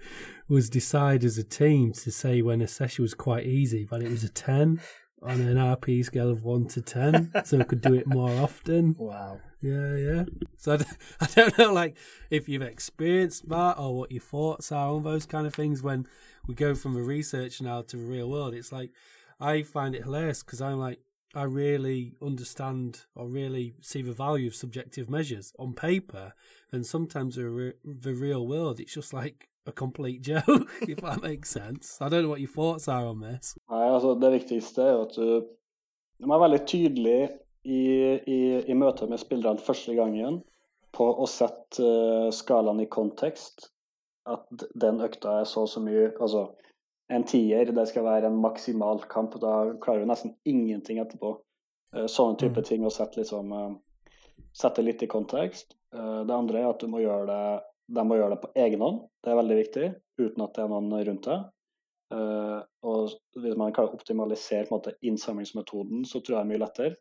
was 0.48 0.70
decide 0.70 1.24
as 1.24 1.38
a 1.38 1.44
team 1.44 1.94
to 1.94 2.12
say 2.12 2.42
when 2.42 2.62
a 2.62 2.68
session 2.68 3.04
was 3.04 3.14
quite 3.14 3.46
easy, 3.46 3.86
but 3.90 4.02
it 4.02 4.10
was 4.10 4.24
a 4.24 4.30
10 4.30 4.80
on 5.24 5.42
an 5.42 5.58
RP 5.58 6.06
scale 6.06 6.30
of 6.30 6.44
1 6.44 6.68
to 6.68 6.82
10, 6.82 7.32
so 7.44 7.58
we 7.58 7.64
could 7.64 7.82
do 7.82 7.96
it 7.96 8.06
more 8.06 8.30
often. 8.44 8.96
Wow. 8.98 9.40
Yeah, 9.60 9.96
yeah. 9.96 10.26
So 10.58 10.74
I, 10.74 10.86
I 11.22 11.28
don't 11.28 11.58
know, 11.58 11.74
like, 11.74 11.98
if 12.30 12.48
you've 12.48 12.62
experienced 12.62 13.50
that 13.50 13.80
or 13.80 13.98
what 13.98 14.12
your 14.12 14.22
thoughts 14.22 14.72
are 14.72 14.90
on 14.90 15.04
those 15.04 15.26
kind 15.26 15.48
of 15.48 15.56
things 15.56 15.82
when 15.82 16.08
we 16.48 16.54
go 16.54 16.76
from 16.76 16.94
the 16.94 17.02
research 17.02 17.62
now 17.62 17.82
to 17.82 17.98
the 17.98 18.04
real 18.04 18.30
world. 18.30 18.54
It's 18.54 18.72
like, 18.72 18.92
I 19.40 19.64
find 19.64 19.96
it 19.96 20.04
hilarious 20.04 20.44
because 20.44 20.62
I'm 20.62 20.80
like, 20.80 21.00
I 21.36 21.44
really 21.44 22.14
understand 22.22 23.06
or 23.16 23.28
really 23.28 23.76
see 23.82 24.02
the 24.02 24.14
value 24.14 24.48
of 24.48 24.56
subjective 24.56 25.10
measures 25.10 25.54
on 25.60 25.74
paper, 25.74 26.34
and 26.72 26.86
sometimes 26.86 27.38
re- 27.38 27.74
the 27.84 28.14
real 28.14 28.48
world, 28.48 28.80
it's 28.80 28.94
just 28.94 29.14
like 29.14 29.50
a 29.68 29.72
complete 29.72 30.22
joke, 30.22 30.70
if 30.82 31.02
that 31.02 31.22
makes 31.22 31.50
sense. 31.50 31.98
I 32.02 32.10
don't 32.10 32.24
know 32.24 32.30
what 32.30 32.40
your 32.40 32.50
thoughts 32.50 32.88
are 32.88 33.06
on 33.06 33.20
this. 33.20 33.58
Nei, 33.70 33.90
altså 33.90 34.16
Det 34.22 34.32
viktigste 34.32 34.82
er 34.82 35.02
at 35.02 35.16
du, 35.16 35.46
du 36.20 36.28
må 36.28 36.38
være 36.38 36.50
veldig 36.50 36.66
tydelig 36.68 37.22
i, 37.64 37.82
i, 38.28 38.42
i 38.68 38.74
møte 38.78 39.08
med 39.10 39.20
spillerne 39.20 39.60
første 39.60 39.96
gangen 39.98 40.44
på 40.96 41.08
å 41.20 41.28
sette 41.28 41.84
uh, 41.84 42.32
skalaen 42.32 42.84
i 42.84 42.90
kontekst. 42.92 43.72
At 44.26 44.48
den 44.82 45.02
økta 45.06 45.42
er 45.42 45.50
så 45.50 45.66
og 45.66 45.70
så 45.70 45.82
mye 45.84 46.08
Altså, 46.18 46.48
en 47.14 47.26
tier, 47.28 47.70
det 47.72 47.88
skal 47.90 48.06
være 48.08 48.30
en 48.30 48.40
maksimal 48.42 49.04
kamp. 49.12 49.38
Da 49.42 49.76
klarer 49.82 50.04
du 50.04 50.10
nesten 50.10 50.36
ingenting 50.48 51.02
etterpå. 51.04 51.36
Uh, 51.96 52.06
sånne 52.12 52.40
type 52.42 52.64
mm. 52.64 52.68
ting 52.68 52.86
å 52.86 52.94
sette, 52.94 53.22
liksom, 53.22 53.54
uh, 53.54 54.46
sette 54.56 54.84
litt 54.86 55.04
i 55.04 55.12
kontekst. 55.12 55.78
det 55.96 56.34
andre 56.36 56.60
er 56.60 56.66
at 56.68 56.82
du 56.82 56.90
må 56.92 57.00
gjøre 57.00 57.26
det 57.30 57.44
de 57.88 58.04
må 58.04 58.18
gjøre 58.18 58.34
det 58.34 58.42
på 58.42 58.50
egen 58.66 58.82
hånd, 58.82 59.04
det 59.24 59.32
er 59.32 59.38
veldig 59.40 59.56
viktig, 59.60 59.90
uten 60.20 60.44
at 60.44 60.56
det 60.56 60.64
er 60.64 60.72
noen 60.72 60.94
rundt 61.08 61.28
deg. 61.30 61.44
Og 62.90 63.14
hvis 63.42 63.58
man 63.60 63.74
kan 63.76 63.92
optimalisere 63.94 64.66
måte, 64.72 64.96
innsamlingsmetoden, 65.06 66.06
så 66.10 66.20
tror 66.20 66.36
jeg 66.36 66.40
det 66.40 66.44
er 66.46 66.52
mye 66.52 66.64
lettere. 66.64 66.96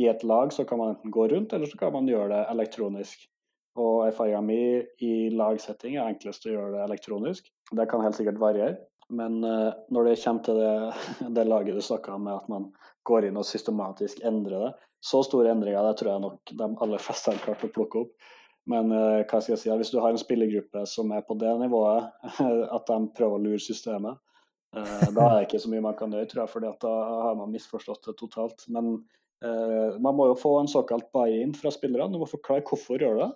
I 0.00 0.08
et 0.08 0.24
lag 0.24 0.52
så 0.56 0.64
kan 0.64 0.80
man 0.80 0.94
enten 0.94 1.12
gå 1.12 1.26
rundt, 1.28 1.52
eller 1.52 1.68
så 1.68 1.76
kan 1.80 1.92
man 1.92 2.08
gjøre 2.08 2.32
det 2.32 2.42
elektronisk. 2.54 3.26
Og 3.76 4.06
erfaringa 4.06 4.40
mi 4.40 4.60
i 5.04 5.12
lagsetting 5.36 5.98
er 5.98 6.08
enklest 6.08 6.46
å 6.48 6.54
gjøre 6.54 6.72
det 6.78 6.84
elektronisk. 6.86 7.50
Det 7.76 7.88
kan 7.90 8.04
helt 8.04 8.16
sikkert 8.16 8.40
variere. 8.40 8.78
Men 9.14 9.38
uh, 9.44 9.72
når 9.92 10.08
det 10.08 10.16
kommer 10.24 10.42
til 10.46 10.58
det, 10.58 10.72
det 11.36 11.46
laget 11.46 11.78
du 11.78 11.84
snakka 11.84 12.16
om, 12.16 12.26
med 12.26 12.40
at 12.40 12.48
man 12.50 12.70
går 13.06 13.28
inn 13.28 13.38
og 13.38 13.46
systematisk 13.46 14.22
endrer 14.26 14.66
det, 14.66 14.72
så 15.04 15.22
store 15.22 15.52
endringer 15.52 15.84
det 15.86 15.98
tror 16.00 16.12
jeg 16.12 16.24
nok 16.24 16.54
de 16.58 16.68
aller 16.82 17.02
fleste 17.02 17.30
har 17.30 17.42
klart 17.44 17.62
å 17.62 17.70
plukke 17.72 18.02
opp. 18.06 18.30
Men 18.66 18.90
uh, 18.90 19.22
hva 19.22 19.38
skal 19.38 19.54
jeg 19.54 19.62
si, 19.62 19.70
hvis 19.70 19.92
du 19.94 20.00
har 20.02 20.10
en 20.10 20.20
spillergruppe 20.20 20.82
som 20.90 21.12
er 21.14 21.22
på 21.26 21.36
det 21.38 21.52
nivået, 21.62 22.08
at 22.76 22.88
de 22.90 22.96
prøver 23.18 23.38
å 23.38 23.44
lure 23.44 23.62
systemet, 23.62 24.18
uh, 24.74 25.06
da 25.14 25.28
er 25.28 25.36
det 25.36 25.44
ikke 25.46 25.62
så 25.62 25.70
mye 25.70 25.86
man 25.86 25.98
kan 25.98 26.14
gjøre, 26.14 26.30
tror 26.32 26.44
jeg, 26.44 26.54
for 26.56 26.66
da 26.66 26.96
har 27.28 27.38
man 27.38 27.54
misforstått 27.54 28.10
det 28.10 28.16
totalt. 28.18 28.66
Men 28.74 28.96
uh, 29.46 29.94
man 30.02 30.18
må 30.18 30.32
jo 30.32 30.40
få 30.40 30.56
en 30.58 30.72
såkalt 30.72 31.12
buy-in 31.14 31.54
fra 31.54 31.70
spillerne. 31.74 32.10
Du 32.10 32.18
må 32.24 32.30
forklare 32.30 32.66
hvorfor 32.66 33.06
gjør 33.06 33.22
det. 33.22 33.30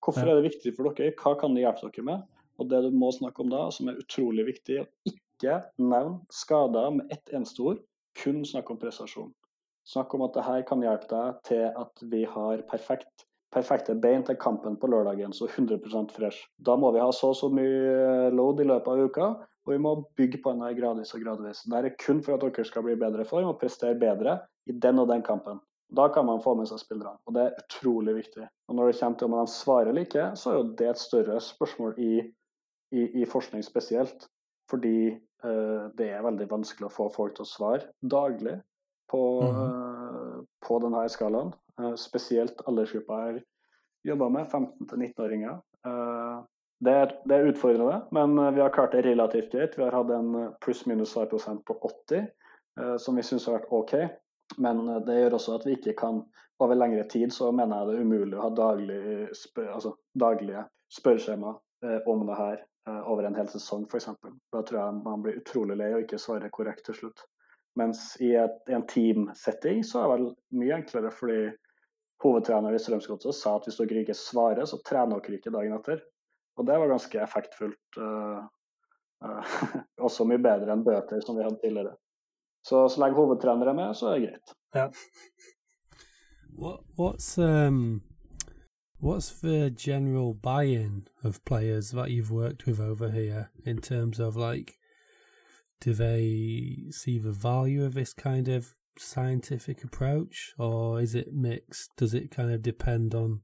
Hvorfor 0.00 0.30
er 0.30 0.38
det 0.38 0.52
viktig 0.52 0.72
for 0.76 0.88
dere? 0.94 1.12
Hva 1.18 1.34
kan 1.40 1.56
det 1.56 1.66
hjelpe 1.66 1.90
dere 1.90 2.06
med? 2.06 2.28
Og 2.60 2.68
det 2.68 2.82
du 2.84 2.90
må 2.92 3.08
snakke 3.16 3.42
om 3.42 3.50
da, 3.52 3.66
som 3.72 3.88
er 3.88 4.00
utrolig 4.02 4.44
viktig, 4.50 4.82
er 4.82 5.12
ikke 5.12 5.62
nevne 5.80 6.20
skader 6.34 6.92
med 6.98 7.12
ett 7.14 7.32
eneste 7.32 7.64
ord. 7.64 7.80
Kun 8.20 8.44
snakke 8.44 8.74
om 8.74 8.80
prestasjon. 8.80 9.32
Snakk 9.88 10.12
om 10.14 10.26
at 10.26 10.36
det 10.36 10.44
her 10.44 10.62
kan 10.68 10.84
hjelpe 10.84 11.08
deg 11.10 11.42
til 11.48 11.66
at 11.70 12.02
vi 12.12 12.26
har 12.28 12.64
perfekt 12.70 13.24
perfekte 13.50 13.96
bein 13.98 14.22
til 14.26 14.38
kampen 14.38 14.76
på 14.78 14.86
lørdagen, 14.90 15.32
så 15.34 15.48
100% 15.48 16.12
fresh. 16.14 16.44
Da 16.62 16.76
må 16.78 16.92
vi 16.94 17.02
ha 17.02 17.08
så 17.14 17.32
og 17.32 17.38
så 17.38 17.48
mye 17.50 18.28
load 18.34 18.62
i 18.62 18.68
løpet 18.68 18.92
av 18.92 19.00
uka, 19.08 19.30
og 19.66 19.72
vi 19.74 19.80
må 19.82 19.96
bygge 20.18 20.40
på 20.42 20.52
henne 20.54 20.70
gradvis 20.78 21.14
og 21.16 21.24
gradvis. 21.24 21.64
Det 21.66 21.80
er 21.80 21.96
kun 22.00 22.22
for 22.22 22.36
at 22.36 22.44
dere 22.46 22.66
skal 22.68 22.86
bli 22.86 22.96
bedre 23.00 23.26
form 23.28 23.50
og 23.50 23.58
prestere 23.60 23.98
bedre 23.98 24.38
i 24.70 24.76
den 24.84 25.02
og 25.02 25.10
den 25.10 25.24
kampen. 25.26 25.60
Da 25.90 26.06
kan 26.14 26.28
man 26.28 26.42
få 26.42 26.54
med 26.54 26.68
seg 26.70 26.78
spillerne, 26.78 27.18
og 27.26 27.34
det 27.34 27.48
er 27.48 27.64
utrolig 27.64 28.14
viktig. 28.20 28.46
Og 28.70 28.76
Når 28.78 28.90
det 28.90 28.98
kommer 29.00 29.18
til 29.18 29.26
om 29.26 29.38
de 29.40 29.52
svarer 29.52 29.90
eller 29.90 30.06
ikke, 30.06 30.26
så 30.38 30.50
er 30.50 30.60
jo 30.60 30.68
det 30.78 30.90
et 30.92 31.02
større 31.02 31.40
spørsmål 31.42 31.98
i, 31.98 32.12
i, 32.90 33.22
i 33.22 33.26
forskning 33.28 33.62
spesielt. 33.66 34.26
Fordi 34.70 35.10
uh, 35.44 35.90
det 35.98 36.10
er 36.14 36.26
veldig 36.26 36.46
vanskelig 36.50 36.88
å 36.88 36.94
få 36.94 37.08
folk 37.14 37.36
til 37.36 37.46
å 37.46 37.50
svare 37.50 37.90
daglig 38.00 38.56
på, 39.10 39.22
uh, 39.42 40.38
på 40.66 40.78
denne 40.84 41.04
skalaen. 41.10 41.52
Uh, 41.80 41.94
spesielt 41.98 42.62
aldersgruppa 42.70 43.20
jeg 43.26 43.44
jobber 44.12 44.32
med, 44.32 44.48
15-19-åringer. 44.48 45.60
Det, 46.80 46.92
det, 47.28 47.36
er 47.36 47.50
utfordrende, 47.50 47.98
men 48.16 48.38
vi 48.56 48.62
har 48.62 48.72
klart 48.72 48.94
det 48.96 49.02
relativt 49.04 49.52
greit. 49.52 49.74
Vi 49.76 49.84
har 49.84 49.92
hatt 49.92 50.12
en 50.16 50.30
pluss-minus 50.64 51.12
prosent 51.28 51.60
på 51.68 51.76
80, 51.84 52.30
som 53.04 53.18
vi 53.20 53.24
syns 53.26 53.44
har 53.48 53.58
vært 53.58 53.74
OK. 53.76 53.92
Men 54.56 54.88
eh, 54.88 55.00
det 55.06 55.18
gjør 55.18 55.38
også 55.38 55.58
at 55.58 55.66
vi 55.68 55.78
ikke 55.78 55.96
kan 55.98 56.24
Over 56.60 56.76
lengre 56.76 57.06
tid 57.08 57.32
så 57.32 57.48
mener 57.56 57.78
jeg 57.78 57.88
det 57.88 57.94
er 57.94 58.04
umulig 58.04 58.36
å 58.36 58.42
ha 58.42 58.50
daglig, 58.52 58.96
altså, 59.64 59.94
daglige 60.12 60.66
spørreskjema 60.92 61.54
eh, 61.86 62.08
om 62.10 62.26
det 62.28 62.36
her 62.36 62.58
eh, 62.58 62.66
over 62.88 63.26
en 63.28 63.36
hel 63.36 63.48
sesong, 63.52 63.84
f.eks. 63.90 64.06
Da 64.52 64.62
tror 64.66 64.78
jeg 64.80 65.00
man 65.04 65.24
blir 65.24 65.36
utrolig 65.40 65.76
lei 65.76 65.90
og 65.92 66.06
ikke 66.06 66.18
svarer 66.18 66.52
korrekt 66.54 66.86
til 66.88 66.96
slutt. 66.96 67.24
Mens 67.78 68.16
i, 68.20 68.32
et, 68.34 68.56
i 68.68 68.74
en 68.74 68.86
teamsetting 68.90 69.84
så 69.86 70.00
er 70.00 70.06
det 70.08 70.14
vel 70.14 70.30
mye 70.62 70.78
enklere, 70.80 71.12
fordi 71.14 71.40
hovedtrener 72.24 72.74
i 72.74 72.80
Strømsgodset 72.82 73.36
sa 73.36 73.54
at 73.56 73.68
hvis 73.68 73.78
dere 73.80 74.02
ikke 74.02 74.16
svarer, 74.18 74.66
så 74.68 74.80
trener 74.86 75.20
dere 75.20 75.38
ikke 75.38 75.52
dagen 75.54 75.76
etter. 75.76 76.02
Og 76.58 76.66
det 76.68 76.76
var 76.82 76.90
ganske 76.90 77.22
effektfullt. 77.22 78.00
Uh, 78.00 78.42
uh, 79.24 79.54
også 80.06 80.26
mye 80.28 80.42
bedre 80.42 80.74
enn 80.74 80.84
bøter, 80.84 81.22
som 81.24 81.38
vi 81.38 81.46
hadde 81.46 81.60
tidligere. 81.62 81.94
Så 82.66 82.82
så 82.92 83.00
lenge 83.00 83.16
hovedtrener 83.16 83.70
er 83.70 83.78
med, 83.78 83.94
så 83.96 84.10
er 84.10 84.18
det 84.18 84.28
greit. 84.28 84.56
Ja. 84.76 84.88
What, 86.60 87.22
what's 89.00 89.30
the 89.40 89.70
general 89.70 90.34
buy-in 90.34 91.06
of 91.24 91.44
players 91.44 91.90
that 91.90 92.10
you've 92.10 92.30
worked 92.30 92.66
with 92.66 92.78
over 92.80 93.10
here 93.10 93.50
in 93.64 93.78
terms 93.78 94.20
of 94.20 94.36
like 94.36 94.76
do 95.80 95.94
they 95.94 96.90
see 96.90 97.18
the 97.18 97.32
value 97.32 97.84
of 97.84 97.94
this 97.94 98.12
kind 98.12 98.48
of 98.48 98.74
scientific 98.98 99.82
approach 99.82 100.52
or 100.58 101.00
is 101.00 101.14
it 101.14 101.32
mixed? 101.32 101.90
Does 101.96 102.12
it 102.12 102.30
kind 102.30 102.50
of 102.52 102.62
depend 102.62 103.14
on 103.14 103.40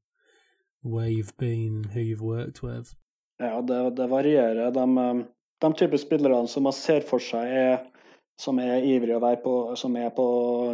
where 0.82 1.08
you've 1.08 1.36
been, 1.38 1.84
who 1.94 2.00
you've 2.00 2.20
worked 2.20 2.62
with? 2.62 2.94
Ja, 3.38 3.62
det, 3.62 3.96
det 3.96 4.06
varierer. 4.06 4.70
De, 4.70 5.26
de 5.60 5.72
type 5.74 5.98
spillerne 5.98 6.48
som 6.48 6.62
man 6.62 6.72
ser 6.72 7.00
for 7.00 7.18
seg, 7.18 7.48
er 7.48 7.78
som 8.36 8.58
er 8.60 8.84
ivrig 8.84 9.14
å 9.16 9.22
være 9.22 9.40
på, 9.40 9.52
som 9.80 9.94
er 9.96 10.10
på 10.16 10.26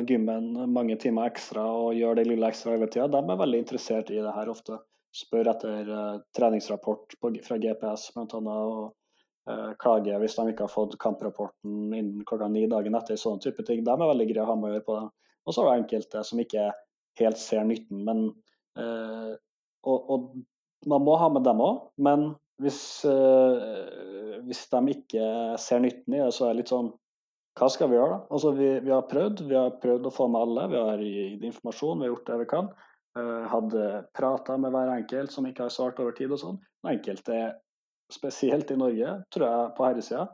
gymmen 0.09 0.51
mange 0.75 0.97
timer 1.01 1.31
ekstra 1.31 1.63
og 1.63 1.95
gjør 1.95 2.19
det 2.19 2.27
lille 2.27 2.49
ekstra 2.51 2.75
hele 2.75 2.89
tida, 2.91 3.07
de 3.13 3.21
er 3.23 3.39
veldig 3.39 3.61
interessert 3.63 4.11
i 4.11 4.19
det 4.19 4.35
her 4.35 4.51
ofte. 4.51 4.81
Spør 5.15 5.51
etter 5.53 5.91
uh, 5.93 6.19
treningsrapport 6.35 7.15
på, 7.21 7.31
fra 7.45 7.59
GPS 7.63 8.09
bl.a. 8.17 8.41
og 8.51 9.51
uh, 9.51 9.73
klager 9.83 10.19
hvis 10.23 10.39
de 10.39 10.47
ikke 10.51 10.67
har 10.67 10.73
fått 10.73 10.97
kamprapporten 11.03 11.93
innen 11.93 12.25
klokka 12.27 12.49
ni 12.51 12.65
dagen 12.71 12.97
etter. 12.99 13.21
sånne 13.21 13.45
type 13.45 13.63
ting. 13.69 13.85
De 13.85 13.93
er 13.93 14.11
veldig 14.11 14.29
greie 14.31 14.47
å 14.47 14.49
ha 14.49 14.57
med 14.59 14.71
å 14.71 14.73
gjøre 14.73 14.87
på 14.89 14.97
det. 14.99 15.11
Og 15.43 15.55
så 15.55 15.63
er 15.63 15.69
det 15.69 15.83
enkelte 15.83 16.23
som 16.27 16.41
ikke 16.43 16.71
helt 17.21 17.39
ser 17.39 17.69
nytten. 17.69 18.03
men 18.09 18.25
uh, 18.81 19.37
og, 19.87 20.11
og, 20.15 20.33
man 20.89 21.05
må 21.07 21.15
ha 21.15 21.29
med 21.31 21.45
dem 21.47 21.61
òg, 21.63 21.85
men 22.03 22.33
hvis, 22.63 23.05
hvis 24.47 24.63
de 24.71 24.81
ikke 24.91 25.27
ser 25.63 25.83
nytten 25.83 26.17
i 26.17 26.19
det, 26.25 26.33
så 26.35 26.49
er 26.49 26.51
det 26.51 26.63
litt 26.63 26.73
sånn 26.73 26.89
hva 27.59 27.69
skal 27.69 27.91
vi 27.91 27.99
gjøre, 27.99 28.15
da? 28.15 28.21
Altså, 28.33 28.51
vi, 28.57 28.69
vi, 28.81 28.93
har 28.93 29.09
prøvd. 29.11 29.43
Vi 29.49 29.57
har 29.57 29.75
prøvd 29.83 30.09
å 30.09 30.15
få 30.15 30.29
med 30.33 30.41
alle. 30.41 30.69
Vi 30.73 30.79
har 30.81 31.03
gitt 31.05 31.43
informasjon, 31.51 31.99
vi 32.01 32.07
har 32.07 32.15
gjort 32.15 32.31
det 32.31 32.39
vi 32.41 32.49
kan. 32.53 32.71
Uh, 33.19 33.45
hadde 33.53 33.89
prata 34.17 34.57
med 34.57 34.73
hver 34.73 34.89
enkelt 34.95 35.35
som 35.35 35.45
ikke 35.45 35.67
har 35.67 35.75
svart 35.75 36.01
over 36.01 36.17
tid 36.17 36.33
og 36.33 36.41
sånn. 36.41 36.63
Enkelte, 36.89 37.41
spesielt 38.13 38.73
i 38.73 38.79
Norge, 38.81 39.19
tror 39.35 39.45
jeg 39.45 39.75
på 39.77 39.85
herresida, 39.85 40.25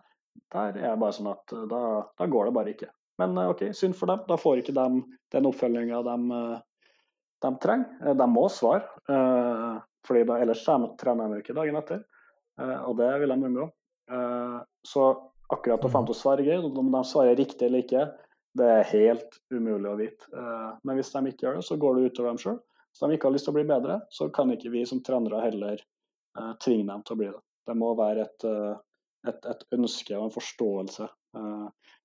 der 0.54 0.78
er 0.78 0.92
det 0.92 1.00
bare 1.02 1.16
sånn 1.16 1.32
at 1.32 1.54
uh, 1.56 1.64
da, 1.70 1.80
da, 2.20 2.28
går 2.30 2.46
det 2.46 2.54
bare 2.54 2.74
ikke. 2.76 2.90
Men 3.18 3.34
uh, 3.34 3.50
OK, 3.50 3.66
synd 3.74 3.98
for 3.98 4.12
dem. 4.12 4.22
Da 4.30 4.38
får 4.38 4.62
ikke 4.62 4.76
dem 4.78 5.02
den 5.34 5.50
oppfølginga 5.50 6.04
de, 6.06 6.38
de, 7.42 7.50
trenger. 7.64 8.14
De 8.14 8.28
må 8.30 8.46
svare, 8.52 8.86
fordi 10.06 10.22
da, 10.30 10.38
ellers 10.38 10.62
trener 11.02 11.34
de 11.34 11.42
ikke 11.42 11.56
dagen 11.58 11.76
etter. 11.82 12.06
og 12.86 12.94
det 12.96 13.10
vil 13.20 13.34
de 13.34 13.48
unngå. 13.50 13.66
så 14.86 15.02
Akkurat 15.54 15.84
å 15.84 15.88
få 15.88 16.00
dem 16.00 16.08
til 16.08 16.16
å 16.16 16.18
svare 16.18 16.44
greit, 16.44 16.64
om 16.64 16.90
de 16.92 17.04
svarer 17.08 17.38
riktig 17.38 17.68
eller 17.68 17.84
ikke, 17.84 18.08
det 18.58 18.66
er 18.72 18.90
helt 18.92 19.38
umulig 19.52 19.90
å 19.90 19.98
vite. 19.98 20.28
Eh, 20.34 20.70
men 20.84 20.98
hvis 20.98 21.12
de 21.14 21.22
ikke 21.30 21.46
gjør 21.46 21.58
det, 21.58 21.66
så 21.68 21.78
går 21.80 21.96
det 21.96 22.10
utover 22.10 22.30
dem 22.30 22.40
sjøl. 22.42 22.58
Hvis 22.88 23.02
de 23.02 23.16
ikke 23.16 23.28
har 23.28 23.34
lyst 23.36 23.48
til 23.48 23.54
å 23.54 23.58
bli 23.58 23.68
bedre, 23.68 24.00
så 24.14 24.28
kan 24.34 24.52
ikke 24.54 24.72
vi 24.72 24.84
som 24.88 25.02
trenere 25.04 25.42
heller 25.44 25.78
eh, 25.78 26.52
tvinge 26.64 26.88
dem 26.90 27.04
til 27.04 27.16
å 27.16 27.20
bli 27.22 27.30
det. 27.30 27.42
Det 27.68 27.76
må 27.78 27.92
være 27.98 28.24
et, 28.26 28.46
eh, 28.48 28.76
et, 29.28 29.50
et 29.52 29.64
ønske 29.76 30.16
og 30.16 30.28
en 30.28 30.36
forståelse. 30.36 31.08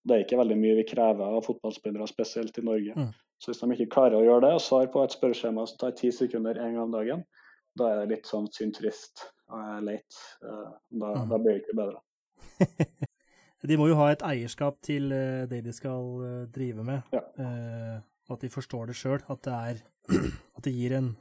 Det 0.04 0.14
er 0.14 0.26
ikke 0.26 0.38
veldig 0.38 0.58
mye 0.60 0.80
vi 0.82 0.88
krever 0.90 1.38
av 1.38 1.46
fotballspillere, 1.46 2.06
spesielt 2.12 2.58
i 2.60 2.66
Norge. 2.68 2.96
Mm. 3.00 3.14
Så 3.40 3.52
hvis 3.52 3.62
de 3.62 3.70
ikke 3.78 3.94
klarer 3.96 4.18
å 4.20 4.26
gjøre 4.26 4.44
det, 4.46 4.52
og 4.58 4.64
svarer 4.64 4.92
på 4.92 5.04
et 5.04 5.16
spørreskjema 5.16 5.64
som 5.68 5.80
tar 5.80 5.96
ti 5.96 6.12
sekunder 6.14 6.60
en 6.60 6.76
gang 6.76 6.84
om 6.84 6.94
dagen, 6.94 7.24
da 7.80 7.88
er 7.90 8.02
det 8.02 8.12
litt 8.12 8.30
sånn 8.30 8.50
synd 8.54 8.76
trist 8.78 9.24
og 9.48 9.88
leit. 9.88 10.20
Da, 10.44 10.60
mm. 10.92 11.32
da 11.32 11.40
blir 11.40 11.56
det 11.56 11.64
ikke 11.64 11.80
bedre. 11.80 12.04
De 13.64 13.78
må 13.80 13.88
jo 13.88 13.96
ha 13.96 14.10
et 14.12 14.24
eierskap 14.28 14.82
til 14.84 15.08
uh, 15.16 15.44
det 15.48 15.62
de 15.64 15.74
skal 15.76 16.08
uh, 16.20 16.44
drive 16.52 16.84
med. 16.84 17.14
Ja. 17.16 17.24
Uh, 17.40 18.34
at 18.34 18.44
de 18.44 18.52
forstår 18.52 18.90
det 18.92 18.98
sjøl. 19.00 19.24
At, 19.32 19.48
at, 20.08 20.64
det 20.64 20.74
gir 20.76 20.96
en, 20.98 21.14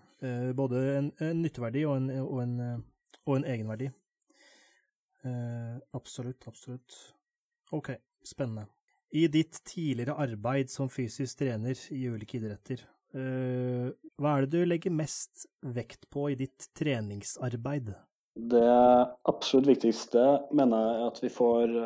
både 0.54 0.80
en, 0.98 1.08
en, 1.18 1.40
nytteverdi 1.42 1.82
og 1.86 1.96
en, 1.98 2.04
og 2.22 2.36
en, 2.44 2.84
og 3.26 3.32
en 3.36 3.44
egenverdi. 3.44 3.88
absolutt, 5.98 6.46
absolutt. 6.46 6.94
OK, 7.74 7.90
spennende. 8.24 8.68
I 9.10 9.26
ditt 9.26 9.58
tidligere 9.66 10.14
arbeid 10.14 10.70
som 10.70 10.88
fysisk 10.88 11.42
trener 11.42 11.74
i 11.90 12.06
ulike 12.06 12.38
idretter, 12.38 12.86
hva 13.12 14.36
er 14.36 14.46
det 14.46 14.54
du 14.54 14.64
legger 14.64 14.94
mest 14.94 15.48
vekt 15.74 16.06
på 16.08 16.28
i 16.30 16.38
ditt 16.38 16.70
treningsarbeid? 16.78 17.90
Det 18.38 18.62
absolutt 19.28 19.72
viktigste 19.74 20.22
mener 20.54 20.86
jeg 20.86 21.10
at 21.10 21.22
vi 21.26 21.34
får 21.34 21.76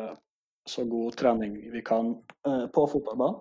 så 0.69 0.85
god 0.85 1.15
trening 1.15 1.71
vi 1.71 1.81
kan 1.81 2.11
eh, 2.47 2.67
på 2.67 2.87
fotballbanen. 2.87 3.39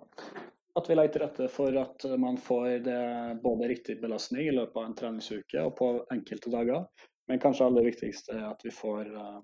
At 0.74 0.90
vi 0.90 0.94
legger 0.94 1.12
til 1.12 1.22
rette 1.24 1.48
for 1.48 1.76
at 1.80 2.04
man 2.20 2.36
får 2.36 2.66
det, 2.84 3.02
både 3.42 3.68
riktig 3.70 3.96
belastning 4.00 4.48
i 4.48 4.54
løpet 4.54 4.76
av 4.76 4.88
en 4.88 4.96
treningsuke 4.96 5.62
og 5.64 5.76
på 5.78 5.88
enkelte 6.12 6.52
dager. 6.52 6.82
Men 7.26 7.40
kanskje 7.40 7.64
aller 7.66 7.86
viktigste 7.88 8.36
er 8.36 8.50
at 8.50 8.60
vi 8.64 8.70
får 8.74 9.08
uh, 9.08 9.38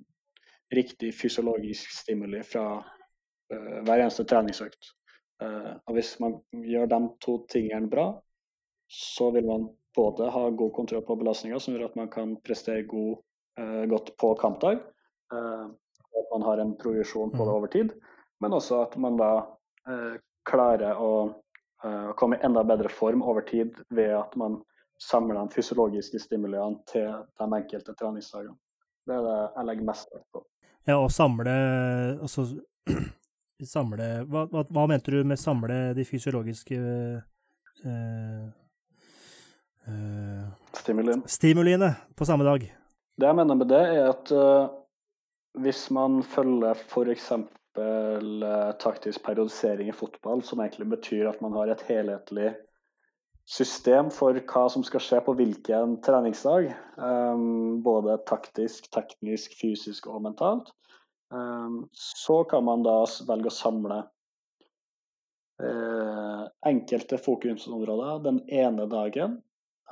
riktig 0.76 1.14
fysiologisk 1.16 1.95
stimuli 1.97 2.43
fra 2.45 2.66
uh, 2.76 3.78
hver 3.80 3.97
eneste 3.97 4.28
treningsøkt. 4.28 4.93
Og 5.43 5.97
hvis 5.97 6.12
man 6.22 6.37
gjør 6.55 6.87
de 6.87 6.99
to 7.24 7.33
tingene 7.51 7.89
bra, 7.91 8.05
så 8.87 9.33
vil 9.35 9.49
man 9.49 9.64
både 9.97 10.28
ha 10.30 10.43
god 10.55 10.70
kontroll 10.76 11.03
på 11.03 11.16
belastninga, 11.18 11.59
som 11.59 11.74
gjør 11.74 11.89
at 11.89 11.97
man 11.99 12.12
kan 12.12 12.37
prestere 12.47 12.85
god, 12.87 13.16
godt 13.91 14.12
på 14.22 14.30
kampdag. 14.39 14.85
At 16.19 16.29
man 16.33 16.45
har 16.49 16.61
en 16.63 16.75
progresjon 16.77 17.31
på 17.31 17.41
det 17.41 17.53
mm. 17.53 17.57
over 17.57 17.73
tid, 17.73 17.95
men 18.41 18.53
også 18.53 18.83
at 18.87 18.97
man 19.01 19.17
da 19.21 19.31
eh, 19.89 20.19
klarer 20.49 20.99
å 20.99 21.13
eh, 21.85 22.11
komme 22.19 22.37
i 22.37 22.45
enda 22.45 22.65
bedre 22.67 22.91
form 22.93 23.23
over 23.23 23.47
tid 23.49 23.79
ved 23.95 24.13
at 24.19 24.37
man 24.37 24.61
samler 25.03 25.39
de 25.41 25.55
fysiologiske 25.55 26.21
stimuliene 26.23 26.83
til 26.91 27.09
de 27.39 27.49
enkelte 27.49 27.95
treningsdagene. 27.99 28.57
Det 29.07 29.17
er 29.17 29.25
det 29.27 29.39
jeg 29.41 29.69
legger 29.69 29.89
mest 29.89 30.13
vekt 30.15 30.29
på. 30.35 30.45
Ja, 30.87 30.99
og 30.99 31.11
samle 31.15 31.55
altså 32.23 32.47
samle 33.75 34.09
hva, 34.27 34.47
hva, 34.51 34.65
hva, 34.67 34.87
mente 34.91 35.15
du 35.15 35.23
med 35.27 35.39
samle 35.39 35.93
de 35.95 36.07
fysiologiske 36.07 36.79
eh, 37.87 38.47
eh, 39.87 40.47
Stimuliene. 40.83 41.23
Stimuliene 41.31 41.91
på 42.19 42.27
samme 42.27 42.47
dag? 42.47 42.65
Det 43.19 43.29
jeg 43.29 43.39
mener 43.39 43.59
med 43.59 43.69
det, 43.71 43.83
er 43.93 44.09
at 44.11 44.31
uh, 44.35 44.71
hvis 45.61 45.91
man 45.91 46.23
følger 46.23 46.79
f.eks. 46.79 47.33
Eh, 47.73 48.73
taktisk 48.81 49.23
periodisering 49.25 49.89
i 49.89 49.97
fotball, 49.97 50.43
som 50.45 50.61
egentlig 50.61 50.91
betyr 50.91 51.31
at 51.31 51.41
man 51.41 51.55
har 51.57 51.71
et 51.73 51.85
helhetlig 51.89 52.51
system 53.49 54.11
for 54.13 54.37
hva 54.37 54.67
som 54.71 54.85
skal 54.85 55.01
skje 55.01 55.21
på 55.25 55.35
hvilken 55.39 55.97
treningsdag, 56.05 56.69
um, 57.01 57.81
både 57.83 58.19
taktisk, 58.29 58.91
teknisk, 58.93 59.57
fysisk 59.59 60.07
og 60.13 60.21
mentalt, 60.29 60.69
um, 61.33 61.89
så 61.97 62.43
kan 62.45 62.65
man 62.69 62.85
da 62.87 63.01
velge 63.29 63.51
å 63.51 63.61
samle 63.61 64.03
enkelte 66.67 67.21
fokusområder 67.23 68.23
den 68.25 68.41
ene 68.51 68.89
dagen 68.91 69.37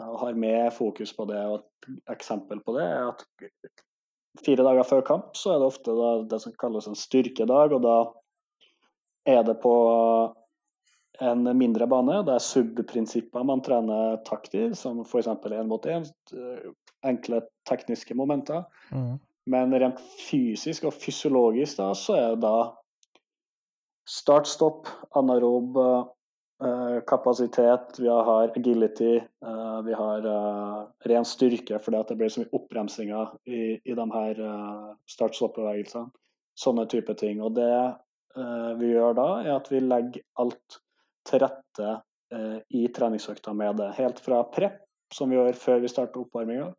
og 0.03 0.17
har 0.25 0.35
med 0.35 0.73
fokus 0.75 1.13
på 1.15 1.29
det. 1.31 1.39
og 1.47 1.61
Et 1.61 2.11
eksempel 2.11 2.59
på 2.65 2.75
det 2.75 2.89
er 2.89 3.05
at 3.13 3.23
fire 4.45 4.65
dager 4.67 4.87
før 4.87 5.07
kamp 5.07 5.39
så 5.39 5.55
er 5.55 5.63
det 5.63 5.71
ofte 5.71 5.95
det 6.31 6.41
som 6.43 6.55
kalles 6.61 6.87
en 6.89 6.99
styrkedag, 6.99 7.75
og 7.77 7.83
da 7.85 7.97
er 9.29 9.43
det 9.47 9.57
på 9.63 9.75
en 11.21 11.49
mindre 11.57 11.87
bane. 11.91 12.21
Det 12.25 12.37
er 12.37 12.45
subprinsipper 12.45 13.45
man 13.45 13.63
trener 13.65 14.21
taktisk, 14.29 14.79
som 14.81 15.03
f.eks. 15.05 15.29
én 15.29 15.69
mot 15.69 15.87
én. 15.87 16.07
Enkle 17.07 17.43
tekniske 17.69 18.17
momenter. 18.17 18.65
Mm. 18.93 19.19
Men 19.51 19.75
rent 19.75 20.01
fysisk 20.29 20.87
og 20.89 20.97
fysiologisk 20.97 21.81
da, 21.81 21.91
så 21.97 22.17
er 22.17 22.35
det 22.35 22.45
da 22.45 22.71
start-stopp, 24.11 24.89
anarob 25.17 25.79
eh, 25.81 26.01
kapasitet, 27.07 27.99
vi 27.99 28.09
har 28.09 28.53
agility, 28.57 29.17
eh, 29.17 29.83
vi 29.83 29.93
har 29.93 30.27
eh, 30.27 30.83
ren 31.09 31.25
styrke 31.25 31.79
fordi 31.81 32.03
det 32.09 32.17
blir 32.21 32.29
så 32.29 32.43
mye 32.43 32.53
oppbremsinger 32.59 33.33
i, 33.49 33.63
i 33.85 33.97
de 33.97 34.07
her 34.13 34.43
eh, 34.45 34.91
start-stopp-bevegelsene. 35.09 36.11
Sånne 36.61 36.85
type 36.93 37.15
ting. 37.17 37.41
Og 37.41 37.55
det 37.57 37.73
eh, 37.73 38.71
vi 38.81 38.93
gjør 38.93 39.17
da, 39.17 39.29
er 39.41 39.55
at 39.57 39.73
vi 39.73 39.81
legger 39.81 40.27
alt 40.43 40.81
til 41.29 41.45
rette 41.47 41.91
eh, 42.35 42.61
i 42.77 42.87
treningsøkta 42.93 43.55
med 43.57 43.81
det. 43.81 43.91
Helt 43.97 44.21
fra 44.21 44.43
prep, 44.53 44.83
som 45.15 45.33
vi 45.33 45.39
gjør 45.39 45.57
før 45.57 45.85
vi 45.85 45.93
starter 45.93 46.25
oppvarminga. 46.27 46.71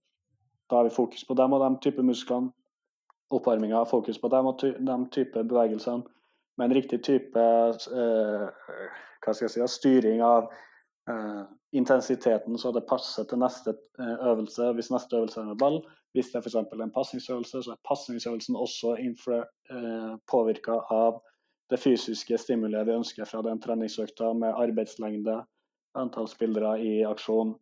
Da 0.69 0.79
har 0.79 0.87
vi 0.87 0.95
fokus 0.95 1.25
på 1.27 1.35
dem 1.35 1.57
og 1.57 1.65
de 1.65 1.71
type 1.83 2.05
musklene. 2.05 2.53
Oppvarminga 3.31 3.81
har 3.81 3.89
fokus 3.89 4.19
på 4.19 4.29
dem 4.31 4.49
og 4.51 4.61
de 4.61 4.97
type 5.15 5.41
bevegelsene. 5.47 6.05
Med 6.57 6.65
en 6.65 6.73
riktig 6.73 7.03
type 7.03 7.39
eh, 7.39 8.43
hva 9.21 9.33
skal 9.33 9.47
jeg 9.47 9.53
si, 9.53 9.67
styring 9.71 10.21
av 10.25 10.49
eh, 11.09 11.43
intensiteten 11.77 12.59
så 12.59 12.73
det 12.75 12.83
passer 12.89 13.27
til 13.29 13.41
neste 13.41 13.75
eh, 13.99 14.17
øvelse. 14.31 14.71
Hvis 14.75 14.91
neste 14.91 15.17
øvelse 15.21 15.39
er 15.41 15.51
med 15.51 15.59
ball, 15.61 15.79
hvis 16.11 16.31
det 16.31 16.41
er 16.41 16.45
f.eks. 16.45 16.59
en 16.59 16.95
pasningsøvelse, 16.97 17.63
så 17.63 17.73
er 17.73 17.83
pasningsøvelsen 17.87 18.59
også 18.59 18.97
påvirka 20.27 20.81
av 20.91 21.21
det 21.71 21.79
fysiske 21.79 22.35
stimuliet 22.37 22.87
vi 22.89 22.97
ønsker 22.99 23.25
fra 23.25 23.39
den 23.47 23.61
treningsøkta, 23.63 24.33
med 24.35 24.57
arbeidslengde, 24.59 25.37
antall 25.95 26.27
spillere 26.27 26.73
i 26.83 26.97
aksjon, 27.07 27.53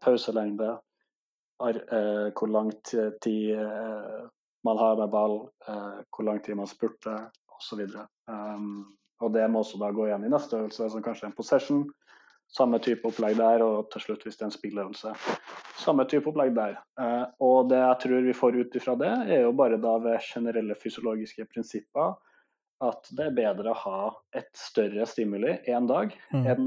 pauselengde, 0.00 0.70
hvor 1.60 2.48
lang 2.48 2.72
tid 3.20 3.52
man 4.64 4.80
har 4.80 4.96
med 4.96 5.12
ball, 5.12 5.36
hvor 5.68 6.24
lang 6.24 6.40
tid 6.44 6.56
man 6.56 6.72
spurter 6.72 7.28
osv. 7.58 7.84
Um, 8.30 8.84
og 9.24 9.32
det 9.32 9.46
må 9.50 9.62
også 9.64 9.80
da 9.80 9.92
gå 9.96 10.06
igjen 10.08 10.26
i 10.26 10.32
neste 10.32 10.58
øvelse, 10.58 10.90
som 10.92 11.04
kanskje 11.04 11.26
er 11.26 11.32
en 11.32 11.38
possession. 11.38 11.86
Samme 12.52 12.78
type 12.78 13.08
opplegg 13.08 13.38
der, 13.40 13.64
og 13.64 13.88
til 13.90 14.04
slutt, 14.04 14.22
hvis 14.22 14.36
det 14.38 14.44
er 14.44 14.50
en 14.50 14.54
spilløvelse, 14.54 15.14
samme 15.82 16.04
type 16.06 16.30
opplegg 16.30 16.52
der. 16.54 16.76
Uh, 17.00 17.24
og 17.42 17.72
det 17.72 17.80
jeg 17.80 17.98
tror 18.04 18.28
vi 18.28 18.36
får 18.36 18.60
ut 18.60 18.78
ifra 18.78 18.94
det, 19.00 19.12
er 19.34 19.42
jo 19.48 19.56
bare 19.56 19.80
da 19.82 19.96
ved 20.04 20.22
generelle 20.28 20.76
fysiologiske 20.78 21.48
prinsipper 21.50 22.14
at 22.84 23.08
det 23.16 23.30
er 23.30 23.36
bedre 23.36 23.72
å 23.72 23.80
ha 23.80 24.00
et 24.36 24.50
større 24.56 25.06
stimuli 25.08 25.54
én 25.64 25.86
dag 25.88 26.12
Mm. 26.32 26.46
enn, 26.46 26.66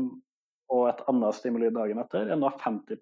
og 0.69 0.87
et 0.89 1.01
annet 1.07 1.35
stimuli 1.35 1.69
dagen 1.69 1.99
etter 1.99 2.31
enn 2.31 2.43
å 2.43 2.49
ha 2.49 2.57
50 2.57 2.97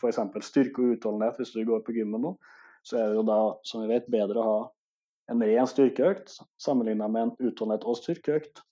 f.eks. 0.00 0.18
styrke 0.48 0.80
og 0.80 0.96
utholdenhet 0.96 1.36
hvis 1.36 1.52
du 1.52 1.64
går 1.64 1.80
på 1.84 1.92
gymmen 1.92 2.22
nå. 2.22 2.36
Så 2.84 2.98
er 2.98 3.08
det 3.08 3.16
jo 3.16 3.22
da, 3.22 3.56
som 3.64 3.82
vi 3.82 3.88
vet, 3.88 4.08
bedre 4.08 4.40
å 4.40 4.48
ha 4.48 4.58
en 5.32 5.42
ren 5.42 5.68
styrkeøkt 5.68 6.38
sammenlignet 6.62 7.10
med 7.12 7.22
en 7.22 7.34
utholdenhet 7.48 7.86
og 7.88 7.98
styrkeøkt. 7.98 8.62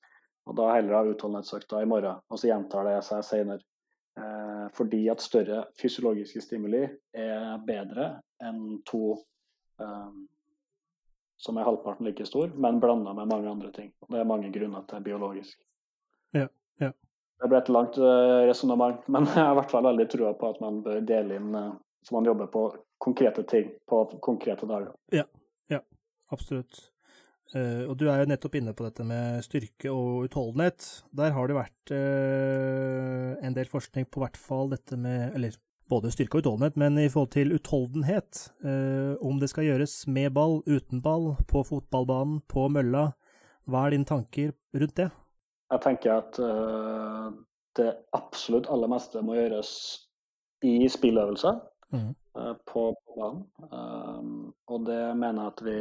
Og 0.45 0.59
da 0.59 0.75
heller 0.75 0.99
ha 0.99 1.07
utholdenhetsøkta 1.09 1.81
i 1.81 1.89
morgen, 1.89 2.21
og 2.29 2.41
så 2.41 2.51
gjentar 2.51 2.85
det 2.89 2.99
seg 3.07 3.25
senere. 3.25 3.65
Eh, 4.21 4.67
fordi 4.77 5.01
at 5.11 5.25
større 5.25 5.65
fysiologiske 5.81 6.43
stimuli 6.45 6.85
er 7.19 7.57
bedre 7.67 8.11
enn 8.45 8.83
to 8.87 9.17
eh, 9.81 10.11
som 11.45 11.57
er 11.59 11.67
halvparten 11.67 12.07
like 12.07 12.27
stor, 12.29 12.53
men 12.55 12.79
blanda 12.81 13.13
med 13.17 13.33
mange 13.33 13.51
andre 13.51 13.73
ting. 13.75 13.91
Det 14.09 14.21
er 14.21 14.29
mange 14.29 14.53
grunner 14.55 14.85
til 14.89 15.03
biologisk. 15.05 15.59
Ja, 16.37 16.47
ja. 16.81 16.93
Det 17.43 17.51
ble 17.51 17.59
et 17.59 17.73
langt 17.75 17.99
uh, 17.99 18.45
resonnement, 18.49 19.03
men 19.13 19.27
jeg 19.27 19.43
har 19.43 19.53
i 19.53 19.59
hvert 19.59 19.75
fall 19.75 19.89
veldig 19.89 20.07
trua 20.13 20.31
på 20.39 20.55
at 20.55 20.63
man 20.63 20.79
bør 20.87 21.03
dele 21.05 21.41
inn 21.41 21.51
uh, 21.59 21.75
så 22.05 22.15
man 22.15 22.25
jobber 22.25 22.47
på 22.47 22.63
konkrete 22.99 23.43
ting 23.43 23.71
på 23.89 24.05
konkrete 24.21 24.67
dager. 24.67 24.93
Absolutt. 26.35 26.83
Uh, 27.55 27.85
og 27.87 27.99
du 28.01 28.09
er 28.09 28.23
jo 28.23 28.31
nettopp 28.31 28.57
inne 28.59 28.73
på 28.75 28.87
dette 28.87 29.05
med 29.07 29.45
styrke 29.45 29.91
og 29.93 30.25
utholdenhet. 30.27 30.87
Der 31.15 31.35
har 31.37 31.47
det 31.47 31.59
vært 31.59 31.93
uh, 31.95 33.35
en 33.45 33.55
del 33.55 33.69
forskning 33.71 34.09
på 34.11 34.23
hvert 34.23 34.39
fall 34.41 34.73
dette 34.73 34.97
med 34.99 35.37
Eller 35.37 35.55
både 35.93 36.11
styrke 36.11 36.39
og 36.39 36.43
utholdenhet, 36.43 36.79
men 36.81 36.97
i 36.99 37.11
forhold 37.13 37.35
til 37.37 37.53
utholdenhet. 37.55 38.49
Uh, 38.65 39.15
om 39.23 39.39
det 39.39 39.53
skal 39.53 39.69
gjøres 39.69 39.99
med 40.09 40.33
ball, 40.35 40.63
uten 40.67 41.03
ball, 41.05 41.35
på 41.51 41.63
fotballbanen, 41.69 42.41
på 42.51 42.67
mølla. 42.73 43.11
Hva 43.69 43.85
er 43.85 43.95
dine 43.95 44.09
tanker 44.09 44.57
rundt 44.75 44.97
det? 44.99 45.11
Jeg 45.73 45.81
tenker 45.81 46.19
at 46.19 46.37
det 47.75 47.87
absolutt 48.15 48.67
aller 48.71 48.91
meste 48.93 49.23
må 49.25 49.39
gjøres 49.39 49.71
i 50.69 50.85
spilløvelser 50.93 51.57
mm. 51.97 52.11
på 52.69 52.83
banen. 53.17 53.47
Og 54.69 54.85
det 54.85 55.01
mener 55.17 55.41
jeg 55.41 55.55
at 55.55 55.63
vi 55.65 55.79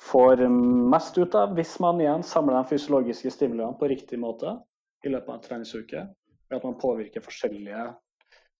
får 0.00 0.48
mest 0.90 1.18
ut 1.18 1.34
av 1.34 1.52
hvis 1.56 1.74
man 1.82 2.00
igjen 2.00 2.22
samler 2.24 2.56
de 2.56 2.70
fysiologiske 2.72 3.32
stimuliene 3.34 3.76
på 3.78 3.88
riktig 3.90 4.18
måte 4.20 4.56
i 5.04 5.12
løpet 5.12 5.28
av 5.28 5.34
en 5.36 5.42
treningsuke. 5.44 6.06
Ved 6.48 6.56
at 6.56 6.64
man 6.66 6.78
påvirker 6.80 7.24
forskjellige 7.24 7.90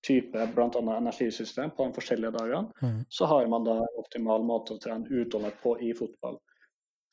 typer 0.07 0.53
bl.a. 0.55 0.97
energisystem 0.97 1.73
på 1.77 1.87
de 1.87 1.97
forskjellige 1.97 2.33
dagene. 2.37 2.69
Mm. 2.83 3.01
Så 3.09 3.29
har 3.29 3.49
man 3.53 3.65
da 3.65 3.79
en 3.81 3.99
optimal 4.01 4.45
måte 4.47 4.77
å 4.77 4.83
trene 4.83 5.09
utholdenhet 5.09 5.59
på 5.65 5.75
i 5.81 5.91
fotball. 5.97 6.39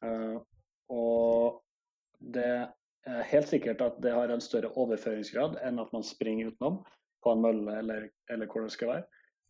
Uh, 0.03 0.37
og 0.93 1.63
det 2.19 2.51
er 3.07 3.25
helt 3.31 3.49
sikkert 3.49 3.81
at 3.83 3.97
det 4.03 4.13
har 4.15 4.31
en 4.31 4.43
større 4.43 4.71
overføringsgrad 4.79 5.57
enn 5.65 5.79
at 5.83 5.91
man 5.95 6.05
springer 6.05 6.51
utenom 6.51 6.81
på 7.23 7.33
en 7.33 7.43
mølle 7.43 7.79
eller, 7.81 8.09
eller 8.31 8.51
hvor 8.51 8.67
det 8.67 8.75
skal 8.75 8.93
være. 8.93 9.07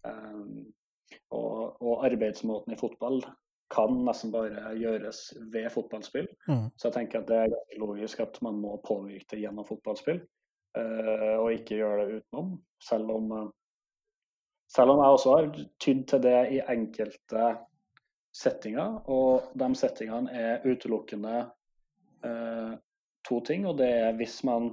Um, 0.07 0.69
og, 1.33 1.81
og 1.81 2.05
arbeidsmåten 2.07 2.73
i 2.73 2.79
fotball 2.79 3.21
kan 3.73 3.93
nesten 4.05 4.31
bare 4.31 4.73
gjøres 4.79 5.21
ved 5.51 5.69
fotballspill. 5.73 6.27
Mm. 6.47 6.67
Så 6.77 6.87
jeg 6.87 6.95
tenker 6.95 7.21
at 7.21 7.29
det 7.29 7.37
er 7.37 7.53
ganske 7.53 7.79
logisk 7.81 8.23
at 8.23 8.39
man 8.45 8.59
må 8.61 8.77
påvirke 8.85 9.27
det 9.33 9.41
gjennom 9.43 9.67
fotballspill, 9.67 10.21
uh, 10.79 11.35
og 11.41 11.51
ikke 11.55 11.81
gjøre 11.81 12.05
det 12.05 12.21
utenom. 12.21 12.53
Selv 12.83 13.11
om, 13.11 13.31
uh, 13.31 13.49
selv 14.71 14.95
om 14.95 15.03
jeg 15.03 15.17
også 15.17 15.35
har 15.35 15.49
tydd 15.83 16.05
til 16.11 16.23
det 16.23 16.39
i 16.55 16.63
enkelte 16.63 17.51
settinger, 18.37 18.99
og 19.09 19.51
de 19.57 19.69
settingene 19.75 20.31
er 20.31 20.67
utelukkende 20.67 21.37
uh, 22.23 22.73
to 23.27 23.41
ting. 23.43 23.67
Og 23.67 23.77
det 23.81 23.89
er 23.99 24.19
hvis 24.19 24.39
man 24.47 24.71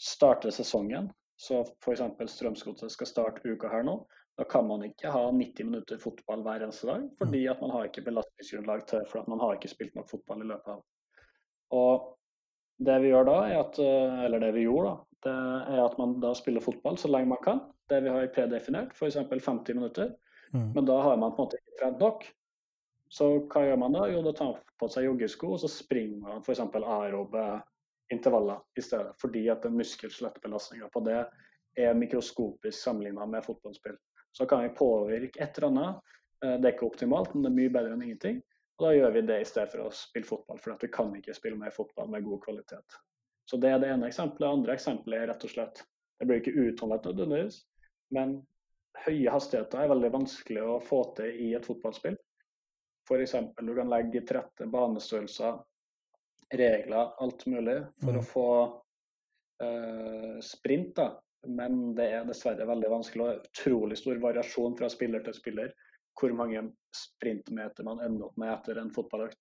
starter 0.00 0.50
sesongen, 0.50 1.12
så 1.38 1.62
f.eks. 1.82 2.02
Strømsgodset 2.34 2.90
skal 2.94 3.08
starte 3.08 3.54
uka 3.54 3.70
her 3.70 3.86
nå, 3.86 4.00
da 4.38 4.44
kan 4.48 4.66
man 4.66 4.84
ikke 4.86 5.12
ha 5.12 5.26
90 5.30 5.68
minutter 5.68 6.00
fotball 6.00 6.42
hver 6.44 6.64
eneste 6.64 6.88
dag, 6.88 7.04
fordi 7.20 7.44
at 7.52 7.60
man 7.60 7.70
har 7.74 7.88
ikke 7.88 8.04
belastningsgrunnlag 8.06 8.86
til 8.88 9.04
for 9.10 9.20
at 9.20 9.28
man 9.28 9.40
har 9.42 9.56
ikke 9.56 9.70
spilt 9.70 9.94
nok 9.98 10.08
fotball 10.10 10.44
i 10.44 10.48
løpet 10.48 10.72
av. 10.72 10.82
Og 11.76 12.06
det 12.82 12.98
vi 13.02 13.12
gjør 13.12 13.28
da, 13.28 13.38
er 13.48 13.58
at, 13.60 13.78
eh, 13.78 14.22
eller 14.26 14.42
det 14.42 14.52
vi 14.56 14.64
gjorde, 14.64 14.92
da, 14.94 15.12
det 15.22 15.34
er 15.76 15.82
at 15.84 15.98
man 16.00 16.16
da 16.22 16.32
spiller 16.34 16.64
fotball 16.64 16.96
så 16.98 17.10
lenge 17.12 17.30
man 17.30 17.42
kan. 17.44 17.60
Det 17.90 18.00
vi 18.02 18.10
har 18.10 18.30
predefinert, 18.34 18.94
f.eks. 18.96 19.20
50 19.30 19.76
minutter. 19.78 20.14
Mm. 20.52 20.72
Men 20.74 20.88
da 20.88 20.96
har 21.04 21.16
man 21.16 21.36
på 21.36 21.42
en 21.42 21.46
måte 21.46 21.60
ikke 21.60 21.78
trent 21.80 22.00
nok. 22.02 22.24
Så 23.12 23.28
hva 23.52 23.66
gjør 23.66 23.78
man 23.84 23.94
da? 23.94 24.06
Jo, 24.08 24.22
da 24.24 24.32
tar 24.32 24.54
man 24.54 24.64
på 24.80 24.88
seg 24.90 25.06
joggesko, 25.06 25.52
og 25.54 25.60
så 25.62 25.70
springer 25.70 26.18
man 26.24 26.42
f.eks. 26.42 26.64
aerobe 26.80 27.44
intervaller 28.12 28.64
i 28.80 28.84
stedet. 28.84 29.12
Fordi 29.20 29.44
at 29.52 29.62
den 29.66 29.76
muskel-skjelettbelastninga 29.78 30.88
på 30.92 31.04
det 31.06 31.20
er 31.78 31.94
mikroskopisk 31.96 32.76
sammenligna 32.80 33.28
med 33.28 33.44
fotballspill. 33.46 33.96
Så 34.32 34.46
kan 34.48 34.62
vi 34.64 34.68
påvirke 34.74 35.40
et 35.42 35.58
eller 35.58 35.68
annet. 35.68 36.00
Eh, 36.44 36.56
Det 36.58 36.64
er 36.68 36.72
ikke 36.76 36.88
optimalt, 36.90 37.34
men 37.34 37.42
det 37.44 37.50
er 37.52 37.56
mye 37.60 37.72
bedre 37.72 37.92
enn 37.96 38.02
ingenting. 38.02 38.42
Og 38.78 38.86
da 38.88 38.92
gjør 38.96 39.12
vi 39.12 39.20
det 39.28 39.40
i 39.40 39.44
stedet 39.44 39.70
for 39.70 39.84
å 39.86 39.92
spille 39.94 40.26
fotball, 40.26 40.58
for 40.58 40.76
vi 40.80 40.88
kan 40.88 41.12
ikke 41.14 41.34
spille 41.36 41.56
mer 41.58 41.70
fotball 41.70 42.08
med 42.08 42.24
god 42.24 42.40
kvalitet. 42.42 42.96
Så 43.46 43.58
det 43.60 43.70
er 43.70 43.78
det 43.78 43.90
ene 43.92 44.06
eksempelet. 44.08 44.40
Det 44.40 44.48
andre 44.56 44.72
eksempelet 44.74 45.20
er 45.20 45.26
rett 45.32 45.44
og 45.44 45.50
slett 45.50 45.82
Det 46.18 46.26
blir 46.28 46.38
ikke 46.40 46.54
utholdenhet 46.54 47.04
nødvendigvis, 47.04 47.56
men 48.14 48.46
høye 49.06 49.30
hastigheter 49.32 49.80
er 49.82 49.88
veldig 49.90 50.10
vanskelig 50.12 50.62
å 50.62 50.76
få 50.80 51.00
til 51.16 51.32
i 51.40 51.54
et 51.54 51.64
fotballspill. 51.66 52.16
F.eks. 53.08 53.32
du 53.58 53.74
kan 53.74 53.88
legge 53.90 54.20
til 54.22 54.36
rette 54.36 54.68
banestørrelser, 54.70 55.58
regler, 56.52 57.10
alt 57.20 57.46
mulig 57.46 57.78
for 57.98 58.12
Mm. 58.12 58.18
å 58.20 58.22
få 58.22 58.46
eh, 59.60 60.40
sprint. 60.40 60.94
da. 60.94 61.20
Men 61.46 61.94
det 61.98 62.08
er 62.14 62.26
dessverre 62.28 62.66
veldig 62.68 62.90
vanskelig 62.92 63.24
og 63.24 63.46
utrolig 63.48 63.98
stor 63.98 64.20
variasjon 64.22 64.76
fra 64.78 64.90
spiller 64.92 65.24
til 65.26 65.34
spiller 65.34 65.72
hvor 66.20 66.34
mange 66.36 66.60
sprintmeter 66.94 67.86
man 67.86 68.02
ender 68.04 68.28
opp 68.28 68.36
med 68.38 68.52
etter 68.52 68.78
en 68.78 68.92
fotballøkt. 68.94 69.38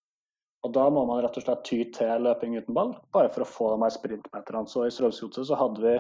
Og 0.66 0.74
Da 0.74 0.86
må 0.94 1.04
man 1.10 1.24
rett 1.24 1.38
og 1.38 1.44
slett 1.44 1.64
ty 1.66 1.82
til 1.94 2.26
løping 2.26 2.56
uten 2.58 2.76
ball, 2.78 2.94
bare 3.14 3.32
for 3.34 3.44
å 3.44 3.50
få 3.50 3.70
de 3.74 3.82
her 3.84 3.94
sprintmeterne. 3.96 4.68
Så 4.70 4.86
I 4.86 4.94
Strømsgodset 4.94 5.50
så 5.50 5.58
hadde 5.58 5.82
vi 5.82 5.96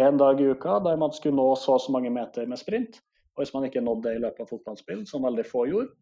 én 0.00 0.18
dag 0.18 0.40
i 0.40 0.48
uka 0.48 0.78
der 0.80 0.96
man 0.96 1.12
skulle 1.12 1.36
nå 1.36 1.52
så 1.60 1.76
og 1.76 1.84
så 1.84 1.92
mange 1.92 2.10
meter 2.10 2.48
med 2.48 2.60
sprint. 2.60 3.02
Og 3.36 3.44
hvis 3.44 3.52
man 3.54 3.64
ikke 3.68 3.84
nådde 3.84 4.08
det 4.08 4.16
i 4.16 4.22
løpet 4.24 4.44
av 4.44 4.50
fotballspill, 4.52 5.04
som 5.08 5.24
veldig 5.24 5.44
få 5.48 5.66
gjorde, 5.68 5.92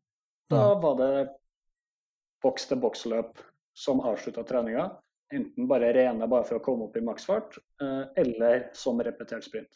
da 0.51 0.75
var 0.83 0.97
det 0.99 1.13
boks-til-boks-løp 2.43 3.39
som 3.77 4.03
avslutta 4.07 4.43
treninga. 4.47 4.89
Enten 5.33 5.69
bare 5.71 5.93
rene 5.95 6.29
bare 6.31 6.47
for 6.49 6.59
å 6.59 6.65
komme 6.65 6.89
opp 6.89 6.97
i 6.99 7.05
maksfart, 7.05 7.59
eh, 7.83 8.03
eller 8.23 8.69
som 8.77 9.01
repetert 9.05 9.47
sprint. 9.47 9.71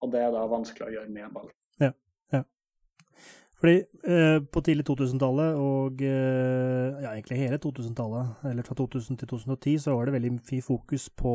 Og 0.00 0.12
det 0.12 0.22
er 0.24 0.32
da 0.32 0.46
vanskelig 0.48 0.86
å 0.86 0.94
gjøre 0.94 1.12
med 1.12 1.34
ball. 1.34 1.50
Ja, 1.82 1.92
ja. 2.32 2.44
Fordi 3.60 3.76
eh, 4.08 4.38
på 4.40 4.62
tidlig 4.64 4.86
2000-tallet 4.88 5.58
og 5.60 6.00
eh, 6.06 7.02
ja, 7.04 7.12
egentlig 7.12 7.42
hele 7.42 7.60
2000-tallet, 7.60 8.46
eller 8.52 8.66
fra 8.66 8.78
2000 8.78 9.20
til 9.20 9.34
2010, 9.34 9.78
så 9.84 9.96
var 9.96 10.08
det 10.08 10.16
veldig 10.16 10.34
mye 10.38 10.64
fokus 10.64 11.10
på 11.12 11.34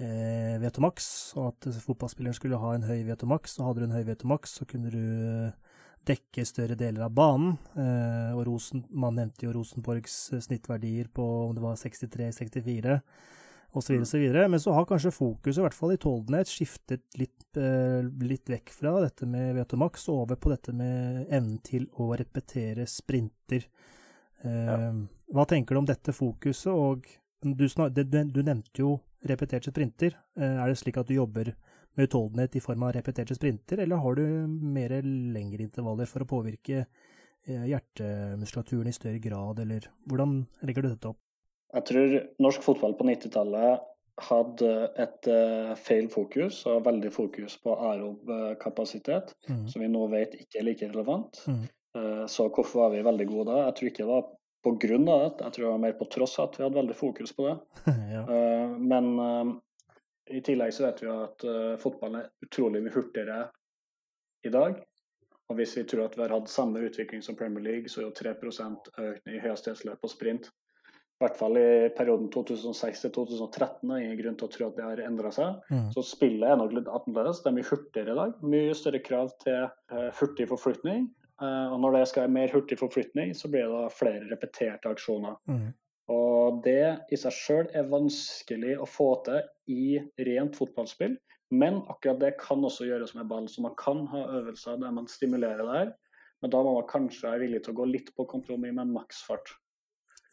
eh, 0.00 0.56
VTMAX, 0.62 1.10
og 1.36 1.50
at 1.52 1.68
fotballspilleren 1.84 2.38
skulle 2.38 2.60
ha 2.62 2.74
en 2.74 2.88
høy 2.88 3.02
VTMAX. 3.10 3.58
Og 3.58 3.68
hadde 3.68 3.84
du 3.84 3.90
en 3.90 3.98
høy 3.98 4.06
VTMAX, 4.08 4.56
så 4.60 4.68
kunne 4.70 4.94
du 4.94 5.02
eh, 5.02 5.65
dekke 6.06 6.44
større 6.46 6.76
deler 6.78 7.06
av 7.06 7.14
banen. 7.16 7.56
Eh, 7.74 8.34
og 8.36 8.44
Rosen, 8.48 8.84
man 8.90 9.16
nevnte 9.18 9.46
jo 9.46 9.54
Rosenborgs 9.56 10.16
eh, 10.34 10.42
snittverdier 10.44 11.10
på 11.12 11.24
om 11.46 11.56
det 11.56 11.64
var 11.64 11.78
63-64 11.80 12.98
osv. 13.76 13.98
osv. 14.04 14.24
Men 14.36 14.62
så 14.62 14.74
har 14.76 14.86
kanskje 14.88 15.14
fokuset, 15.14 15.60
i 15.60 15.66
hvert 15.66 15.76
fall 15.76 15.96
i 15.96 16.00
Toldenhet, 16.02 16.50
skiftet 16.50 17.18
litt, 17.20 17.48
eh, 17.58 18.06
litt 18.22 18.50
vekk 18.52 18.72
fra 18.74 18.96
dette 19.04 19.28
med 19.30 19.56
VTMAX 19.58 20.08
og 20.12 20.24
over 20.24 20.40
på 20.40 20.54
dette 20.54 20.74
med 20.76 21.26
evnen 21.26 21.60
til 21.66 21.88
å 21.98 22.12
repetere 22.18 22.88
sprinter. 22.90 23.68
Ja. 24.46 24.92
Hva 25.32 25.42
tenker 25.48 25.74
du 25.74 25.80
om 25.80 25.86
dette 25.88 26.12
fokuset? 26.14 26.68
Og 26.70 27.06
du, 27.42 27.64
du 27.66 28.42
nevnte 28.44 28.82
jo 28.82 28.92
repeterte 29.26 29.72
sprinter. 29.72 30.14
Er 30.38 30.68
det 30.68 30.76
slik 30.78 31.00
at 31.00 31.08
du 31.08 31.16
jobber 31.16 31.50
med 31.96 32.08
utholdenhet 32.08 32.56
i 32.56 32.62
form 32.64 32.86
av 32.86 32.94
repeterte 32.96 33.34
sprinter, 33.36 33.82
eller 33.82 34.02
har 34.04 34.18
du 34.18 34.24
mer 34.46 34.98
lengre 35.02 35.64
intervaller 35.66 36.08
for 36.10 36.24
å 36.24 36.30
påvirke 36.30 36.86
hjertemuskulaturen 37.46 38.90
i 38.90 38.94
større 38.94 39.20
grad, 39.22 39.60
eller 39.62 39.84
hvordan 40.10 40.40
legger 40.66 40.82
du 40.82 40.88
dette 40.90 41.12
opp? 41.12 41.20
Jeg 41.76 41.86
tror 41.90 42.16
norsk 42.42 42.64
fotball 42.64 42.96
på 42.98 43.06
90-tallet 43.06 43.84
hadde 44.26 44.70
et 44.96 45.28
uh, 45.28 45.74
feil 45.76 46.08
fokus, 46.12 46.62
og 46.70 46.86
veldig 46.86 47.12
fokus 47.12 47.58
på 47.60 47.74
aerob 47.76 48.30
kapasitet, 48.62 49.34
mm. 49.48 49.66
som 49.68 49.84
vi 49.84 49.90
nå 49.92 50.06
vet 50.12 50.38
ikke 50.38 50.62
er 50.62 50.68
like 50.70 50.88
relevant. 50.88 51.42
Mm. 51.50 51.66
Uh, 51.96 52.24
så 52.30 52.48
hvorfor 52.48 52.86
var 52.86 52.96
vi 52.96 53.04
veldig 53.04 53.28
gode 53.28 53.50
da? 53.52 53.66
Jeg 53.68 53.78
tror 53.78 53.90
ikke 53.90 54.04
det 54.04 54.10
var 54.14 54.32
på 54.66 54.72
grunn 54.82 55.06
av 55.12 55.20
det, 55.20 55.28
jeg 55.44 55.54
tror 55.54 55.66
det 55.66 55.74
var 55.74 55.84
mer 55.84 55.98
på 56.00 56.08
tross 56.10 56.38
av 56.40 56.48
at 56.48 56.56
vi 56.58 56.64
hadde 56.64 56.80
veldig 56.80 56.98
fokus 56.98 57.36
på 57.36 57.46
det. 57.46 57.56
ja. 58.16 58.24
men 58.82 59.12
i 60.30 60.42
tillegg 60.44 60.74
så 60.74 60.86
vet 60.86 61.02
vi 61.04 61.08
at 61.12 61.44
fotballen 61.82 62.20
er 62.20 62.46
utrolig 62.46 62.80
mye 62.82 62.94
hurtigere 62.94 63.40
i 64.46 64.50
dag. 64.50 64.80
Og 65.46 65.58
hvis 65.60 65.76
vi 65.78 65.84
tror 65.86 66.08
at 66.08 66.16
vi 66.18 66.24
har 66.24 66.34
hatt 66.34 66.50
samme 66.50 66.82
utvikling 66.82 67.22
som 67.22 67.38
Premier 67.38 67.62
League, 67.62 67.90
så 67.92 68.00
er 68.00 68.08
jo 68.08 68.14
3% 68.18 68.90
økning 68.98 69.36
i 69.36 69.42
høyhastighetsløp 69.44 70.02
og 70.02 70.10
sprint 70.10 70.50
i 71.16 71.24
hvert 71.24 71.38
fall 71.38 71.56
i 71.56 71.68
perioden 71.96 72.26
2006 72.28 73.06
2013 73.14 73.88
Og 73.88 74.00
ingen 74.02 74.18
grunn 74.18 74.34
til 74.36 74.48
å 74.48 74.52
tro 74.52 74.66
at 74.66 74.74
det 74.76 74.84
har 74.84 75.00
endra 75.06 75.30
seg. 75.32 75.62
Mm. 75.72 75.86
Så 75.94 76.04
spillet 76.04 76.44
er 76.44 76.58
nok 76.60 76.74
litt 76.76 76.90
annerledes. 76.92 77.40
Det 77.40 77.48
er 77.48 77.54
mye 77.56 77.68
hurtigere 77.70 78.12
i 78.12 78.18
dag. 78.18 78.34
Mye 78.54 78.74
større 78.76 79.00
krav 79.06 79.30
til 79.40 79.62
uh, 79.64 80.10
hurtig 80.18 80.48
forflytning. 80.50 81.06
Uh, 81.40 81.72
og 81.72 81.80
når 81.80 81.96
det 81.96 82.02
skal 82.10 82.26
være 82.26 82.34
mer 82.36 82.52
hurtig 82.52 82.76
forflytning, 82.82 83.32
så 83.36 83.48
blir 83.48 83.64
det 83.64 83.80
da 83.80 83.88
flere 83.96 84.28
repeterte 84.28 84.92
aksjoner. 84.92 85.40
Mm. 85.48 85.70
Og 86.12 86.60
det 86.62 87.10
i 87.10 87.18
seg 87.18 87.34
sjøl 87.34 87.70
er 87.74 87.88
vanskelig 87.90 88.76
å 88.78 88.86
få 88.86 89.08
til 89.26 89.40
i 89.72 89.98
rent 90.28 90.58
fotballspill. 90.58 91.16
Men 91.54 91.80
akkurat 91.90 92.20
det 92.22 92.32
kan 92.40 92.62
også 92.66 92.86
gjøres 92.86 93.14
med 93.18 93.28
ball. 93.30 93.48
Så 93.50 93.62
man 93.64 93.74
kan 93.78 94.04
ha 94.12 94.24
øvelser 94.38 94.78
der 94.82 94.94
man 94.94 95.10
stimulerer 95.10 95.62
det 95.62 95.78
her. 95.78 95.92
Men 96.42 96.52
da 96.52 96.62
må 96.62 96.74
man 96.76 96.88
kanskje 96.90 97.26
være 97.26 97.46
villig 97.46 97.62
til 97.64 97.74
å 97.74 97.80
gå 97.80 97.86
litt 97.90 98.10
på 98.16 98.26
kompromiss 98.30 98.74
med 98.76 98.92
maksfart. 98.94 99.54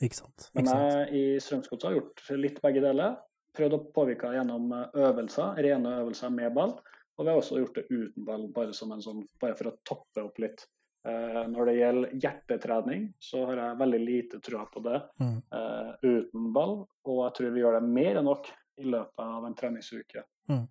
Ikke 0.03 0.19
sant. 0.19 0.49
Ikke 0.51 0.61
Men 0.61 0.71
jeg 0.73 1.05
i 1.13 1.23
Strømsgodset 1.41 1.89
har 1.89 1.97
gjort 1.97 2.25
litt 2.41 2.59
begge 2.63 2.83
deler. 2.83 3.17
Prøvd 3.53 3.77
å 3.77 3.83
påvirke 3.95 4.33
gjennom 4.33 4.71
øvelser, 4.73 5.61
rene 5.61 5.97
øvelser 6.01 6.33
med 6.33 6.53
ball. 6.57 6.73
Og 7.17 7.25
vi 7.25 7.29
har 7.29 7.39
også 7.39 7.59
gjort 7.61 7.77
det 7.77 7.85
uten 7.91 8.25
ball, 8.25 8.47
bare, 8.53 8.73
sånn, 8.73 9.25
bare 9.41 9.57
for 9.57 9.69
å 9.69 9.75
toppe 9.85 10.23
opp 10.25 10.41
litt. 10.41 10.65
Eh, 11.03 11.41
når 11.51 11.67
det 11.67 11.73
gjelder 11.75 12.11
hjertetrening, 12.23 13.07
så 13.19 13.41
har 13.49 13.59
jeg 13.59 13.79
veldig 13.81 13.99
lite 13.99 14.39
tro 14.43 14.61
på 14.71 14.83
det 14.85 15.01
mm. 15.19 15.35
eh, 15.57 15.89
uten 15.99 16.45
ball. 16.55 16.77
Og 17.11 17.19
jeg 17.25 17.35
tror 17.37 17.51
vi 17.51 17.63
gjør 17.63 17.77
det 17.79 17.89
mer 17.89 18.19
enn 18.21 18.29
nok 18.29 18.47
i 18.79 18.87
løpet 18.87 19.23
av 19.25 19.47
en 19.47 19.57
treningsuke. 19.57 20.23
Mm. 20.47 20.63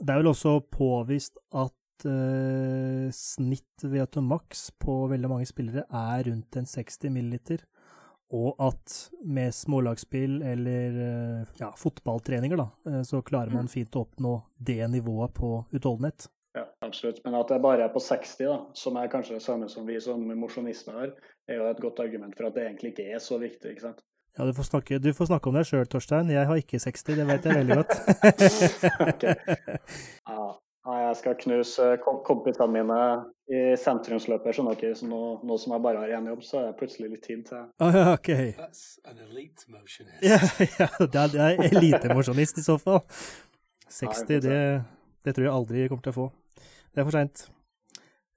Det 0.00 0.10
er 0.10 0.22
vel 0.22 0.30
også 0.32 0.56
påvist 0.74 1.36
at 1.54 2.06
uh, 2.08 3.06
snitt 3.14 3.84
VO2max 3.84 4.64
på 4.82 4.96
veldig 5.12 5.30
mange 5.30 5.46
spillere 5.46 5.84
er 5.86 6.24
rundt 6.26 6.58
en 6.58 6.66
60 6.66 7.12
milliliter 7.14 7.62
og 8.34 8.58
at 8.58 8.96
med 9.22 9.54
smålagsspill 9.54 10.40
eller 10.42 10.96
ja, 11.60 11.68
fotballtreninger, 11.78 12.58
da, 12.58 13.02
så 13.06 13.20
klarer 13.22 13.52
man 13.54 13.68
mm. 13.68 13.70
fint 13.70 13.94
å 13.94 14.02
oppnå 14.08 14.32
det 14.58 14.80
nivået 14.90 15.36
på 15.36 15.50
utholdenhet. 15.70 16.26
Ja, 16.54 16.64
absolutt. 16.86 17.20
Men 17.24 17.34
at 17.38 17.50
det 17.50 17.60
bare 17.62 17.86
er 17.86 17.92
på 17.92 18.02
60, 18.02 18.34
da, 18.46 18.58
som 18.78 18.98
er 19.00 19.10
kanskje 19.10 19.38
det 19.38 19.42
samme 19.42 19.68
som 19.68 19.86
vi 19.86 19.98
som 20.00 20.22
mosjonister 20.38 20.94
har, 20.94 21.14
er 21.50 21.60
jo 21.60 21.70
et 21.70 21.80
godt 21.82 22.02
argument 22.04 22.36
for 22.38 22.48
at 22.48 22.58
det 22.58 22.68
egentlig 22.68 22.94
ikke 22.94 23.08
er 23.14 23.22
så 23.22 23.38
viktig. 23.42 23.74
ikke 23.74 23.88
sant? 23.88 24.04
Ja, 24.38 24.44
du 24.46 24.54
får 24.54 24.66
snakke, 24.66 24.98
du 24.98 25.12
får 25.14 25.28
snakke 25.30 25.50
om 25.50 25.54
deg 25.54 25.66
sjøl, 25.68 25.86
Torstein. 25.86 26.30
Jeg 26.32 26.46
har 26.48 26.58
ikke 26.58 26.80
60, 26.82 27.04
det 27.20 27.26
vet 27.28 27.44
jeg 27.46 27.58
veldig 27.60 27.76
godt. 27.78 27.92
okay. 29.10 29.36
ja, 30.26 30.46
jeg 31.04 31.18
skal 31.20 31.36
knuse 31.44 31.86
kompisene 32.02 32.66
mine 32.74 32.98
i 33.46 33.62
sentrumsløpet, 33.78 34.56
skjønner 34.56 34.80
dere. 34.80 34.98
Så 34.98 35.06
nå, 35.06 35.20
nå, 35.46 35.58
som 35.62 35.76
jeg 35.76 35.84
bare 35.86 36.02
har 36.02 36.16
én 36.18 36.26
jobb, 36.32 36.42
så 36.42 36.60
er 36.60 36.66
det 36.72 36.78
plutselig 36.80 37.12
litt 37.12 37.26
tid 37.26 37.44
til 37.46 37.62
oh, 37.62 37.94
ja, 37.94 38.06
OK. 38.16 38.32
Ja, 40.26 40.40
ja, 40.80 40.90
det 41.06 41.26
er 41.46 41.66
elitemosjonist 41.70 42.58
i 42.58 42.66
så 42.66 42.78
fall. 42.82 43.04
60, 43.86 44.24
Nei, 44.26 44.40
det, 44.42 44.62
det, 45.22 45.36
tror 45.36 45.46
jeg 45.46 45.54
aldri 45.54 45.86
kommer 45.92 46.08
til 46.08 46.16
å 46.16 46.18
få. 46.24 46.32
Det 46.94 47.02
er 47.02 47.08
for 47.08 47.16
seint. 47.16 47.48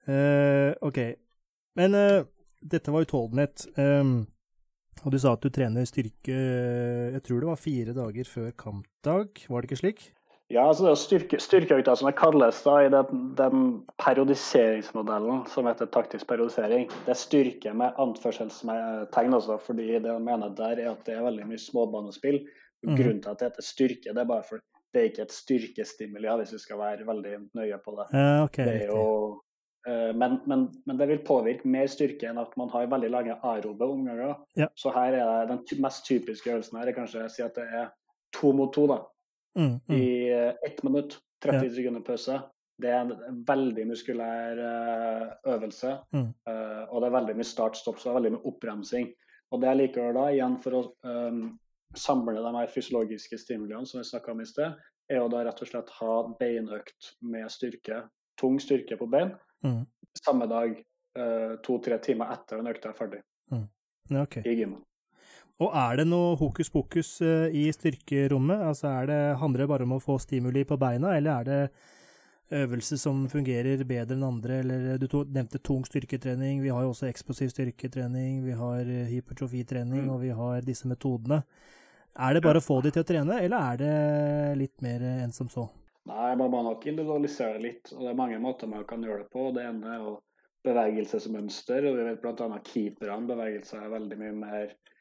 Uh, 0.08 0.74
OK. 0.82 0.98
Men 1.78 1.94
uh, 1.94 2.26
dette 2.58 2.92
var 2.92 3.06
utholdenhet. 3.06 3.68
Um, 3.78 4.26
og 5.04 5.14
du 5.14 5.18
sa 5.22 5.36
at 5.36 5.44
du 5.44 5.52
trener 5.54 5.86
styrke 5.86 6.34
Jeg 6.34 7.20
tror 7.22 7.38
det 7.38 7.46
var 7.46 7.60
fire 7.60 7.92
dager 7.94 8.26
før 8.26 8.48
kampdag, 8.58 9.44
var 9.46 9.62
det 9.62 9.70
ikke 9.70 9.78
slik? 9.78 10.00
Ja, 10.48 10.64
altså 10.64 10.86
det 10.86 10.90
er 10.90 11.00
styrke, 11.02 11.38
styrkeøkta 11.44 11.92
som 12.00 12.08
det 12.08 12.16
kalles 12.16 12.62
da, 12.64 12.78
i 12.80 12.88
den, 12.88 13.18
den, 13.36 13.64
periodiseringsmodellen 14.00 15.42
som 15.52 15.68
heter 15.68 15.90
taktisk 15.92 16.24
periodisering. 16.30 16.86
Det 17.04 17.12
er 17.12 17.20
styrke 17.20 17.74
med 17.76 18.00
anførselstegn 18.00 19.36
også, 19.36 19.58
fordi 19.66 19.90
det 19.98 20.08
jeg 20.08 20.24
mener 20.24 20.54
der 20.56 20.80
er 20.80 20.94
at 20.94 21.04
det 21.04 21.18
er 21.18 21.26
veldig 21.26 21.50
mye 21.50 21.60
småbanespill. 21.60 22.40
Mm. 22.86 22.94
Grunnen 22.96 23.20
til 23.20 23.34
at 23.34 23.42
det 23.42 23.50
heter 23.50 23.66
styrke, 23.68 24.14
det 24.14 24.24
er 24.24 24.32
bare 24.32 24.46
for 24.48 24.64
det 24.94 25.00
er 25.00 25.10
ikke 25.10 25.26
et 25.26 25.34
styrkestimuli, 25.34 26.30
hvis 26.40 26.54
vi 26.56 26.62
skal 26.62 26.80
være 26.80 27.06
veldig 27.08 27.34
nøye 27.58 27.78
på 27.84 27.94
det. 27.98 28.08
Uh, 28.14 28.46
okay, 28.46 28.64
det 28.68 28.88
jo, 28.88 29.02
uh, 29.88 30.10
men, 30.16 30.38
men, 30.48 30.64
men, 30.88 30.98
det 31.00 31.10
vil 31.10 31.22
påvirke 31.26 31.68
mer 31.68 31.90
styrke 31.92 32.30
enn 32.30 32.40
at 32.40 32.56
man 32.60 32.72
har 32.72 32.88
veldig 32.90 33.12
lange 33.12 33.36
aerobe 33.42 33.88
omganger. 33.88 34.34
Ja. 34.56 34.70
Så 34.78 34.94
her 34.96 35.18
er 35.20 35.50
den 35.50 35.62
mest 35.84 36.06
typiske 36.08 36.52
øvelsen 36.54 36.80
her 36.80 36.90
er 36.90 36.96
kanskje 36.96 37.26
å 37.26 37.30
si 37.32 37.44
at 37.44 37.58
det 37.58 37.68
er 37.68 37.92
to 38.36 38.52
mot 38.56 38.72
to. 38.74 38.88
da 38.88 39.02
mm, 39.58 39.80
mm. 39.88 39.96
i 39.96 40.32
eh, 40.32 40.54
ett 40.66 40.82
minutt. 40.82 41.18
30 41.42 41.66
ja. 41.66 41.74
sekunder 41.74 42.00
pause. 42.00 42.40
Det 42.82 42.90
er 42.90 43.00
en 43.00 43.44
veldig 43.46 43.84
muskulær 43.86 44.58
uh, 44.58 45.52
øvelse. 45.52 45.92
Mm. 46.14 46.28
Uh, 46.46 46.82
og 46.90 47.02
det 47.02 47.08
er 47.08 47.14
veldig 47.14 47.34
mye 47.38 47.46
start-stopp, 47.46 47.98
så 47.98 48.08
det 48.08 48.10
er 48.10 48.16
veldig 48.18 48.32
mye 48.34 48.50
oppbremsing. 48.50 49.08
Og 49.50 49.62
det 49.62 49.68
jeg 49.70 49.78
liker 49.80 50.16
da, 50.16 50.24
igjen 50.34 50.56
for 50.62 50.78
å 50.78 50.82
um, 51.06 51.44
samle 51.96 52.42
de 52.44 52.52
her 52.56 52.70
fysiologiske 52.72 53.38
stimuliene 53.40 53.86
som 53.86 54.00
vi 54.00 54.08
snakka 54.08 54.32
om 54.32 54.42
i 54.42 54.48
sted, 54.48 54.76
er 55.08 55.22
å 55.22 55.30
da 55.32 55.44
rett 55.46 55.62
og 55.64 55.70
slett 55.70 55.92
ha 56.00 56.16
beinøkt 56.40 57.14
med 57.24 57.48
styrke. 57.52 58.02
Tung 58.40 58.58
styrke 58.62 58.98
på 59.00 59.08
bein. 59.10 59.32
Mm. 59.64 59.86
Samme 60.20 60.48
dag, 60.50 60.76
uh, 61.18 61.56
to-tre 61.64 61.98
timer 62.04 62.34
etter 62.34 62.60
den 62.60 62.70
økta 62.70 62.92
er 62.92 62.98
ferdig. 62.98 63.22
Mm. 63.54 63.66
Okay. 64.24 64.44
I 64.44 64.58
gymmen. 64.60 64.82
Og 65.58 65.72
er 65.74 65.98
det 65.98 66.06
noe 66.06 66.36
hokus 66.38 66.68
pokus 66.70 67.16
eh, 67.24 67.48
i 67.50 67.64
styrkerommet? 67.74 68.60
Altså 68.62 68.92
er 68.92 69.08
det, 69.10 69.22
Handler 69.40 69.64
det 69.64 69.70
bare 69.72 69.86
om 69.88 69.96
å 69.96 70.02
få 70.02 70.14
stimuli 70.22 70.62
på 70.68 70.78
beina, 70.78 71.16
eller 71.18 71.40
er 71.40 71.48
det 71.48 71.62
øvelser 72.54 73.00
som 73.00 73.24
fungerer 73.30 73.84
bedre 73.88 74.16
enn 74.16 74.26
andre? 74.26 74.60
Eller 74.62 74.98
Du 74.98 75.24
nevnte 75.24 75.58
tung 75.58 75.84
styrketrening, 75.86 76.62
vi 76.62 76.72
har 76.74 76.82
jo 76.82 76.92
også 76.92 77.08
eksplosiv 77.08 77.50
styrketrening, 77.52 78.44
vi 78.44 78.52
har 78.52 78.80
eh, 78.80 79.08
hypertrofitrening, 79.12 80.06
mm. 80.06 80.12
og 80.14 80.20
vi 80.22 80.30
har 80.30 80.62
disse 80.66 80.88
metodene. 80.88 81.42
Er 82.18 82.34
det 82.34 82.42
bare 82.42 82.58
å 82.58 82.64
få 82.64 82.80
de 82.82 82.90
til 82.90 83.04
å 83.04 83.06
trene, 83.06 83.40
eller 83.44 83.72
er 83.72 83.82
det 83.82 84.58
litt 84.58 84.80
mer 84.82 85.04
enn 85.22 85.32
som 85.32 85.50
så? 85.52 85.68
Nei, 86.08 86.32
man 86.40 86.50
må 86.50 86.62
nok 86.64 86.86
individualisere 86.88 87.60
litt, 87.62 87.92
og 87.92 88.02
det 88.02 88.10
er 88.10 88.18
mange 88.18 88.38
måter 88.42 88.70
man 88.70 88.86
kan 88.88 89.04
gjøre 89.04 89.26
det 89.26 89.30
på. 89.30 89.50
Det 89.54 89.66
ene 89.68 89.92
er 89.92 90.00
jo 90.02 90.16
bevegelsesmønster, 90.66 91.84
og 91.86 91.98
vi 91.98 92.06
vet 92.08 92.22
bl.a. 92.24 92.62
keeperne 92.64 93.28
beveger 93.28 93.66
seg 93.68 93.90
veldig 93.92 94.18
mye 94.18 94.38
mer 94.40 94.72
Eh, 94.72 94.97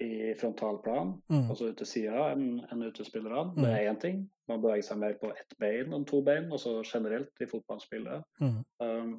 i 0.00 0.32
frontalplan, 0.40 1.10
mm. 1.28 1.50
altså 1.52 1.68
ute 1.68 1.84
sida, 1.84 2.30
enn 2.32 2.62
en 2.72 2.84
utespillerne. 2.86 3.50
Mm. 3.52 3.58
Det 3.60 3.72
er 3.72 3.88
én 3.90 3.98
ting. 4.00 4.22
Man 4.48 4.62
beveger 4.62 4.86
seg 4.86 5.00
mer 5.02 5.16
på 5.20 5.28
ett 5.34 5.56
bein 5.60 5.92
enn 5.92 6.06
to 6.08 6.22
bein, 6.24 6.46
også 6.54 6.78
generelt 6.86 7.44
i 7.44 7.48
fotballspillet. 7.50 8.24
Mm. 8.40 8.60
Um, 8.80 9.10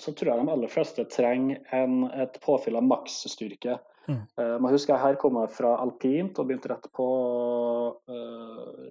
så 0.00 0.14
tror 0.16 0.32
jeg 0.32 0.40
de 0.40 0.52
aller 0.54 0.72
fleste 0.72 1.04
trenger 1.10 1.60
en, 1.76 2.04
et 2.14 2.38
påfyll 2.44 2.78
av 2.78 2.86
maksstyrke. 2.86 3.76
Mm. 4.06 4.22
Uh, 4.38 4.56
man 4.62 4.72
husker 4.72 4.94
jeg 4.94 5.02
her 5.02 5.20
kom 5.20 5.38
jeg 5.40 5.52
fra 5.58 5.74
alpint 5.82 6.38
og 6.38 6.48
begynte 6.48 6.70
rett 6.72 6.86
på, 6.96 7.08
uh, 8.08 8.88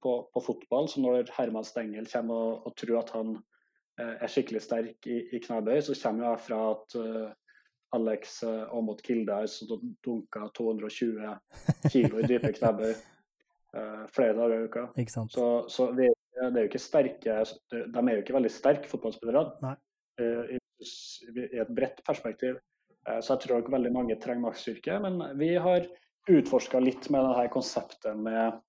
på, 0.00 0.14
på, 0.32 0.44
fotball. 0.46 0.88
Så 0.88 1.02
når 1.02 1.34
Herman 1.36 1.66
Stengel 1.66 2.08
kommer 2.12 2.46
og, 2.46 2.70
og 2.70 2.76
tror 2.78 3.02
at 3.02 3.12
han 3.18 3.34
uh, 3.36 4.14
er 4.14 4.30
skikkelig 4.30 4.64
sterk 4.64 5.10
i, 5.10 5.20
i 5.34 5.42
knebøy, 5.42 5.82
så 5.84 5.98
kommer 6.00 6.30
jeg 6.30 6.44
fra 6.46 6.62
at 6.72 6.98
Alex 7.96 8.42
Aamodt 8.46 9.02
som 9.50 9.80
dunka 10.04 10.48
220 10.56 11.90
kilo 11.90 12.20
i 12.20 12.28
dype 12.30 12.52
knebøy 12.58 12.94
flere 14.10 14.34
dager 14.34 14.56
i 14.56 14.64
uka. 14.66 14.84
Så, 15.30 15.46
så 15.70 15.90
vi, 15.94 16.08
det 16.40 16.48
er 16.48 16.64
jo 16.64 16.70
ikke 16.70 16.80
sterke 16.82 17.36
De 17.70 18.02
er 18.02 18.16
jo 18.16 18.22
ikke 18.24 18.34
veldig 18.34 18.50
sterke, 18.50 18.90
fotballspillere 18.90 19.44
I, 20.18 20.58
i 21.30 21.60
et 21.60 21.70
bredt 21.74 22.02
perspektiv. 22.06 22.58
Eh, 23.08 23.20
så 23.20 23.34
jeg 23.34 23.44
tror 23.44 23.60
nok 23.60 23.72
veldig 23.72 23.92
mange 23.94 24.18
trenger 24.20 24.48
maksstyrke. 24.48 24.98
Men 25.04 25.20
vi 25.40 25.54
har 25.56 25.86
utforska 26.30 26.80
litt 26.82 27.08
med 27.12 27.24
dette 27.26 27.52
konseptet 27.54 28.18
med 28.18 28.60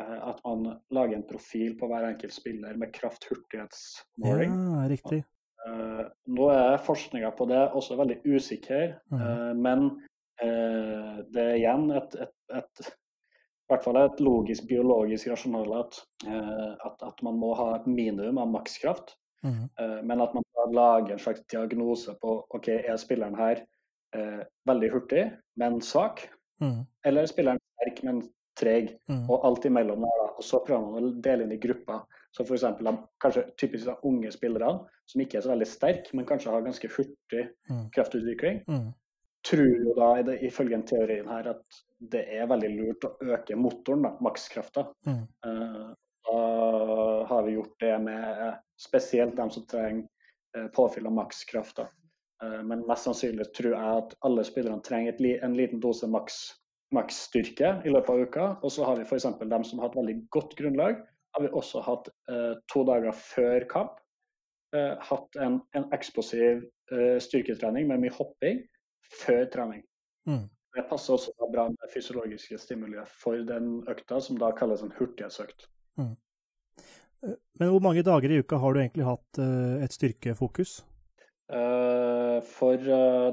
eh, 0.00 0.18
at 0.30 0.42
man 0.46 0.66
lager 0.94 1.18
en 1.18 1.28
profil 1.28 1.76
på 1.80 1.88
hver 1.90 2.08
enkelt 2.12 2.34
spiller 2.36 2.76
med 2.80 2.92
kraft-hurtighetsmåling. 2.96 4.58
Ja, 4.58 4.88
riktig. 4.92 5.22
Eh, 5.64 6.02
nå 6.36 6.50
er 6.52 6.82
forskninga 6.84 7.30
på 7.38 7.48
det 7.50 7.62
også 7.72 7.98
veldig 8.00 8.20
usikker, 8.26 8.98
mm. 9.12 9.62
men 9.64 9.88
det 10.44 11.38
er 11.40 11.56
igjen 11.60 11.84
et, 11.94 12.16
et, 12.24 12.32
et 12.58 12.80
i 12.88 13.70
hvert 13.70 13.84
fall 13.84 13.96
et 14.00 14.18
logisk, 14.20 14.64
biologisk 14.66 15.28
rasjonale 15.30 15.76
at, 15.84 16.00
at, 16.26 17.04
at, 17.06 17.22
man 17.22 17.38
må 17.38 17.52
ha 17.54 17.68
et 17.76 17.86
minimum 17.86 18.40
av 18.42 18.50
makskraft. 18.50 19.14
Mm. 19.46 19.70
Men 20.10 20.24
at 20.24 20.34
man 20.34 20.44
lager 20.74 21.14
en 21.14 21.22
slags 21.22 21.44
diagnose 21.52 22.16
på 22.20 22.34
ok, 22.50 22.68
er 22.74 22.98
spilleren 23.00 23.38
her 23.38 23.62
eh, 24.14 24.42
veldig 24.68 24.90
hurtig, 24.92 25.24
men 25.60 25.80
svak? 25.84 26.26
Mm. 26.62 26.84
Eller 27.06 27.24
er 27.24 27.30
spilleren 27.30 27.62
sterk, 27.76 28.02
men 28.06 28.20
treg? 28.58 28.94
Mm. 29.10 29.24
Og 29.28 29.46
alt 29.46 29.66
imellom 29.68 30.04
der, 30.06 30.20
da. 30.20 30.28
Og 30.38 30.46
så 30.46 30.60
prøver 30.66 30.84
man 30.84 31.08
å 31.10 31.14
dele 31.24 31.46
inn 31.46 31.56
i 31.56 31.60
grupper. 31.62 32.04
Så 32.36 32.42
f.eks. 32.42 32.64
kanskje 33.22 33.44
typisk 33.56 33.86
da, 33.86 33.94
unge 34.02 34.32
spillere 34.34 34.72
som 35.06 35.22
ikke 35.22 35.38
er 35.38 35.44
så 35.44 35.52
veldig 35.52 35.68
sterke, 35.70 36.16
men 36.18 36.26
kanskje 36.26 36.50
har 36.50 36.64
ganske 36.64 36.90
hurtig 36.90 37.44
mm. 37.70 37.84
kraftutvikling. 37.94 38.64
Mm. 38.66 38.88
Tror 39.46 39.68
jo 39.68 39.94
da, 39.94 40.08
ifølge 40.42 40.74
den 40.74 40.86
teorien 40.88 41.28
her, 41.30 41.52
at 41.52 41.82
det 42.10 42.24
er 42.34 42.48
veldig 42.50 42.70
lurt 42.74 43.06
å 43.06 43.12
øke 43.36 43.58
motoren, 43.60 44.08
da, 44.08 44.14
makskrafta. 44.24 44.88
Mm. 45.06 45.22
Uh, 45.46 45.92
da 46.24 46.40
har 47.28 47.46
vi 47.46 47.54
gjort 47.54 47.78
det 47.84 47.94
med 48.02 48.58
spesielt 48.80 49.36
dem 49.36 49.50
som 49.52 49.66
trenger 49.68 50.06
eh, 50.56 50.66
påfyll 50.72 51.06
av 51.06 51.14
makskraft. 51.20 51.84
Uh, 52.42 52.60
men 52.64 52.86
mest 52.88 53.06
sannsynlig 53.06 53.50
tror 53.54 53.76
jeg 53.76 53.98
at 54.00 54.14
alle 54.26 54.46
spillerne 54.48 54.82
trenger 54.82 55.20
en 55.44 55.54
liten 55.54 55.82
dose 55.84 56.08
maks, 56.10 56.40
maksstyrke 56.96 57.76
i 57.84 57.92
løpet 57.92 58.10
av 58.10 58.24
uka. 58.24 58.46
Og 58.64 58.72
så 58.72 58.88
har 58.88 58.98
vi 58.98 59.06
f.eks. 59.06 59.28
dem 59.38 59.68
som 59.68 59.78
har 59.78 59.90
hatt 59.90 60.00
veldig 60.00 60.16
godt 60.34 60.56
grunnlag, 60.58 61.04
har 61.34 61.42
vi 61.42 61.50
også 61.50 61.82
hatt 61.82 62.08
eh, 62.30 62.54
to 62.70 62.84
dager 62.86 63.14
før 63.18 63.66
kamp. 63.70 63.98
Eh, 64.74 64.94
hatt 65.08 65.38
en, 65.42 65.58
en 65.74 65.86
eksplosiv 65.94 66.62
eh, 66.94 67.16
styrketrening 67.22 67.88
med 67.90 68.04
mye 68.04 68.14
hopping 68.14 68.62
før 69.24 69.44
trening. 69.52 69.82
Mm. 70.30 70.46
Det 70.74 70.86
passer 70.90 71.14
også 71.14 71.34
bra 71.52 71.68
med 71.70 71.92
fysiologiske 71.92 72.58
stimulier 72.58 73.06
for 73.06 73.42
den 73.46 73.76
økta, 73.90 74.18
som 74.22 74.38
da 74.38 74.50
kalles 74.56 74.82
en 74.82 74.94
hurtighetsøkt. 74.94 75.68
Mm. 75.98 76.14
Men 77.60 77.70
hvor 77.70 77.82
mange 77.82 78.02
dager 78.06 78.30
i 78.30 78.40
uka 78.42 78.58
har 78.60 78.74
du 78.74 78.80
egentlig 78.82 79.06
hatt 79.06 79.38
et 79.84 79.94
styrkefokus? 79.94 80.82
For 81.48 82.82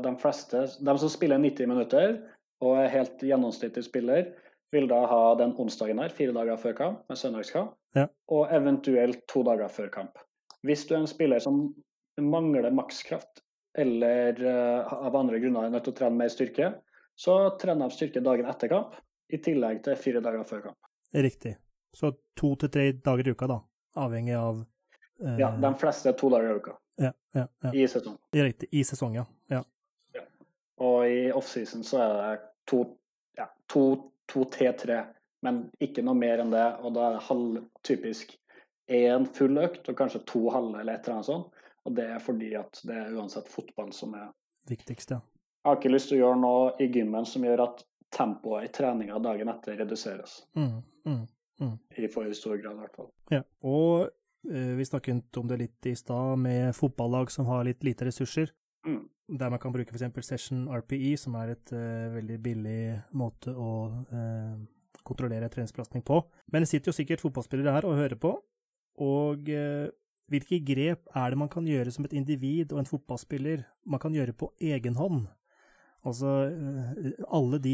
de 0.05 0.13
fleste, 0.21 0.61
de 0.79 0.93
som 1.01 1.11
spiller 1.11 1.41
90 1.41 1.67
minutter 1.67 2.13
og 2.63 2.77
er 2.77 2.93
helt 2.93 3.25
gjennomsnittlig 3.25 3.83
spiller, 3.83 4.29
vil 4.71 4.87
da 4.87 5.01
ha 5.07 5.21
den 5.39 5.53
onsdagen 5.59 5.99
her, 5.99 6.13
fire 6.15 6.35
dager 6.35 6.59
før 6.59 6.75
kamp, 6.77 7.05
med 7.09 7.19
søndagskamp, 7.19 7.73
ja. 7.97 8.07
og 8.31 8.51
eventuelt 8.55 9.25
to 9.31 9.43
dager 9.47 9.71
før 9.71 9.89
kamp. 9.93 10.19
Hvis 10.67 10.85
du 10.87 10.95
er 10.95 11.01
en 11.01 11.09
spiller 11.09 11.41
som 11.43 11.63
mangler 12.21 12.69
makskraft, 12.75 13.43
eller 13.77 14.39
av 14.91 15.15
andre 15.15 15.39
grunner 15.39 15.67
er 15.67 15.73
nødt 15.73 15.87
til 15.87 15.95
å 15.95 15.99
trene 15.99 16.19
mer 16.19 16.31
styrke, 16.31 16.71
så 17.19 17.35
trener 17.59 17.87
de 17.87 17.95
styrke 17.95 18.23
dagen 18.23 18.47
etter 18.51 18.71
kamp, 18.71 18.95
i 19.31 19.39
tillegg 19.43 19.83
til 19.85 19.99
fire 19.99 20.23
dager 20.23 20.47
før 20.47 20.63
kamp. 20.69 20.89
Riktig. 21.15 21.55
Så 21.95 22.13
to 22.39 22.53
til 22.59 22.71
tre 22.71 22.87
dager 23.03 23.27
i 23.27 23.35
uka, 23.35 23.47
da? 23.51 23.59
avhengig 23.95 24.35
av 24.35 24.61
uh... 25.23 25.39
Ja, 25.39 25.51
de 25.57 25.73
fleste 25.79 26.13
to 26.13 26.29
dager 26.31 26.53
i 26.53 26.55
uka. 26.55 26.77
Ja, 27.01 27.11
ja, 27.35 27.47
ja. 27.63 27.73
I 27.73 27.87
sesong. 27.87 28.17
Riktig. 28.35 28.69
I 28.71 28.83
sesong, 28.83 29.15
ja. 29.15 29.25
ja. 29.47 29.63
ja. 30.15 30.23
Og 30.83 31.07
i 31.09 31.31
offseason 31.35 31.83
så 31.87 32.01
er 32.03 32.13
det 32.19 32.33
to, 32.69 32.83
ja, 33.39 33.47
to, 33.71 33.85
to 34.31 34.45
til 34.53 34.73
tre, 34.79 35.01
men 35.45 35.65
ikke 35.83 36.03
noe 36.05 36.17
mer 36.17 36.43
enn 36.43 36.53
det. 36.53 36.67
Og 36.81 36.95
da 36.95 37.07
er 37.07 37.17
det 37.17 37.25
halv, 37.27 37.59
typisk 37.87 38.35
én 38.91 39.27
full 39.35 39.59
økt 39.61 39.89
og 39.91 39.97
kanskje 39.97 40.23
to 40.29 40.47
halve 40.53 40.81
eller 40.81 40.97
et 40.97 41.05
eller 41.05 41.19
annet 41.19 41.29
sånt. 41.29 41.61
Og 41.87 41.95
det 41.97 42.07
er 42.13 42.21
fordi 42.21 42.51
at 42.59 42.81
det 42.87 42.97
er 42.97 43.13
uansett 43.17 43.49
fotball 43.49 43.93
som 43.95 44.15
er 44.17 44.29
Viktigst, 44.69 45.09
ja. 45.09 45.17
Jeg 45.61 45.69
har 45.69 45.77
ikke 45.79 45.89
lyst 45.89 46.11
til 46.11 46.19
å 46.19 46.25
gjøre 46.25 46.37
noe 46.41 46.67
i 46.81 46.85
gymmen 46.93 47.25
som 47.25 47.41
gjør 47.45 47.63
at 47.65 47.81
tempoet 48.13 48.67
i 48.67 48.71
treninga 48.73 49.17
dagen 49.21 49.49
etter 49.49 49.77
reduseres. 49.79 50.43
Mm, 50.57 50.83
mm. 51.05 51.23
Mm. 51.61 51.75
I 51.97 52.09
for 52.13 52.33
stor 52.37 52.57
grad, 52.61 52.77
i 52.77 52.83
hvert 52.83 52.97
fall. 52.97 53.09
Ja, 53.33 53.41
og 53.65 54.09
eh, 54.49 54.73
vi 54.77 54.85
snakket 54.85 55.37
om 55.37 55.49
det 55.49 55.59
litt 55.61 55.89
i 55.89 55.95
stad, 55.97 56.37
med 56.41 56.75
fotballag 56.77 57.33
som 57.33 57.49
har 57.49 57.65
litt 57.65 57.85
lite 57.85 58.09
ressurser. 58.09 58.53
Mm. 58.87 59.05
Der 59.39 59.49
man 59.49 59.59
kan 59.61 59.73
bruke 59.73 59.93
f.eks. 59.93 60.27
Session 60.27 60.67
RPE, 60.67 61.15
som 61.19 61.35
er 61.39 61.53
et 61.55 61.73
uh, 61.75 62.11
veldig 62.15 62.37
billig 62.43 62.83
måte 63.17 63.53
å 63.53 63.71
uh, 64.11 64.55
kontrollere 65.07 65.49
treningsbelastning 65.49 66.03
på. 66.05 66.21
Men 66.51 66.63
det 66.63 66.71
sitter 66.71 66.91
jo 66.91 66.97
sikkert 66.97 67.23
fotballspillere 67.23 67.75
her 67.77 67.87
og 67.87 67.99
hører 67.99 68.19
på. 68.19 68.33
Og 69.01 69.51
uh, 69.53 69.87
hvilke 70.31 70.61
grep 70.65 71.07
er 71.17 71.31
det 71.31 71.39
man 71.39 71.51
kan 71.51 71.67
gjøre 71.67 71.93
som 71.93 72.07
et 72.07 72.15
individ 72.17 72.73
og 72.73 72.81
en 72.81 72.89
fotballspiller 72.89 73.63
man 73.85 74.01
kan 74.01 74.15
gjøre 74.15 74.35
på 74.37 74.51
egen 74.63 74.97
hånd 74.99 75.27
Altså 76.01 76.29
alle 77.29 77.59
de 77.61 77.73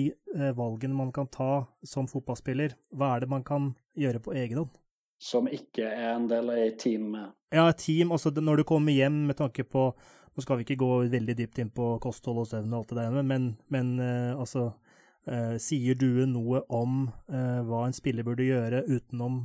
valgene 0.57 0.97
man 0.97 1.13
kan 1.15 1.29
ta 1.31 1.61
som 1.87 2.09
fotballspiller, 2.11 2.73
hva 2.91 3.13
er 3.15 3.23
det 3.23 3.29
man 3.31 3.45
kan 3.47 3.69
gjøre 3.95 4.19
på 4.19 4.33
egen 4.35 4.59
hånd? 4.59 4.73
Som 5.17 5.47
ikke 5.49 5.87
er 5.87 6.11
en 6.11 6.27
del 6.29 6.51
av 6.51 6.59
et 6.61 6.75
team? 6.81 7.15
Ja, 7.53 7.69
et 7.69 7.79
team. 7.81 8.11
Altså 8.11 8.29
når 8.35 8.61
du 8.61 8.63
kommer 8.69 8.93
hjem 8.93 9.23
med 9.29 9.39
tanke 9.39 9.63
på 9.63 9.89
Nå 10.37 10.43
skal 10.45 10.59
vi 10.59 10.67
ikke 10.67 10.83
gå 10.83 10.89
veldig 11.09 11.33
dypt 11.33 11.63
inn 11.63 11.71
på 11.73 11.95
kosthold 12.01 12.43
og 12.43 12.51
søvn 12.51 12.75
og 12.75 12.83
alt 12.83 12.91
det 12.91 12.97
der, 12.99 13.23
men, 13.25 13.47
men 13.73 13.87
uh, 13.97 14.37
altså 14.37 14.67
uh, 14.69 15.55
Sier 15.57 15.97
du 15.97 16.21
noe 16.29 16.61
om 16.69 17.07
uh, 17.33 17.63
hva 17.65 17.79
en 17.87 17.95
spiller 17.97 18.27
burde 18.27 18.45
gjøre 18.45 18.83
utenom 18.85 19.39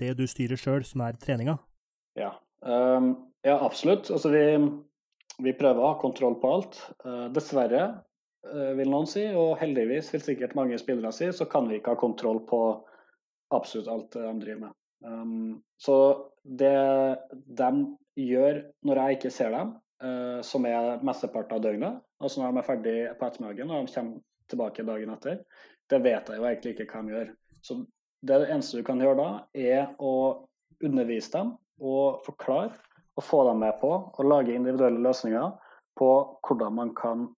det 0.00 0.14
du 0.16 0.24
styrer 0.26 0.58
sjøl, 0.58 0.86
som 0.88 1.04
er 1.04 1.20
treninga? 1.20 1.58
Ja, 2.16 2.32
um, 2.64 3.12
ja 3.44 3.58
absolutt. 3.60 4.08
Altså 4.10 4.32
vi 4.32 4.44
vi 5.42 5.50
prøver 5.58 5.82
å 5.82 5.88
ha 5.90 5.94
kontroll 5.98 6.36
på 6.38 6.50
alt. 6.54 6.76
Dessverre, 7.34 7.88
vil 8.78 8.90
noen 8.92 9.08
si, 9.10 9.24
og 9.34 9.56
heldigvis 9.58 10.12
vil 10.14 10.22
sikkert 10.22 10.54
mange 10.54 10.78
spillere 10.78 11.10
si, 11.10 11.26
så 11.34 11.42
kan 11.50 11.66
vi 11.66 11.80
ikke 11.80 11.96
ha 11.96 11.98
kontroll 11.98 12.38
på 12.46 12.60
absolutt 13.50 13.90
alt 13.90 14.14
de 14.14 14.30
driver 14.44 14.68
med. 14.68 14.76
Um, 15.02 15.64
så 15.82 15.96
det 16.44 16.70
de 17.58 17.70
gjør 18.18 18.60
når 18.86 19.00
jeg 19.00 19.18
ikke 19.18 19.32
ser 19.34 19.54
dem, 19.54 19.74
uh, 20.04 20.40
som 20.46 20.66
er 20.68 21.02
mesteparten 21.06 21.58
av 21.58 21.64
døgnet, 21.64 22.00
altså 22.22 22.40
når 22.42 22.52
de 22.52 22.62
er 22.62 22.68
ferdig 22.68 22.96
på 23.18 23.28
ettermiddagen 23.28 23.74
og 23.74 23.86
de 23.86 23.94
kommer 23.94 24.22
tilbake 24.52 24.86
dagen 24.86 25.12
etter, 25.14 25.42
det 25.90 26.00
vet 26.04 26.30
jeg 26.30 26.40
jo 26.40 26.48
egentlig 26.48 26.74
ikke 26.74 26.88
hva 26.92 27.04
de 27.04 27.14
gjør. 27.14 27.30
Så 27.64 27.78
det 28.24 28.40
eneste 28.48 28.80
du 28.80 28.86
kan 28.86 29.00
gjøre 29.00 29.20
da, 29.20 29.28
er 29.56 29.94
å 30.00 30.14
undervise 30.84 31.32
dem 31.32 31.54
og 31.84 32.24
forklare 32.26 32.72
og 33.14 33.24
få 33.24 33.44
dem 33.48 33.62
med 33.62 33.78
på 33.80 33.92
å 34.10 34.26
lage 34.26 34.54
individuelle 34.54 35.02
løsninger 35.04 35.52
på 35.98 36.10
hvordan 36.46 36.74
man 36.74 36.92
kan 36.98 37.28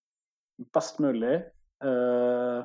best 0.74 1.00
mulig 1.04 1.36
uh, 1.84 2.64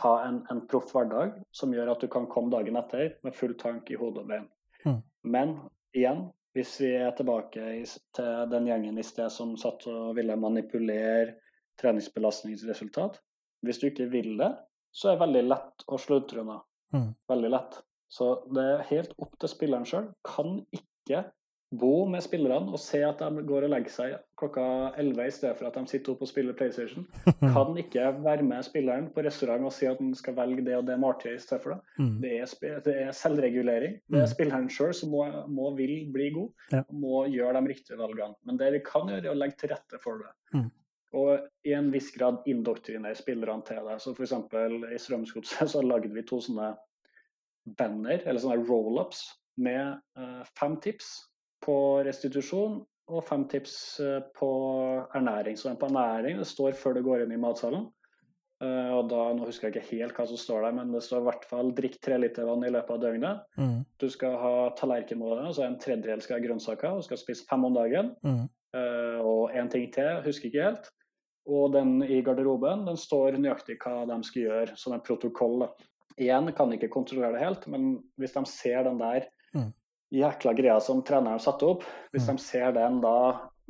ha 0.00 0.12
en, 0.24 0.40
en 0.50 0.62
proff 0.68 0.94
hverdag 0.94 1.34
som 1.52 1.74
gjør 1.74 1.92
at 1.92 2.04
du 2.04 2.08
kan 2.12 2.28
komme 2.30 2.52
dagen 2.54 2.78
etter 2.80 3.18
med 3.26 3.36
full 3.36 3.52
tank 3.60 3.90
i 3.92 3.98
hodet 4.00 4.24
og 4.24 4.30
bein. 4.30 4.46
Mm. 4.86 5.02
Men 5.34 5.56
igjen, 5.96 6.24
hvis 6.56 6.74
vi 6.82 6.90
er 7.00 7.14
tilbake 7.16 7.68
til 8.16 8.50
den 8.52 8.66
gjengen 8.68 8.98
i 9.00 9.06
sted 9.06 9.32
som 9.32 9.54
satt 9.60 9.86
og 9.88 10.16
ville 10.18 10.36
manipulere 10.36 11.38
treningsbelastningsresultat 11.80 13.20
Hvis 13.62 13.78
du 13.78 13.86
ikke 13.88 14.10
vil 14.10 14.34
det, 14.40 14.50
så 14.92 15.08
er 15.08 15.14
det 15.14 15.22
veldig 15.22 15.42
lett 15.46 15.84
å 15.86 15.98
slutte 16.02 16.40
unna. 16.42 16.56
Mm. 16.92 17.12
Veldig 17.30 17.50
lett. 17.54 17.76
Så 18.10 18.26
det 18.52 18.64
er 18.72 18.88
helt 18.88 19.12
opp 19.22 19.36
til 19.40 19.48
spilleren 19.52 19.86
sjøl. 19.86 20.08
Kan 20.26 20.58
ikke 20.74 21.22
bo 21.72 22.04
med 22.10 22.20
spillerne 22.24 22.72
og 22.74 22.80
se 22.80 23.00
at 23.06 23.20
de 23.22 23.44
går 23.48 23.64
og 23.64 23.72
legger 23.72 23.92
seg 23.94 24.16
klokka 24.40 24.64
11 25.00 25.22
i 25.24 25.32
stedet 25.32 25.56
for 25.56 25.68
at 25.68 25.78
de 25.78 25.88
sitter 25.88 26.12
oppe 26.12 26.26
og 26.26 26.30
spiller 26.30 26.56
PlayStation. 26.56 27.06
Kan 27.54 27.78
ikke 27.80 28.10
være 28.24 28.44
med 28.44 28.66
spilleren 28.66 29.08
på 29.14 29.24
restaurant 29.24 29.64
og 29.68 29.72
si 29.74 29.88
at 29.88 30.00
han 30.02 30.12
skal 30.18 30.36
velge 30.36 30.66
det 30.66 30.76
og 30.76 30.84
det 30.88 30.98
måltidet 31.00 31.40
i 31.40 31.44
stedet 31.46 31.64
for 31.64 31.74
det. 31.74 31.96
Mm. 31.96 32.12
Det, 32.24 32.34
er, 32.36 32.76
det, 32.84 32.98
er, 33.06 33.16
selvregulering. 33.16 33.96
Det 34.04 34.20
er 34.20 34.28
mm. 34.28 34.34
spilleren 34.34 34.68
sjøl 34.72 34.92
som 34.98 35.14
må, 35.14 35.24
må, 35.48 35.72
vil 35.80 35.96
bli 36.12 36.28
god, 36.36 36.68
ja. 36.76 36.84
må 36.92 37.24
gjøre 37.32 37.56
de 37.56 37.72
riktige 37.72 38.00
valgene. 38.02 38.36
Men 38.44 38.60
det 38.60 38.70
vi 38.76 38.84
kan 38.92 39.08
gjøre, 39.08 39.24
er 39.24 39.32
å 39.32 39.40
legge 39.40 39.62
til 39.62 39.72
rette 39.72 40.04
for 40.04 40.20
det. 40.22 40.32
Mm. 40.52 40.70
og 41.16 41.68
i 41.68 41.72
en 41.76 41.90
viss 41.92 42.12
grad 42.12 42.44
indoktrinere 42.48 43.16
spillerne 43.16 43.64
til 43.64 43.88
det. 43.88 43.98
Så 44.04 44.12
f.eks. 44.12 44.36
i 44.92 45.00
Strømsgodset 45.00 45.72
så 45.72 45.80
lagde 45.84 46.12
vi 46.12 46.24
to 46.28 46.40
sånne 46.44 46.74
banner, 47.78 48.20
eller 48.26 48.42
sånne 48.42 48.64
roll-ups, 48.66 49.30
med 49.60 50.00
uh, 50.16 50.40
fem 50.56 50.78
tips 50.80 51.12
på 51.62 51.76
restitusjon 52.06 52.80
og 53.12 53.24
fem 53.26 53.46
tips 53.50 53.74
uh, 54.02 54.20
på 54.36 54.52
ernæring. 55.14 55.58
Så 55.58 55.70
den 55.70 55.80
på 55.80 55.90
ernæring 55.90 56.40
det 56.40 56.48
står 56.48 56.78
før 56.78 56.96
du 56.96 57.02
går 57.06 57.24
inn 57.24 57.34
i 57.34 57.40
matsalen. 57.40 57.88
Uh, 58.62 58.94
og 58.94 59.08
da, 59.10 59.24
Nå 59.34 59.48
husker 59.48 59.68
jeg 59.68 59.74
ikke 59.74 59.96
helt 59.98 60.18
hva 60.18 60.28
som 60.30 60.38
står 60.38 60.66
der, 60.66 60.74
men 60.76 60.94
det 60.94 61.02
står 61.02 61.24
i 61.24 61.28
hvert 61.30 61.46
fall 61.50 61.72
'drikk 61.74 61.98
tre 62.04 62.18
liter 62.22 62.46
vann 62.46 62.62
i 62.62 62.70
løpet 62.70 62.94
av 62.94 63.02
døgnet'. 63.02 63.44
Mm. 63.58 63.78
Du 63.98 64.08
skal 64.10 64.38
ha 64.38 64.56
tallerkenmåler, 64.78 65.48
altså 65.48 65.66
en 65.66 65.78
tredjedel 65.82 66.22
skal 66.22 66.38
ha 66.38 66.46
grønnsaker, 66.46 66.98
og 66.98 67.06
skal 67.06 67.18
spise 67.18 67.46
fem 67.50 67.66
om 67.66 67.74
dagen. 67.74 68.14
Mm. 68.22 68.44
Uh, 68.72 69.18
og 69.20 69.56
en 69.58 69.68
ting 69.68 69.90
til, 69.92 70.22
husker 70.24 70.48
ikke 70.48 70.68
helt. 70.68 70.92
Og 71.50 71.72
den 71.74 72.04
i 72.06 72.20
garderoben 72.22 72.86
den 72.86 72.98
står 73.00 73.34
nøyaktig 73.40 73.80
hva 73.82 74.04
de 74.06 74.20
skal 74.26 74.46
gjøre, 74.46 74.76
som 74.78 74.94
en 74.94 75.02
protokoll. 75.02 75.66
Igjen 76.20 76.52
kan 76.54 76.70
de 76.70 76.78
ikke 76.78 76.92
kontrollere 76.92 77.34
det 77.34 77.42
helt, 77.42 77.66
men 77.72 77.96
hvis 78.20 78.36
de 78.36 78.44
ser 78.46 78.84
den 78.86 79.00
der. 79.00 79.26
Jækla 80.12 80.52
greia 80.56 80.76
som 80.84 81.00
treneren 81.06 81.40
satte 81.40 81.66
opp, 81.66 81.86
hvis 82.12 82.28
Mm. 82.28 82.36
de 82.36 82.42
ser 82.42 82.72
den 82.76 83.00
da 83.00 83.16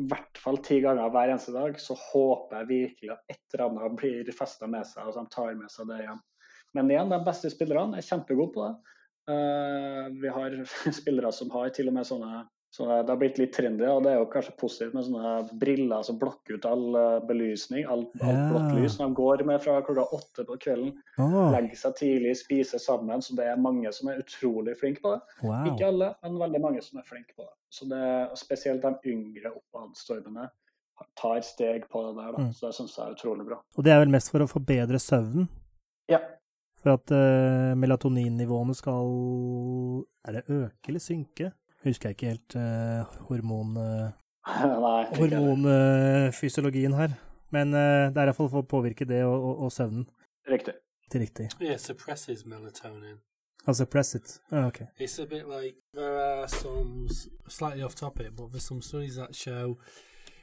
i 0.00 0.06
hvert 0.08 0.38
fall 0.40 0.58
ti 0.58 0.80
ganger 0.80 1.10
hver 1.12 1.30
eneste 1.30 1.52
dag, 1.54 1.78
så 1.78 1.94
håper 1.94 2.58
jeg 2.58 2.68
virkelig 2.68 3.12
at 3.12 3.20
et 3.28 3.54
eller 3.54 3.68
annet 3.68 3.96
blir 3.96 4.32
festa 4.34 4.66
med 4.66 4.86
seg, 4.86 5.04
og 5.06 5.16
at 5.16 5.20
de 5.20 5.34
tar 5.34 5.54
med 5.54 5.70
seg 5.70 5.86
det 5.88 6.00
hjem. 6.02 6.20
Men 6.74 6.90
igjen, 6.90 7.12
de 7.12 7.20
beste 7.24 7.50
spillerne 7.52 7.98
er 7.98 8.06
kjempegode 8.06 8.52
på 8.54 8.64
det. 8.64 8.74
Uh, 9.30 10.08
vi 10.18 10.28
har 10.28 10.56
spillere 11.00 11.32
som 11.32 11.50
har 11.50 11.68
til 11.70 11.88
og 11.88 11.94
med 11.94 12.08
sånne, 12.08 12.46
sånne 12.72 13.02
Det 13.04 13.12
har 13.12 13.18
blitt 13.20 13.38
litt 13.40 13.52
trendy, 13.52 13.84
og 13.84 14.04
det 14.04 14.12
er 14.14 14.20
jo 14.20 14.28
kanskje 14.32 14.54
positivt 14.60 14.94
med 14.96 15.04
sånne 15.04 15.32
briller 15.60 16.04
som 16.06 16.18
blokker 16.20 16.56
ut 16.56 16.68
all 16.68 16.96
eh, 16.96 17.18
belysning, 17.28 17.84
alt 17.84 18.14
Ja. 18.20 18.32
blått 18.48 18.72
lys. 18.78 18.96
De 19.00 19.08
går 19.18 19.44
med 19.48 19.60
fra 19.64 19.80
klokka 19.84 20.06
åtte 20.16 20.46
på 20.48 20.56
kvelden, 20.64 20.94
oh. 21.18 21.52
legger 21.52 21.76
seg 21.76 21.98
tidlig, 22.00 22.36
spiser 22.40 22.80
sammen. 22.80 23.20
Så 23.22 23.36
det 23.36 23.50
er 23.50 23.60
mange 23.60 23.92
som 23.92 24.08
er 24.08 24.22
utrolig 24.24 24.78
flinke 24.80 25.04
på 25.04 25.14
det. 25.14 25.20
wow. 25.44 25.68
Ikke 25.68 25.92
alle, 25.92 26.14
men 26.22 26.40
veldig 26.46 26.64
mange 26.64 26.82
som 26.82 26.98
er 26.98 27.08
flinke 27.08 27.36
på 27.36 27.44
det. 27.44 27.54
Så 27.72 27.88
det 27.88 28.00
er 28.08 28.34
spesielt 28.40 28.82
de 28.84 29.12
yngre 29.12 29.52
oppadstormene 29.52 30.48
tar 31.18 31.40
steg 31.44 31.88
på 31.90 32.02
det 32.06 32.14
der, 32.18 32.32
da. 32.32 32.44
Mm. 32.44 32.52
Så 32.56 32.68
det 32.68 32.76
syns 32.76 32.96
jeg 32.96 33.06
er 33.06 33.16
utrolig 33.16 33.46
bra. 33.48 33.58
Og 33.76 33.84
det 33.84 33.92
er 33.92 34.00
vel 34.02 34.12
mest 34.12 34.30
for 34.32 34.44
å 34.44 34.50
forbedre 34.50 35.00
søvnen? 35.02 35.48
Ja. 36.10 36.20
For 36.82 36.96
at 36.96 37.12
uh, 37.14 37.72
melatoninnivåene 37.78 38.74
skal 38.74 39.10
Er 40.26 40.38
det 40.38 40.42
øke 40.50 40.90
eller 40.90 41.02
synke? 41.02 41.52
Husker 41.84 42.08
jeg 42.08 42.16
ikke 42.16 42.32
helt 42.34 42.56
uh, 42.56 43.18
hormon... 43.28 43.76
eh, 43.82 44.10
Nei, 44.46 45.04
heller. 45.18 45.38
hormonfysiologien 45.38 46.94
her. 46.98 47.14
Men 47.52 47.74
eh, 47.74 48.08
det 48.10 48.16
er 48.16 48.30
iallfall 48.30 48.48
for 48.50 48.62
å 48.64 48.68
påvirke 48.68 49.04
det 49.08 49.20
og, 49.26 49.34
og, 49.36 49.66
og 49.66 49.72
søvnen 49.74 50.06
Riktig. 50.48 50.74
til 51.12 51.20
riktig. 51.20 51.50
Yeah, 51.60 51.78
suppresses 51.78 52.46
melatonin. 52.48 53.20
Altså 53.66 53.84
press 53.86 54.14
it. 54.14 54.40
Oh, 54.50 54.66
okay. 54.66 54.86
It's 54.98 55.18
a 55.22 55.26
bit 55.26 55.46
like 55.46 55.76
there 55.94 56.16
are 56.18 56.48
some 56.48 57.08
slightly 57.48 57.82
off 57.84 57.94
topic, 57.94 58.34
but 58.36 58.50
there's 58.50 58.64
some 58.64 58.82
studies 58.82 59.16
that 59.16 59.36
show 59.36 59.78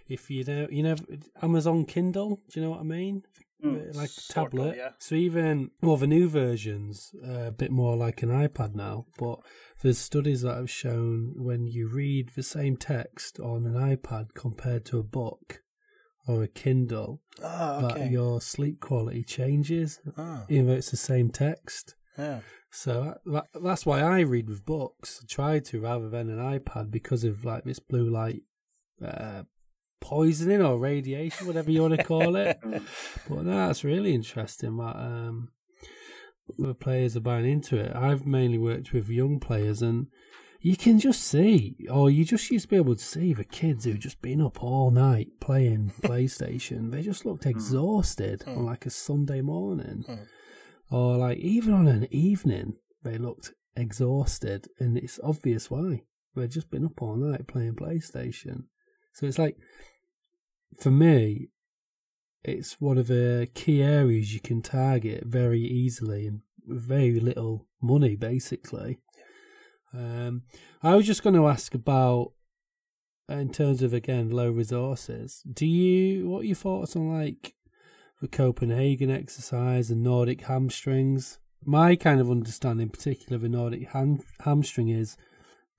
if 0.08 0.30
you 0.32 0.44
know, 0.46 0.68
you 0.72 0.84
know, 0.84 0.96
Amazon 1.42 1.86
Kindle. 1.86 2.40
Do 2.48 2.60
you 2.60 2.62
know 2.62 2.72
what 2.72 2.80
I 2.82 2.84
mean? 2.84 3.24
Mm. 3.64 3.96
Like 3.96 4.10
Sort 4.10 4.48
of, 4.48 4.52
tablet. 4.52 4.78
yeah. 4.78 4.90
So 5.00 5.16
even 5.16 5.72
well, 5.82 5.98
the 5.98 6.08
new 6.08 6.30
versions 6.30 7.14
uh, 7.28 7.48
a 7.48 7.52
bit 7.52 7.72
more 7.72 7.96
like 7.98 8.24
an 8.24 8.30
iPad 8.30 8.74
now, 8.76 9.06
but 9.18 9.40
there's 9.82 9.98
studies 9.98 10.42
that 10.44 10.56
have 10.56 10.70
shown 10.70 11.34
when 11.36 11.68
you 11.68 11.88
read 11.90 12.30
the 12.36 12.44
same 12.44 12.78
text 12.78 13.40
on 13.40 13.66
an 13.66 13.74
iPad 13.76 14.34
compared 14.34 14.86
to 14.86 15.00
a 15.00 15.04
book 15.04 15.62
or 16.28 16.44
a 16.44 16.48
Kindle, 16.48 17.22
Ah, 17.44 17.82
that 17.82 18.12
your 18.12 18.40
sleep 18.40 18.80
quality 18.80 19.24
changes, 19.24 20.00
Ah, 20.18 20.46
even 20.48 20.68
though 20.68 20.74
it's 20.76 20.92
the 20.92 20.98
same 20.98 21.30
text. 21.30 21.96
yeah. 22.18 22.42
So 22.72 23.16
that, 23.26 23.48
that's 23.64 23.84
why 23.86 24.02
I 24.02 24.20
read 24.20 24.48
with 24.48 24.64
books. 24.64 25.22
I 25.24 25.26
try 25.28 25.60
to 25.60 25.82
rather 25.82 26.08
than 26.08 26.30
an 26.30 26.38
iPad 26.38 26.92
because 26.92 27.24
of 27.24 27.44
like 27.44 27.64
this 27.64 27.80
blue 27.80 28.08
light 28.10 28.44
uh, 29.04 29.44
poisoning 30.02 30.62
or 30.62 30.78
radiation, 30.78 31.48
whatever 31.48 31.72
you 31.72 31.82
want 31.82 31.96
to 31.98 32.04
call 32.04 32.36
it. 32.36 32.60
Mm. 32.64 32.84
but 33.30 33.46
no, 33.46 33.68
that's 33.68 33.84
really 33.84 34.14
interesting. 34.14 34.78
That 34.78 34.96
um, 34.96 35.50
the 36.58 36.74
players 36.74 37.16
are 37.16 37.22
buying 37.22 37.50
into 37.50 37.78
it. 37.78 37.96
I've 37.96 38.26
mainly 38.26 38.58
worked 38.58 38.94
with 38.94 39.10
young 39.10 39.40
players, 39.40 39.82
and 39.82 40.08
you 40.62 40.76
can 40.76 41.00
just 41.00 41.22
see, 41.22 41.78
or 41.90 42.10
you 42.10 42.26
just 42.26 42.50
used 42.52 42.66
to 42.66 42.70
be 42.70 42.76
able 42.76 42.96
to 42.96 43.04
see 43.04 43.34
the 43.34 43.44
kids 43.46 43.86
who've 43.86 44.00
just 44.00 44.22
been 44.22 44.42
up 44.42 44.62
all 44.64 44.92
night 44.92 45.28
playing 45.40 45.92
PlayStation. 46.02 46.92
They 46.92 47.02
just 47.02 47.26
looked 47.26 47.46
exhausted 47.46 48.44
on 48.48 48.66
like 48.66 48.86
a 48.86 48.90
Sunday 48.90 49.42
morning 49.42 50.04
Mm. 50.08 50.26
or 50.92 51.18
like 51.18 51.38
even 51.38 51.74
on 51.74 51.88
an 51.88 52.08
evening 52.12 52.74
they 53.04 53.18
looked 53.18 53.54
exhausted 53.76 54.68
and 54.80 54.98
it's 54.98 55.20
obvious 55.24 55.70
why 55.72 56.02
they've 56.36 56.50
just 56.50 56.70
been 56.72 56.86
up 56.86 57.02
all 57.02 57.16
night 57.16 57.48
playing 57.48 57.76
playstation 57.76 58.64
so 59.20 59.28
it's 59.28 59.40
like 59.40 59.58
for 60.80 60.92
me 60.92 61.50
it's 62.44 62.80
one 62.80 62.98
of 62.98 63.08
the 63.08 63.50
key 63.54 63.82
areas 63.82 64.34
you 64.34 64.40
can 64.40 64.62
target 64.62 65.26
very 65.26 65.62
easily 65.62 66.26
and 66.26 66.42
with 66.66 66.82
very 66.82 67.20
little 67.20 67.68
money 67.82 68.16
basically 68.16 68.98
um, 69.94 70.44
i 70.82 70.96
was 70.96 71.06
just 71.06 71.24
going 71.24 71.36
to 71.36 71.48
ask 71.48 71.74
about 71.74 72.32
in 73.28 73.52
terms 73.52 73.84
of 73.84 73.94
again 73.94 74.30
low 74.30 74.50
resources 74.50 75.44
do 75.52 75.66
you 75.66 76.30
what 76.30 76.42
are 76.42 76.48
your 76.48 76.56
thoughts 76.56 76.96
on 76.96 77.12
like 77.12 77.56
the 78.22 78.28
Copenhagen 78.28 79.10
exercise 79.10 79.90
and 79.90 80.04
Nordic 80.04 80.42
hamstrings. 80.42 81.40
My 81.64 81.96
kind 81.96 82.20
of 82.20 82.30
understanding, 82.30 82.90
particularly 82.90 83.36
of 83.36 83.44
a 83.44 83.50
Nordic 83.50 83.90
ham- 83.90 84.24
hamstring, 84.42 84.90
is 84.90 85.18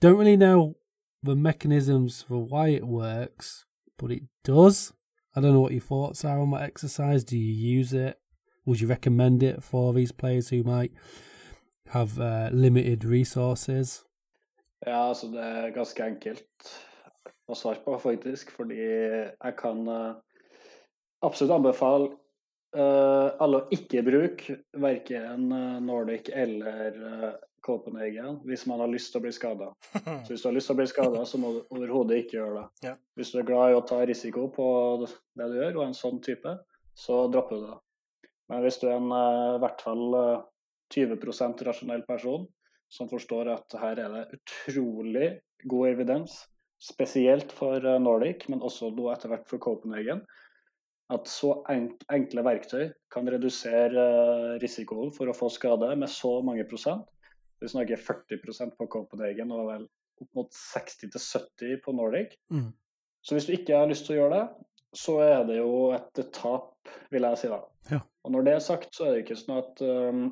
don't 0.01 0.19
really 0.19 0.37
know 0.37 0.77
the 1.23 1.37
mechanisms 1.37 2.23
for 2.23 2.39
why 2.39 2.69
it 2.69 2.87
works, 2.87 3.67
but 3.99 4.11
it 4.11 4.23
does. 4.45 4.93
I 5.35 5.41
don't 5.41 5.55
know 5.55 5.61
what 5.61 5.73
your 5.73 5.81
thoughts 5.81 6.25
are 6.25 6.41
on 6.41 6.51
that 6.53 6.63
exercise. 6.63 7.25
Do 7.25 7.39
you 7.39 7.79
use 7.79 7.93
it? 7.93 8.19
Would 8.65 8.81
you 8.81 8.89
recommend 8.89 9.43
it 9.43 9.63
for 9.63 9.93
these 9.93 10.13
players 10.13 10.49
who 10.49 10.63
might 10.63 10.93
have 11.89 12.19
uh, 12.19 12.51
limited 12.53 13.05
resources? 13.05 14.05
Ja, 14.87 15.09
altså 15.09 15.27
det 15.27 15.41
er 15.45 15.75
ganske 15.75 16.05
enkelt 16.05 16.71
å 17.51 17.57
svare 17.59 17.83
på, 17.85 17.99
faktisk. 18.01 18.53
Fordi 18.57 18.81
jeg 18.81 19.55
kan 19.59 19.85
eh, 19.89 20.15
absolutt 21.27 21.59
anbefale 21.59 22.09
eh, 22.77 23.29
alle 23.45 23.61
å 23.61 23.69
ikke 23.75 24.05
bruke 24.07 24.57
verken 24.81 25.51
eh, 25.53 25.77
Nordic 25.85 26.31
eller 26.33 26.97
Copenhagen 27.71 28.41
hvis 28.49 28.67
man 28.67 28.83
har 28.83 28.91
lyst 28.91 29.13
til 29.15 29.23
å 29.23 29.25
bli 29.25 29.33
skada. 29.35 29.71
Så 30.27 30.33
hvis 30.35 30.43
du 30.43 30.51
har 30.51 30.57
lyst 30.57 30.71
til 30.71 30.77
å 30.77 30.81
bli 30.81 30.89
skada, 30.91 31.23
så 31.27 31.41
må 31.41 31.53
du 31.55 31.61
overhodet 31.71 32.25
ikke 32.25 32.41
gjøre 32.41 32.57
det. 32.59 32.91
Ja. 32.91 32.95
Hvis 33.19 33.31
du 33.33 33.41
er 33.41 33.49
glad 33.49 33.73
i 33.73 33.79
å 33.79 33.85
ta 33.87 34.01
risiko 34.09 34.49
på 34.55 34.67
det 35.07 35.49
du 35.53 35.57
gjør, 35.61 35.79
og 35.79 35.87
en 35.87 35.97
sånn 35.97 36.21
type, 36.27 36.57
så 36.99 37.23
dropper 37.33 37.61
du 37.61 37.69
det. 37.69 37.79
Men 38.51 38.65
hvis 38.67 38.81
du 38.83 38.89
er 38.89 38.97
en 38.99 39.13
eh, 39.15 39.57
i 39.57 39.61
hvert 39.63 39.85
fall 39.87 40.17
eh, 40.19 40.47
20% 40.91 41.63
rasjonell 41.69 42.03
person 42.09 42.49
som 42.91 43.11
forstår 43.11 43.53
at 43.53 43.79
her 43.79 44.01
er 44.03 44.15
det 44.17 44.41
utrolig 44.41 45.29
god 45.71 45.93
evidens, 45.93 46.41
spesielt 46.83 47.53
for 47.55 47.79
eh, 47.79 48.01
Nordic, 48.03 48.49
men 48.51 48.65
også 48.67 48.91
nå 48.97 49.11
etter 49.13 49.31
hvert 49.31 49.47
for 49.51 49.63
Copenhagen, 49.63 50.25
at 51.11 51.27
så 51.27 51.57
enkle 51.71 52.45
verktøy 52.47 52.91
kan 53.13 53.29
redusere 53.31 54.03
eh, 54.03 54.59
risikoen 54.63 55.15
for 55.15 55.31
å 55.31 55.37
få 55.37 55.51
skade 55.53 55.91
med 55.99 56.11
så 56.11 56.39
mange 56.47 56.67
prosent. 56.71 57.07
Vi 57.61 57.69
snakker 57.69 58.01
40% 58.01 58.77
på 58.79 58.89
Copenhagen 58.93 59.53
og 59.55 59.69
vel 59.69 59.87
opp 60.21 60.37
mot 60.37 60.53
60-70 60.53 61.81
på 61.85 61.95
Nordic. 61.97 62.37
Mm. 62.53 62.71
Så 63.21 63.37
hvis 63.37 63.49
du 63.49 63.55
ikke 63.57 63.77
har 63.77 63.89
lyst 63.91 64.07
til 64.09 64.17
å 64.17 64.23
gjøre 64.23 64.39
det, 64.39 64.67
så 64.97 65.17
er 65.23 65.45
det 65.49 65.61
jo 65.61 65.73
et 65.95 66.21
tap, 66.35 66.73
vil 67.13 67.27
jeg 67.29 67.41
si 67.41 67.51
da. 67.53 67.61
Ja. 67.93 68.01
Og 68.25 68.35
når 68.35 68.47
det 68.47 68.55
er 68.57 68.65
sagt, 68.65 68.95
så 68.97 69.07
er 69.07 69.15
det 69.15 69.25
ikke 69.25 69.39
sånn 69.39 69.61
at 69.61 69.83
um, 69.85 70.25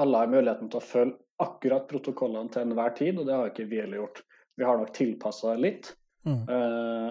alle 0.00 0.22
har 0.22 0.32
muligheten 0.32 0.72
til 0.72 0.80
å 0.80 0.84
følge 0.84 1.18
akkurat 1.40 1.86
protokollene 1.88 2.52
til 2.52 2.66
enhver 2.66 2.92
tid, 2.98 3.20
og 3.20 3.28
det 3.28 3.36
har 3.36 3.52
ikke 3.52 3.68
vi 3.70 3.80
heller 3.80 4.02
gjort. 4.02 4.22
Vi 4.60 4.66
har 4.66 4.80
nok 4.80 4.92
tilpassa 4.96 5.54
det 5.54 5.64
litt. 5.64 5.92
Mm. 6.28 6.42
Uh, 6.50 7.10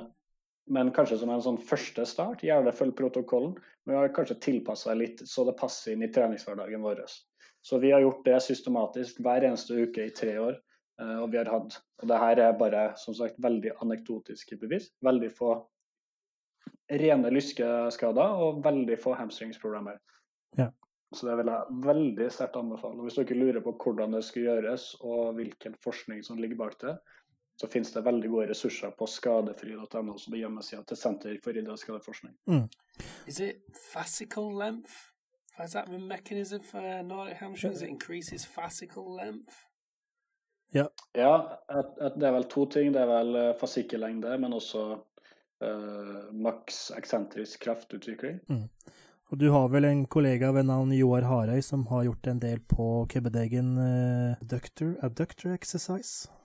men 0.70 0.92
kanskje 0.94 1.18
som 1.22 1.32
en 1.34 1.42
sånn 1.42 1.58
første 1.66 2.06
start, 2.06 2.44
gjerne 2.46 2.74
følg 2.76 2.94
protokollen. 2.98 3.56
Men 3.86 3.96
vi 3.96 4.02
har 4.04 4.12
kanskje 4.14 4.38
tilpassa 4.44 4.94
litt 4.94 5.24
så 5.26 5.48
det 5.48 5.58
passer 5.58 5.96
inn 5.96 6.06
i 6.06 6.12
treningshverdagen 6.14 6.84
vår. 6.86 7.02
Så 7.62 7.78
vi 7.80 7.92
har 7.92 8.02
gjort 8.02 8.26
det 8.26 8.40
systematisk 8.44 9.20
hver 9.24 9.44
eneste 9.48 9.76
uke 9.84 10.06
i 10.08 10.16
tre 10.16 10.38
år. 10.40 10.60
eh, 11.02 11.18
og 11.24 11.32
vi 11.32 11.38
har 11.38 11.46
hatt 11.52 11.82
Og 12.02 12.08
det 12.08 12.18
her 12.20 12.40
er 12.40 12.58
bare 12.60 12.94
som 12.98 13.14
sagt 13.14 13.36
veldig 13.44 13.72
anekdotiske 13.82 14.58
bevis. 14.58 14.90
Veldig 15.04 15.32
få 15.36 15.68
rene 16.90 17.30
lyskeskader 17.30 18.40
og 18.44 18.64
veldig 18.64 18.98
få 19.00 19.14
hamstringsproblemer. 19.14 20.00
Ja. 20.58 20.72
Så 21.14 21.26
det 21.28 21.38
vil 21.38 21.50
jeg 21.52 21.78
veldig 21.86 22.32
sterkt 22.32 22.56
anbefale. 22.56 23.00
Og 23.00 23.08
Hvis 23.08 23.18
dere 23.18 23.38
lurer 23.38 23.62
på 23.66 23.74
hvordan 23.84 24.14
det 24.14 24.24
skal 24.24 24.44
gjøres 24.44 24.96
og 25.02 25.34
hvilken 25.36 25.76
forskning 25.84 26.24
som 26.24 26.38
ligger 26.38 26.56
bak 26.58 26.80
det, 26.82 26.98
så 27.60 27.68
finnes 27.68 27.92
det 27.92 28.06
veldig 28.06 28.30
gode 28.30 28.50
ressurser 28.54 28.92
på 28.96 29.06
skadefri.no, 29.10 30.18
som 30.18 30.32
det 30.32 30.38
er 30.38 30.46
hjemmesida 30.46 30.84
til 30.88 30.98
Senter 30.98 31.40
for 31.44 31.58
idrettsskadeforskning. 31.58 32.38
Is 33.28 33.40
it 33.42 33.66
fascicle 33.92 34.54
length? 34.56 35.09
Is 35.64 35.74
that 35.74 35.90
the 35.92 36.00
mechanism 36.00 36.62
for 36.62 36.82
Nordic 37.04 37.38
hamstrings? 37.38 37.82
It 37.82 37.90
increases 37.90 38.46
fascicle 38.46 39.16
length? 39.16 39.66
Ja, 40.72 40.86
et, 41.70 41.94
et, 41.98 42.16
det 42.16 42.28
er 42.28 42.34
vel 42.36 42.46
to 42.48 42.66
ting. 42.70 42.94
Det 42.94 43.02
er 43.02 43.10
vel 43.10 43.36
uh, 43.36 43.54
fasikkelengde, 43.60 44.38
men 44.38 44.54
også 44.54 44.84
uh, 44.96 46.20
maks 46.32 46.92
eksentrisk 46.96 47.66
kraftutvikling. 47.66 48.40
Og 49.30 49.40
du 49.42 49.50
har 49.52 49.68
vel 49.74 49.86
en 49.90 50.06
kollega 50.06 50.52
ved 50.54 50.70
navn 50.70 50.94
Joar 50.94 51.26
Harøy 51.26 51.62
som 51.66 51.88
har 51.90 52.06
gjort 52.06 52.30
en 52.30 52.42
del 52.42 52.62
på 52.70 53.08
Kebbedegen 53.10 53.74
uh, 53.78 54.38
abductor, 54.40 54.94
abductor 55.06 55.58
exercise? 55.58 56.30
Ja, 56.30 56.40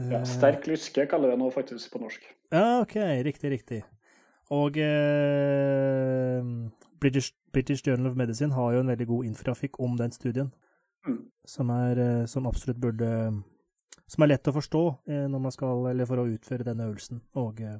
Eh, 0.00 0.24
sterk 0.24 0.66
lyske 0.66 1.04
kaller 1.06 1.28
vi 1.28 1.36
det 1.36 1.42
nå 1.42 1.50
faktisk 1.52 1.92
på 1.92 2.00
norsk. 2.02 2.24
Ja, 2.52 2.80
OK. 2.80 2.96
Riktig, 3.26 3.50
riktig. 3.52 3.82
Og 4.52 4.76
eh, 4.80 6.40
British, 7.02 7.32
British 7.52 7.82
Journal 7.86 8.12
of 8.12 8.18
Medicine 8.18 8.54
har 8.54 8.76
jo 8.76 8.82
en 8.82 8.92
veldig 8.92 9.06
god 9.10 9.26
infrafikk 9.30 9.80
om 9.82 9.96
den 9.98 10.14
studien, 10.14 10.52
Mm. 11.02 11.18
som, 11.46 11.70
er, 11.70 11.98
eh, 11.98 12.26
som 12.26 12.46
absolutt 12.46 12.78
burde 12.78 13.42
Som 14.06 14.22
er 14.22 14.28
lett 14.28 14.46
å 14.46 14.52
forstå 14.52 14.82
eh, 15.08 15.26
når 15.30 15.40
man 15.40 15.52
skal, 15.54 15.86
eller 15.88 16.06
for 16.06 16.20
å 16.20 16.26
utføre 16.28 16.66
denne 16.66 16.84
øvelsen, 16.84 17.22
og 17.34 17.60
eh, 17.64 17.78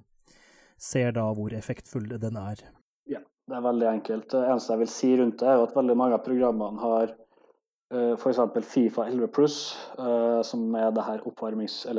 ser 0.79 1.12
da 1.12 1.27
hvor 1.37 1.53
effektfull 1.53 2.09
den 2.09 2.39
er. 2.41 2.62
Ja, 3.07 3.20
Det 3.49 3.57
er 3.59 3.61
veldig 3.66 3.89
enkelt. 3.91 4.31
Det 4.31 4.41
eneste 4.41 4.73
jeg 4.73 4.79
vil 4.79 4.89
si 4.89 5.11
rundt 5.20 5.39
det, 5.39 5.49
er 5.49 5.62
at 5.62 5.75
veldig 5.77 5.97
mange 5.97 6.16
av 6.16 6.25
programmene 6.25 6.81
har 6.81 7.12
f.eks. 8.16 8.41
Fifa 8.64 9.05
11 9.11 9.29
pluss, 9.29 9.59
som 10.49 10.75
er 10.75 10.91
det 10.97 11.05
her 11.05 11.20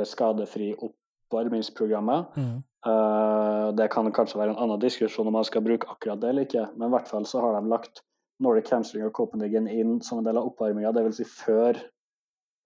skadefri 0.04 0.74
oppvarmingsprogrammet. 0.74 2.34
Mm. 2.36 2.64
Eh, 2.84 3.68
det 3.78 3.88
kan 3.92 4.10
kanskje 4.12 4.40
være 4.40 4.52
en 4.52 4.60
annen 4.60 4.80
diskusjon 4.82 5.28
om 5.30 5.38
man 5.38 5.46
skal 5.48 5.64
bruke 5.64 5.88
akkurat 5.88 6.20
det 6.20 6.30
eller 6.30 6.48
ikke, 6.48 6.66
men 6.76 6.90
i 6.90 6.94
hvert 6.94 7.08
fall 7.08 7.24
så 7.28 7.40
har 7.40 7.56
de 7.56 7.70
lagt 7.72 8.02
Nordic 8.44 8.68
Hamstring 8.74 9.06
og 9.06 9.14
Copenhagen 9.16 9.68
inn 9.70 10.00
som 10.04 10.20
en 10.20 10.26
del 10.26 10.36
av 10.36 10.50
oppvarminga, 10.50 10.92
dvs. 10.92 11.20
Si 11.22 11.28
før, 11.28 11.78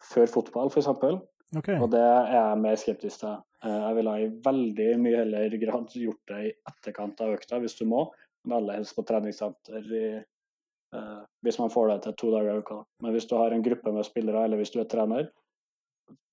før 0.02 0.32
fotball, 0.32 0.72
f.eks. 0.72 0.88
Okay. 1.56 1.78
Og 1.78 1.90
det 1.92 2.02
er 2.02 2.32
jeg 2.34 2.62
mer 2.64 2.80
skeptisk 2.80 3.22
til. 3.22 3.36
Uh, 3.64 3.76
Jeg 3.88 3.98
ville 3.98 4.16
i 4.16 4.32
veldig 4.44 4.88
mye 5.02 5.20
heller 5.22 5.54
grad 5.62 5.94
gjort 5.94 6.32
det 6.32 6.40
i 6.48 6.50
etterkant 6.72 7.22
av 7.24 7.36
økta, 7.36 7.60
hvis 7.62 7.78
du 7.78 7.86
må, 7.88 8.08
men 8.44 8.58
aller 8.58 8.80
helst 8.80 8.96
på 8.96 9.04
treningssenter 9.06 9.94
i, 10.00 10.04
uh, 10.96 11.22
hvis 11.46 11.60
man 11.62 11.72
får 11.72 11.92
det 11.92 11.98
til 12.04 12.18
to 12.20 12.34
dager 12.34 12.58
i 12.58 12.64
uka. 12.64 12.82
Men 13.04 13.14
hvis 13.14 13.28
du 13.30 13.36
har 13.38 13.54
en 13.54 13.64
gruppe 13.64 13.94
med 13.94 14.08
spillere, 14.08 14.44
eller 14.44 14.60
hvis 14.60 14.74
du 14.74 14.80
er 14.82 14.90
trener, 14.90 15.30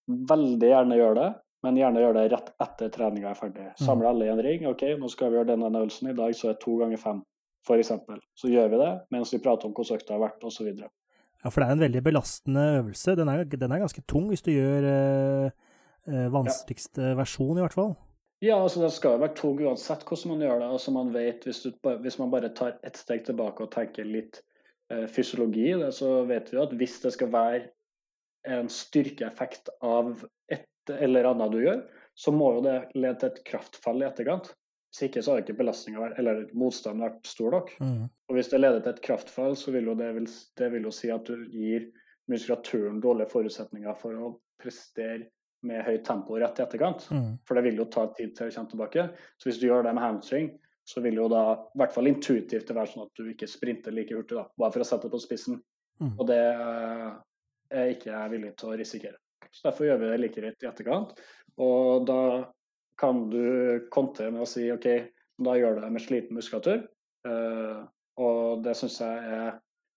veldig 0.06 0.74
gjerne 0.74 1.00
gjør 1.00 1.20
det, 1.22 1.30
men 1.66 1.80
gjerne 1.80 2.04
gjør 2.04 2.18
det 2.20 2.26
rett 2.36 2.52
etter 2.62 2.92
treninga 2.94 3.32
er 3.32 3.40
ferdig. 3.40 3.70
Samle 3.82 4.12
alle 4.12 4.28
i 4.28 4.34
en 4.34 4.44
ring. 4.46 4.68
OK, 4.70 4.84
nå 5.02 5.10
skal 5.12 5.32
vi 5.32 5.40
gjøre 5.40 5.50
denne 5.56 5.72
øvelsen. 5.72 6.12
I 6.12 6.18
dag 6.18 6.36
så 6.38 6.52
er 6.52 6.56
det 6.56 6.62
to 6.62 6.76
ganger 6.82 7.02
fem, 7.02 7.24
f.eks. 7.66 7.92
Så 8.38 8.52
gjør 8.52 8.70
vi 8.76 8.82
det 8.84 8.94
mens 9.16 9.34
vi 9.34 9.42
prater 9.42 9.70
om 9.70 9.74
hvordan 9.74 10.00
økta 10.00 10.16
har 10.16 10.24
vært, 10.28 10.46
osv. 10.46 10.70
Ja, 10.76 11.52
for 11.52 11.62
det 11.62 11.68
er 11.68 11.78
en 11.78 11.86
veldig 11.86 12.04
belastende 12.06 12.66
øvelse. 12.80 13.16
Den 13.18 13.32
er, 13.34 13.44
den 13.46 13.74
er 13.74 13.84
ganske 13.84 14.04
tung 14.10 14.30
hvis 14.32 14.46
du 14.46 14.52
gjør 14.54 14.90
øh, 14.90 15.50
vanskeligste 16.06 16.34
vanskeligste 16.34 17.16
versjon, 17.20 17.58
i 17.58 17.66
hvert 17.66 17.78
fall. 17.78 17.96
Ja, 18.44 18.58
altså 18.62 18.82
det 18.84 18.92
skal 18.94 19.16
jo 19.16 19.24
være 19.24 19.38
tung 19.38 19.62
uansett 19.64 20.04
hvordan 20.06 20.34
man 20.34 20.44
gjør 20.44 20.60
det. 20.60 20.72
altså 20.78 20.92
man 20.92 21.14
vet, 21.14 21.44
Hvis, 21.44 21.62
du, 21.64 21.72
hvis 22.02 22.20
man 22.20 22.32
bare 22.32 22.54
tar 22.54 22.78
ett 22.84 22.98
steg 22.98 23.26
tilbake 23.26 23.64
og 23.64 23.72
tenker 23.72 24.06
litt 24.06 24.42
øh, 24.92 25.08
fysiologi 25.08 25.70
i 25.72 25.80
det, 25.80 25.94
så 25.94 26.24
vet 26.30 26.52
vi 26.52 26.58
jo 26.58 26.66
at 26.66 26.76
hvis 26.76 27.00
det 27.02 27.14
skal 27.14 27.32
være 27.34 27.62
en 28.46 28.70
styrkeeffekt 28.70 29.70
av 29.82 30.26
et 30.52 30.66
eller 30.94 31.30
annet 31.32 31.54
du 31.54 31.60
gjør, 31.64 31.82
så 32.16 32.32
må 32.32 32.54
jo 32.56 32.64
det 32.66 32.78
lede 32.96 33.18
til 33.20 33.34
et 33.34 33.44
kraftfall 33.48 34.04
i 34.04 34.08
etterkant. 34.08 34.54
Hvis 34.94 35.10
ikke 35.10 35.24
så 35.26 35.34
har 35.34 35.44
ikke 35.44 35.58
belastninga 35.60 36.14
eller 36.16 36.46
motstanden 36.56 37.04
vært 37.04 37.28
stor 37.28 37.52
nok. 37.58 37.74
Mm. 37.84 38.06
Og 38.30 38.38
hvis 38.38 38.52
det 38.54 38.62
leder 38.62 38.84
til 38.84 38.94
et 38.94 39.04
kraftfall, 39.04 39.58
så 39.60 39.74
vil 39.76 39.90
jo 39.92 39.96
det, 40.00 40.14
vil, 40.16 40.28
det 40.62 40.70
vil 40.72 40.88
jo 40.88 40.94
si 40.96 41.12
at 41.12 41.28
du 41.28 41.44
gir 41.52 41.90
muskulaturen 42.32 43.02
dårlige 43.04 43.34
forutsetninger 43.34 43.98
for 44.00 44.16
å 44.16 44.30
prestere 44.62 45.28
med 45.66 45.84
høyt 45.84 46.06
tempo 46.08 46.38
rett 46.40 46.62
i 46.62 46.64
etterkant. 46.64 47.10
Mm. 47.12 47.34
For 47.48 47.58
det 47.58 47.66
vil 47.68 47.82
jo 47.82 47.90
ta 47.92 48.06
tid 48.16 48.36
til 48.38 48.48
å 48.48 48.56
komme 48.56 48.72
tilbake. 48.72 49.08
Så 49.42 49.50
hvis 49.50 49.60
du 49.60 49.68
gjør 49.68 49.84
det 49.88 49.96
med 49.98 50.06
hamstring, 50.06 50.50
så 50.86 51.02
vil 51.02 51.18
jo 51.18 51.28
da, 51.32 51.44
i 51.74 51.82
hvert 51.82 51.94
fall 51.96 52.08
intuitivt, 52.08 52.68
det 52.68 52.78
være 52.78 52.92
sånn 52.92 53.08
at 53.08 53.20
du 53.20 53.30
ikke 53.32 53.50
sprinter 53.50 53.94
like 53.96 54.14
hurtig, 54.14 54.38
da, 54.38 54.46
bare 54.62 54.76
for 54.76 54.86
å 54.86 54.88
sette 54.88 55.10
det 55.10 55.16
på 55.16 55.24
spissen. 55.24 55.60
Mm. 56.00 56.12
Og 56.14 56.28
det 56.30 56.42
eh, 56.54 57.08
er 57.74 57.94
ikke 57.96 58.12
jeg 58.12 58.34
villig 58.36 58.52
til 58.60 58.72
å 58.72 58.78
risikere. 58.78 59.20
Så 59.56 59.70
Derfor 59.70 59.88
gjør 59.88 60.02
vi 60.02 60.12
det 60.12 60.22
like 60.22 60.42
greit 60.42 60.64
i 60.64 60.70
etterkant. 60.70 61.16
Og 61.64 62.08
da 62.08 62.22
kan 63.00 63.26
du 63.32 63.86
kontre 63.92 64.30
med 64.32 64.44
å 64.44 64.50
si 64.50 64.68
OK, 64.72 64.88
da 65.46 65.56
gjør 65.56 65.78
du 65.78 65.86
det 65.86 65.92
med 65.96 66.04
sliten 66.04 66.38
muskulatur. 66.38 66.84
Eh, 67.28 67.80
og 68.24 68.64
det 68.64 68.76
syns 68.80 69.00
jeg 69.04 69.38
er 69.38 69.56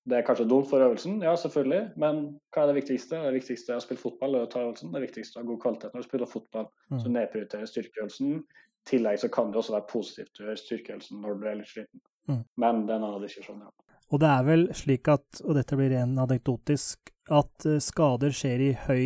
det 0.08 0.16
er 0.16 0.24
kanskje 0.24 0.46
dumt 0.48 0.68
for 0.70 0.80
øvelsen, 0.80 1.18
ja 1.20 1.34
selvfølgelig, 1.36 1.90
men 2.00 2.20
hva 2.54 2.62
er 2.62 2.70
det 2.70 2.78
viktigste? 2.78 3.18
Det 3.26 3.34
viktigste 3.34 3.74
er 3.74 3.80
å 3.80 3.84
spille 3.84 4.00
fotball 4.00 4.38
og 4.38 4.46
ta 4.52 4.62
øvelsen. 4.64 4.92
Det 4.94 5.02
viktigste 5.04 5.36
er 5.36 5.42
å 5.42 5.44
ha 5.44 5.48
god 5.50 5.60
kvalitet 5.64 5.92
når 5.92 6.04
du 6.04 6.08
spiller 6.08 6.30
fotball. 6.30 6.68
Mm. 6.88 7.00
Så 7.02 7.12
nedprioriterer 7.12 7.68
styrkeøvelsen. 7.68 8.38
I 8.38 8.88
tillegg 8.88 9.20
så 9.20 9.28
kan 9.34 9.52
det 9.52 9.60
også 9.60 9.74
være 9.74 9.88
positivt 9.90 10.40
å 10.40 10.46
gjøre 10.46 10.62
styrkeøvelsen 10.62 11.20
når 11.24 11.36
du 11.36 11.44
er 11.50 11.60
litt 11.60 11.72
sliten. 11.72 12.02
Mm. 12.30 12.40
Men 12.64 12.80
det 12.86 12.94
er 12.94 13.02
en 13.02 13.06
annen 13.10 13.26
diskusjon, 13.26 13.60
ja. 13.66 13.72
Og 14.08 14.22
det 14.22 14.30
er 14.32 14.46
vel 14.46 14.64
slik 14.72 15.10
at, 15.12 15.42
og 15.44 15.58
dette 15.58 15.76
blir 15.76 15.92
ren 15.92 16.16
anekdotisk, 16.22 17.12
at 17.28 17.68
eh, 17.68 17.80
skader 17.84 18.32
skjer 18.32 18.64
i 18.64 18.70
høy 18.86 19.04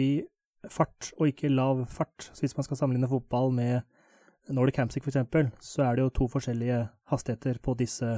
fart 0.70 1.10
og 1.18 1.30
ikke 1.30 1.50
lav 1.50 1.86
fart. 1.90 2.30
Så 2.30 2.44
hvis 2.44 2.56
man 2.58 2.66
skal 2.66 2.78
sammenligne 2.78 3.10
fotball 3.10 3.52
med 3.54 3.80
Nordic 4.50 4.78
Hamsic 4.80 5.06
f.eks., 5.06 5.50
så 5.60 5.84
er 5.86 5.96
det 5.96 6.06
jo 6.06 6.14
to 6.20 6.28
forskjellige 6.30 6.80
hastigheter 7.10 7.58
på 7.62 7.74
disse 7.78 8.08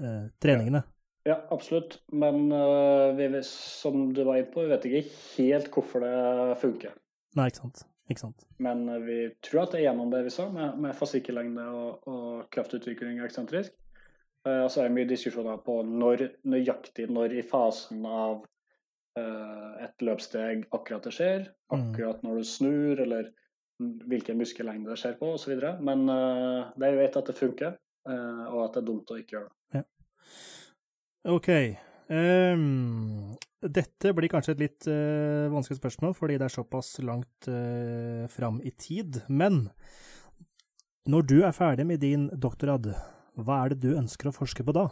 eh, 0.00 0.24
treningene. 0.42 0.82
Ja, 1.28 1.36
absolutt. 1.50 2.00
Men 2.12 2.52
uh, 2.52 3.16
vi, 3.16 3.42
som 3.44 4.12
du 4.14 4.24
var 4.24 4.40
inne 4.40 4.50
på, 4.52 4.64
vi 4.64 4.72
vet 4.72 4.86
ikke 4.88 5.02
helt 5.36 5.68
hvorfor 5.74 6.04
det 6.04 6.60
funker. 6.62 6.94
Nei, 7.36 7.50
ikke 7.50 7.60
sant. 7.60 7.84
Ikke 8.10 8.24
sant. 8.24 8.46
Men 8.58 8.86
uh, 8.88 8.96
vi 9.04 9.18
tror 9.44 9.66
at 9.66 9.74
det 9.74 9.82
er 9.82 9.90
gjennom 9.90 10.12
det 10.12 10.24
vi 10.26 10.32
sa, 10.34 10.48
med, 10.52 10.78
med 10.80 10.96
fasikkelengde 10.96 11.66
og, 11.76 12.08
og 12.08 12.46
kraftutvikling 12.54 13.20
eksentrisk. 13.26 13.76
Uh, 14.48 14.64
så 14.72 14.80
er 14.80 14.88
det 14.88 14.96
mye 14.96 15.10
diskusjoner 15.10 15.60
på 15.66 15.82
når, 15.84 16.30
nøyaktig 16.48 17.10
når 17.12 17.36
i 17.36 17.44
fasen 17.46 18.06
av 18.08 18.40
et 19.84 20.04
løpssteg 20.04 20.66
akkurat 20.76 21.06
det 21.06 21.14
skjer. 21.16 21.44
Mm. 21.70 21.76
Akkurat 21.76 22.24
når 22.26 22.40
du 22.40 22.48
snur, 22.48 23.02
eller 23.04 23.30
hvilken 23.80 24.40
muskellengde 24.40 24.92
det 24.92 24.98
skjer 25.00 25.16
på, 25.20 25.34
osv. 25.36 25.54
Men 25.84 26.08
uh, 26.10 26.72
er 26.80 26.94
jo 26.94 27.00
vet 27.00 27.20
at 27.20 27.30
det 27.30 27.36
funker, 27.38 27.78
uh, 28.08 28.44
og 28.52 28.64
at 28.66 28.76
det 28.76 28.82
er 28.82 28.88
dumt 28.90 29.12
å 29.12 29.20
ikke 29.20 29.38
gjøre 29.38 29.48
det. 29.50 29.84
OK. 31.30 31.50
Um, 32.10 33.36
dette 33.60 34.12
blir 34.16 34.32
kanskje 34.32 34.56
et 34.56 34.62
litt 34.64 34.88
uh, 34.90 35.50
vanskelig 35.52 35.78
spørsmål, 35.78 36.14
fordi 36.18 36.38
det 36.40 36.48
er 36.48 36.54
såpass 36.56 36.94
langt 37.04 37.48
uh, 37.52 38.24
fram 38.32 38.60
i 38.66 38.72
tid. 38.72 39.20
Men 39.28 39.68
når 41.10 41.28
du 41.28 41.38
er 41.44 41.56
ferdig 41.56 41.86
med 41.88 42.02
din 42.02 42.28
doktorad, 42.32 42.90
hva 43.40 43.62
er 43.62 43.74
det 43.74 43.84
du 43.84 43.94
ønsker 43.96 44.30
å 44.30 44.34
forske 44.34 44.64
på 44.66 44.74
da? 44.76 44.88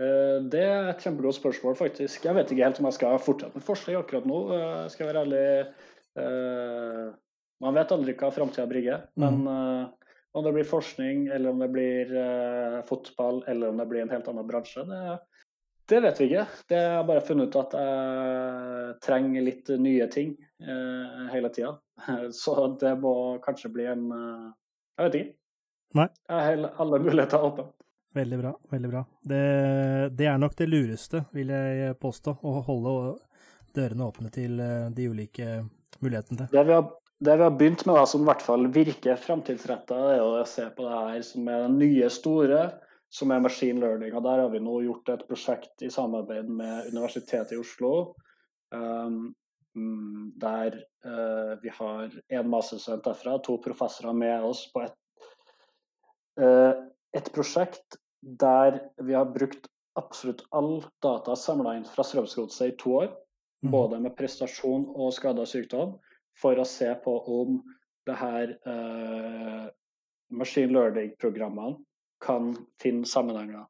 Eh, 0.00 0.36
Det 0.52 0.62
er 0.64 0.90
et 0.90 1.02
kjempegodt 1.04 1.36
spørsmål, 1.36 1.76
faktisk. 1.76 2.24
Jeg 2.24 2.34
vet 2.38 2.50
ikke 2.52 2.64
helt 2.64 2.80
om 2.80 2.88
jeg 2.88 2.96
skal 2.98 3.18
fortsette 3.22 3.58
med 3.58 3.66
forskning 3.66 3.98
akkurat 4.00 4.26
nå. 4.28 4.38
eh, 4.56 4.84
Skal 4.88 5.06
jeg 5.06 5.14
være 5.14 5.24
ærlig. 5.26 5.74
Eh, 6.16 7.10
Man 7.60 7.74
vet 7.76 7.90
aldri 7.92 8.14
hva 8.16 8.30
framtida 8.32 8.64
bringer. 8.66 9.02
Men 9.20 9.42
eh, 9.46 9.88
om 10.32 10.44
det 10.46 10.52
blir 10.54 10.64
forskning, 10.64 11.26
eller 11.28 11.50
om 11.50 11.58
det 11.58 11.68
blir 11.74 12.12
fotball, 12.86 13.42
eller 13.50 13.68
om 13.68 13.76
det 13.82 13.86
blir 13.90 14.02
en 14.02 14.12
helt 14.14 14.28
annen 14.30 14.46
bransje, 14.46 14.84
det, 14.86 15.18
det 15.90 15.98
vet 16.04 16.20
vi 16.20 16.28
ikke. 16.30 16.44
Det 16.70 16.78
har 16.78 17.04
bare 17.04 17.24
funnet 17.26 17.50
ut 17.50 17.56
at 17.58 17.74
jeg 17.74 18.94
trenger 19.02 19.42
litt 19.42 19.68
nye 19.82 20.06
ting 20.08 20.36
hele 21.34 21.50
tida. 21.50 21.74
Så 22.42 22.54
det 22.80 22.94
må 23.02 23.40
kanskje 23.42 23.72
bli 23.74 23.88
en 23.90 24.06
Jeg 24.08 25.04
vet 25.08 25.18
ikke. 25.20 25.34
Nei. 25.98 26.06
Jeg 26.30 26.46
har 26.46 26.80
alle 26.84 27.02
muligheter 27.02 27.42
åpne. 27.50 27.66
Veldig 28.12 28.38
bra. 28.40 28.54
veldig 28.70 28.88
bra. 28.90 29.04
Det, 29.22 29.42
det 30.18 30.26
er 30.26 30.38
nok 30.42 30.56
det 30.58 30.66
lureste, 30.66 31.24
vil 31.36 31.52
jeg 31.54 31.94
påstå, 32.02 32.34
å 32.42 32.54
holde 32.66 32.94
dørene 33.76 34.08
åpne 34.10 34.32
til 34.34 34.58
eh, 34.60 34.88
de 34.94 35.06
ulike 35.12 35.60
mulighetene. 36.02 36.48
Det 36.50 36.64
vi, 36.66 36.74
har, 36.74 36.88
det 37.22 37.36
vi 37.38 37.46
har 37.46 37.56
begynt 37.56 37.84
med, 37.86 37.94
da, 38.00 38.06
som 38.10 38.24
i 38.24 38.30
hvert 38.30 38.44
fall 38.44 38.66
virker 38.74 39.20
framtidsretta, 39.20 39.98
er 40.16 40.22
å 40.24 40.44
se 40.48 40.66
på 40.74 40.86
det 40.88 41.02
her 41.06 41.26
som 41.26 41.50
er 41.50 41.66
det 41.66 41.74
nye 41.76 42.10
store, 42.10 42.62
som 43.10 43.30
er 43.34 43.44
machine 43.46 43.82
learning. 43.82 44.14
Og 44.14 44.26
Der 44.26 44.44
har 44.44 44.50
vi 44.50 44.62
nå 44.62 44.80
gjort 44.86 45.14
et 45.14 45.26
prosjekt 45.28 45.86
i 45.86 45.90
samarbeid 45.92 46.50
med 46.50 46.90
Universitetet 46.90 47.54
i 47.54 47.60
Oslo. 47.60 48.16
Um, 48.74 49.32
der 50.42 50.74
uh, 51.06 51.54
vi 51.62 51.70
har 51.76 52.10
en 52.10 52.48
masterstudent 52.50 53.06
derfra, 53.06 53.36
to 53.38 53.54
professorer 53.62 54.14
med 54.18 54.46
oss 54.46 54.64
på 54.72 54.82
et, 54.82 54.96
eh, 56.42 56.72
et 57.16 57.32
prosjekt 57.34 57.98
der 58.20 58.78
vi 59.02 59.16
har 59.16 59.30
brukt 59.32 59.68
absolutt 59.98 60.44
all 60.54 60.84
data 61.02 61.34
samla 61.36 61.74
inn 61.78 61.88
fra 61.88 62.04
Strømsgodset 62.06 62.72
i 62.72 62.76
to 62.78 62.94
år 63.02 63.10
mm. 63.10 63.70
både 63.72 64.00
med 64.04 64.16
prestasjon 64.18 64.86
og 64.94 65.12
skada 65.16 65.46
sykdom, 65.48 65.96
for 66.38 66.56
å 66.56 66.66
se 66.68 66.92
på 67.04 67.16
om 67.40 67.58
det 68.08 68.16
her 68.16 68.54
eh, 68.70 69.66
machine 70.30 70.72
learning-programmene 70.72 71.80
kan 72.22 72.54
finne 72.80 73.08
sammenhenger 73.08 73.66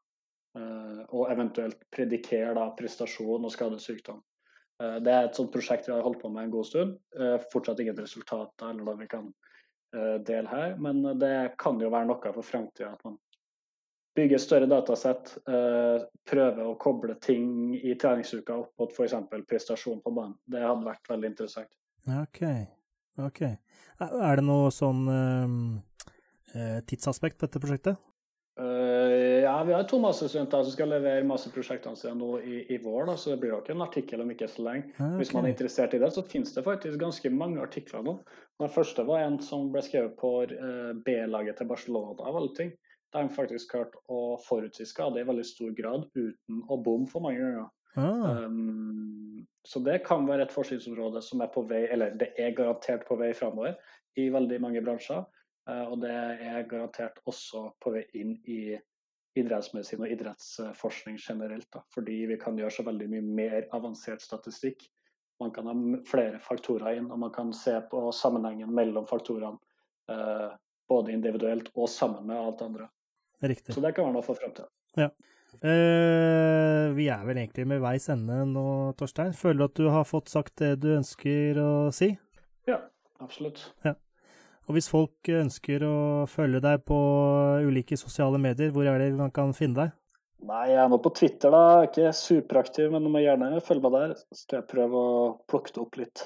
Eh, 0.59 1.03
og 1.15 1.31
eventuelt 1.31 1.79
predikere 1.95 2.57
da, 2.59 2.71
prestasjon 2.75 3.45
og 3.47 3.53
skadesykdom. 3.55 4.19
Eh, 4.83 4.97
det 5.05 5.13
er 5.13 5.29
et 5.29 5.39
sånt 5.39 5.53
prosjekt 5.55 5.87
vi 5.87 5.95
har 5.95 6.03
holdt 6.03 6.23
på 6.25 6.31
med 6.33 6.49
en 6.49 6.57
god 6.57 6.67
stund. 6.67 6.97
fortsatt 7.53 7.81
ingen 7.81 7.99
resultater 7.99 8.71
eller 8.73 8.85
noe 8.85 8.99
vi 8.99 9.09
kan 9.11 9.33
dele 9.91 10.47
her, 10.47 10.77
men 10.79 11.03
det 11.19 11.57
kan 11.59 11.81
jo 11.83 11.89
være 11.91 12.07
noe 12.07 12.33
for 12.37 12.47
framtida 12.47 12.93
at 12.93 13.01
man 13.03 13.17
bygge 14.17 14.39
større 14.43 14.67
datasett, 14.71 15.37
eh, 15.49 16.03
prøve 16.27 16.67
å 16.67 16.77
koble 16.81 17.15
ting 17.23 17.75
i 17.77 17.95
treningsuka 17.95 18.57
opp 18.65 18.83
mot 18.83 18.93
f.eks. 18.93 19.17
prestasjon 19.49 20.03
på 20.03 20.15
banen. 20.15 20.37
Det 20.51 20.63
hadde 20.65 20.89
vært 20.89 21.11
veldig 21.13 21.31
interessant. 21.31 21.71
Ok. 22.19 22.43
ok. 23.21 23.43
Er 24.01 24.41
det 24.41 24.45
noe 24.47 24.71
sånn 24.73 25.03
uh, 25.13 26.79
tidsaspekt 26.89 27.37
på 27.39 27.47
dette 27.47 27.61
prosjektet? 27.63 28.07
Ja, 28.61 29.55
vi 29.65 29.73
har 29.73 29.87
to 29.89 29.97
masterstudenter 30.03 30.65
som 30.67 30.73
skal 30.75 30.91
levere 30.93 31.25
masterprosjektene 31.25 31.97
sine 31.97 32.13
nå 32.19 32.35
i, 32.41 32.59
i, 32.75 32.77
vår. 32.83 33.07
Da, 33.09 33.15
så 33.17 33.33
det 33.33 33.39
blir 33.41 33.55
nok 33.55 33.71
en 33.73 33.85
artikkel 33.87 34.21
om 34.21 34.33
ikke 34.35 34.49
så 34.53 34.67
lenge. 34.67 34.91
Okay. 34.93 35.15
Hvis 35.21 35.33
man 35.33 35.47
er 35.47 35.55
interessert 35.55 35.97
i 35.97 36.01
det, 36.03 36.11
så 36.13 36.25
finnes 36.29 36.53
det 36.53 36.65
faktisk 36.67 37.01
ganske 37.01 37.33
mange 37.33 37.63
artikler 37.63 38.05
nå. 38.05 38.19
Den 38.61 38.73
første 38.75 39.07
var 39.09 39.25
en 39.25 39.39
som 39.45 39.71
ble 39.73 39.85
skrevet 39.87 40.17
på 40.21 40.33
B-laget 41.07 41.61
til 41.61 41.71
Barcelona 41.73 42.17
av 42.21 42.41
alle 42.41 42.53
ting. 42.59 42.75
De 43.13 43.27
faktisk 43.35 43.73
klart 43.73 43.97
å 44.09 44.39
forutsi 44.45 44.87
det 44.87 45.23
i 45.23 45.27
veldig 45.27 45.45
stor 45.47 45.71
grad 45.75 46.07
uten 46.15 46.63
å 46.69 46.77
bomme 46.79 47.11
for 47.11 47.25
mange 47.25 47.43
ganger. 47.43 47.69
Ah. 47.99 48.45
Um, 48.45 49.47
så 49.67 49.81
det 49.83 50.05
kan 50.07 50.29
være 50.29 50.47
et 50.47 50.55
forskningsområde 50.55 51.23
som 51.23 51.43
er 51.43 51.51
på 51.51 51.65
vei, 51.67 51.89
eller 51.91 52.15
det 52.21 52.31
er 52.39 52.55
garantert 52.55 53.07
på 53.09 53.19
vei 53.19 53.33
framover 53.35 53.75
i 54.17 54.29
veldig 54.31 54.61
mange 54.63 54.83
bransjer. 54.85 55.27
Uh, 55.67 55.91
og 55.91 55.99
det 56.05 56.13
er 56.15 56.69
garantert 56.71 57.19
også 57.27 57.67
på 57.83 57.97
vei 57.97 58.05
inn 58.15 58.37
i 58.47 58.79
idrettsmedisin 59.39 60.07
og 60.07 60.15
idrettsforskning 60.15 61.19
generelt. 61.19 61.69
Da, 61.75 61.83
fordi 61.95 62.23
vi 62.31 62.39
kan 62.39 62.59
gjøre 62.59 62.79
så 62.79 62.87
veldig 62.87 63.11
mye 63.11 63.27
mer 63.27 63.69
avansert 63.77 64.23
statistikk. 64.23 64.87
Man 65.43 65.51
kan 65.57 65.67
ha 65.67 65.75
flere 66.07 66.39
faktorer 66.45 67.01
inn, 67.01 67.11
og 67.11 67.23
man 67.27 67.35
kan 67.35 67.53
se 67.57 67.75
på 67.91 68.07
sammenhengen 68.15 68.71
mellom 68.75 69.07
faktorene. 69.11 69.59
Uh, 70.11 70.55
både 70.91 71.15
individuelt 71.15 71.71
og 71.79 71.89
sammen 71.91 72.27
med 72.27 72.39
alt 72.39 72.63
andre. 72.67 72.89
Riktig. 73.41 73.75
Så 73.75 73.83
det 73.83 73.95
kan 73.97 74.09
være 74.09 74.19
noe 74.19 74.27
for 74.27 74.39
fremtiden. 74.39 74.69
Ja. 74.99 75.09
Uh, 75.61 76.95
vi 76.97 77.09
er 77.13 77.25
vel 77.27 77.41
egentlig 77.43 77.67
med 77.69 77.83
veis 77.83 78.07
ende 78.13 78.43
nå, 78.49 78.65
Torstein. 79.01 79.35
Føler 79.37 79.59
du 79.59 79.67
at 79.67 79.81
du 79.81 79.89
har 79.93 80.07
fått 80.09 80.31
sagt 80.33 80.61
det 80.63 80.77
du 80.81 80.93
ønsker 80.95 81.59
å 81.61 81.71
si? 81.95 82.13
Ja, 82.69 82.79
absolutt. 83.21 83.67
Ja. 83.85 83.97
Og 84.69 84.77
hvis 84.77 84.89
folk 84.93 85.27
ønsker 85.35 85.83
å 85.83 85.97
følge 86.31 86.61
deg 86.63 86.85
på 86.87 86.99
ulike 87.67 87.99
sosiale 87.99 88.39
medier, 88.39 88.71
hvor 88.73 88.87
er 88.87 89.03
det 89.03 89.11
man 89.19 89.33
kan 89.35 89.51
finne 89.57 89.81
deg? 89.81 89.97
Nei, 90.47 90.63
jeg 90.71 90.79
er 90.81 90.89
nå 90.89 90.97
på 91.03 91.13
Twitter, 91.19 91.53
da. 91.53 91.83
Ikke 91.85 92.13
superaktiv, 92.17 92.89
men 92.95 93.05
du 93.05 93.11
må 93.13 93.21
gjerne 93.21 93.59
følge 93.65 93.85
meg 93.85 93.97
der. 93.97 94.15
Så 94.21 94.45
skal 94.45 94.61
jeg 94.61 94.71
prøve 94.71 95.01
å 95.01 95.25
plukke 95.51 95.75
det 95.75 95.83
opp 95.83 95.99
litt. 96.01 96.23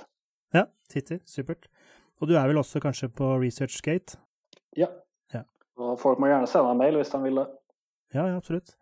Ja, 0.55 0.69
Twitter. 0.93 1.23
Supert. 1.27 1.67
Og 2.23 2.31
du 2.31 2.37
er 2.39 2.47
vel 2.47 2.61
også 2.61 2.83
kanskje 2.85 3.09
på 3.11 3.33
ResearchGate? 3.41 4.21
Ja, 4.79 4.93
og 5.81 5.99
folk 6.01 6.21
må 6.23 6.31
gjerne 6.31 6.49
sende 6.51 6.73
en 6.75 6.81
mail 6.81 6.99
hvis 7.01 7.13
de 7.13 7.21
vil 7.25 7.43
det. 7.43 7.47
Ja, 8.15 8.29
ja 8.29 8.37
absolutt. 8.39 8.77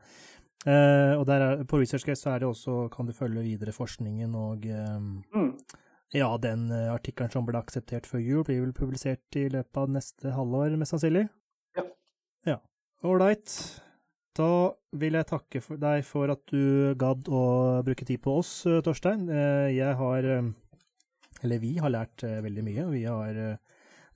Eh, 0.63 1.15
og 1.19 1.31
er, 1.33 1.65
på 1.67 1.81
ResearchGate 1.81 2.21
så 2.21 2.35
er 2.35 2.43
det 2.43 2.51
også, 2.51 2.87
kan 2.93 3.09
du 3.09 3.15
følge 3.17 3.43
videre 3.43 3.75
forskningen 3.75 4.35
og 4.39 4.67
eh, 4.71 4.99
mm. 5.35 5.49
Ja, 6.13 6.29
den 6.37 6.67
uh, 6.69 6.93
artikkelen 6.93 7.33
som 7.33 7.47
ble 7.49 7.57
akseptert 7.57 8.05
før 8.05 8.21
jul, 8.21 8.43
blir 8.45 8.59
vel 8.61 8.75
publisert 8.77 9.39
i 9.41 9.47
løpet 9.49 9.79
av 9.81 9.95
neste 9.95 10.35
halvår, 10.37 10.75
mest 10.77 10.93
sannsynlig? 10.93 11.23
Ja. 11.79 11.85
Ja. 12.51 12.57
Ålreit. 13.09 13.49
Da 14.37 14.49
vil 15.01 15.17
jeg 15.17 15.29
takke 15.31 15.63
for 15.65 15.81
deg 15.81 16.05
for 16.05 16.29
at 16.35 16.45
du 16.53 16.93
gadd 17.01 17.31
å 17.33 17.45
bruke 17.87 18.05
tid 18.05 18.21
på 18.21 18.37
oss, 18.43 18.51
eh, 18.69 18.83
Torstein. 18.85 19.25
Jeg 19.73 19.97
har 19.97 20.29
Eller 21.43 21.59
vi 21.65 21.79
har 21.81 21.91
lært 21.91 22.23
veldig 22.23 22.65
mye. 22.69 22.85
Vi 22.93 23.05
har 23.09 23.41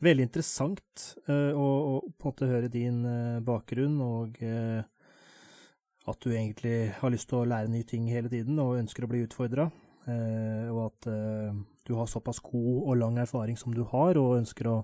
veldig 0.05 0.27
interessant 0.27 1.07
uh, 1.29 1.53
å, 1.57 1.67
å, 1.67 1.95
på 2.13 2.29
en 2.29 2.33
måte 2.33 2.51
høre 2.51 2.71
din 2.73 3.01
uh, 3.07 3.43
bakgrunn, 3.45 3.97
og 4.05 4.41
uh, 4.45 4.83
at 6.07 6.23
du 6.23 6.33
egentlig 6.33 6.93
har 7.01 7.13
lyst 7.13 7.31
til 7.31 7.41
å 7.41 7.49
lære 7.49 7.73
nye 7.73 7.87
ting 7.89 8.07
hele 8.13 8.31
tiden 8.33 8.61
og 8.63 8.77
ønsker 8.79 9.07
å 9.07 9.11
bli 9.11 9.25
utfordra. 9.27 9.71
og 10.07 10.77
at 10.85 11.07
du 11.83 11.95
har 11.99 12.07
såpass 12.07 12.39
god 12.39 12.77
og 12.85 12.97
lang 13.01 13.17
erfaring 13.19 13.57
som 13.59 13.75
du 13.75 13.83
har, 13.91 14.15
og 14.15 14.37
ønsker 14.37 14.69
å 14.71 14.77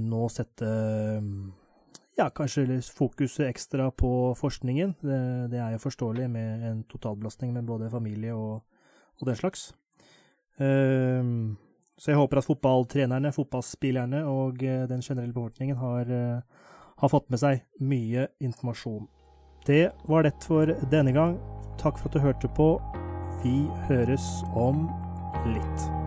nå 0.00 0.22
sette 0.32 0.70
ja, 2.16 2.30
kanskje 2.32 2.80
fokuset 2.96 3.44
ekstra 3.50 3.90
på 3.92 4.32
forskningen. 4.40 4.94
Det, 5.02 5.20
det, 5.52 5.60
er 5.60 5.76
jo 5.76 5.84
forståelig 5.84 6.30
med 6.32 6.64
en 6.70 6.82
totalbelastning 6.88 7.52
med 7.52 7.68
både 7.68 7.92
familie 7.92 8.32
og, 8.32 8.62
og 9.20 9.28
den 9.28 9.36
slags. 9.36 9.74
Uh, 10.56 11.52
så 12.00 12.14
jeg 12.14 12.16
håper 12.16 12.40
at 12.40 12.48
fotballtrenerne, 12.48 13.32
fotballspillerne 13.36 14.24
og 14.24 14.62
eh, 14.64 14.86
den 14.88 15.04
generelle 15.04 15.36
befolkningen 15.36 15.76
har, 15.76 16.08
eh, 16.08 16.66
har 16.96 17.12
fått 17.12 17.28
med 17.28 17.42
seg 17.42 17.60
mye 17.84 18.30
informasjon. 18.40 19.04
Det 19.68 19.90
var 20.08 20.24
det 20.24 20.32
for 20.46 20.72
denne 20.92 21.12
gang. 21.12 21.36
Takk 21.80 22.00
for 22.00 22.08
at 22.08 22.16
du 22.16 22.24
hørte 22.24 22.52
på. 22.56 22.72
Vi 23.44 23.56
høres 23.88 24.32
om 24.56 24.86
litt. 25.52 25.99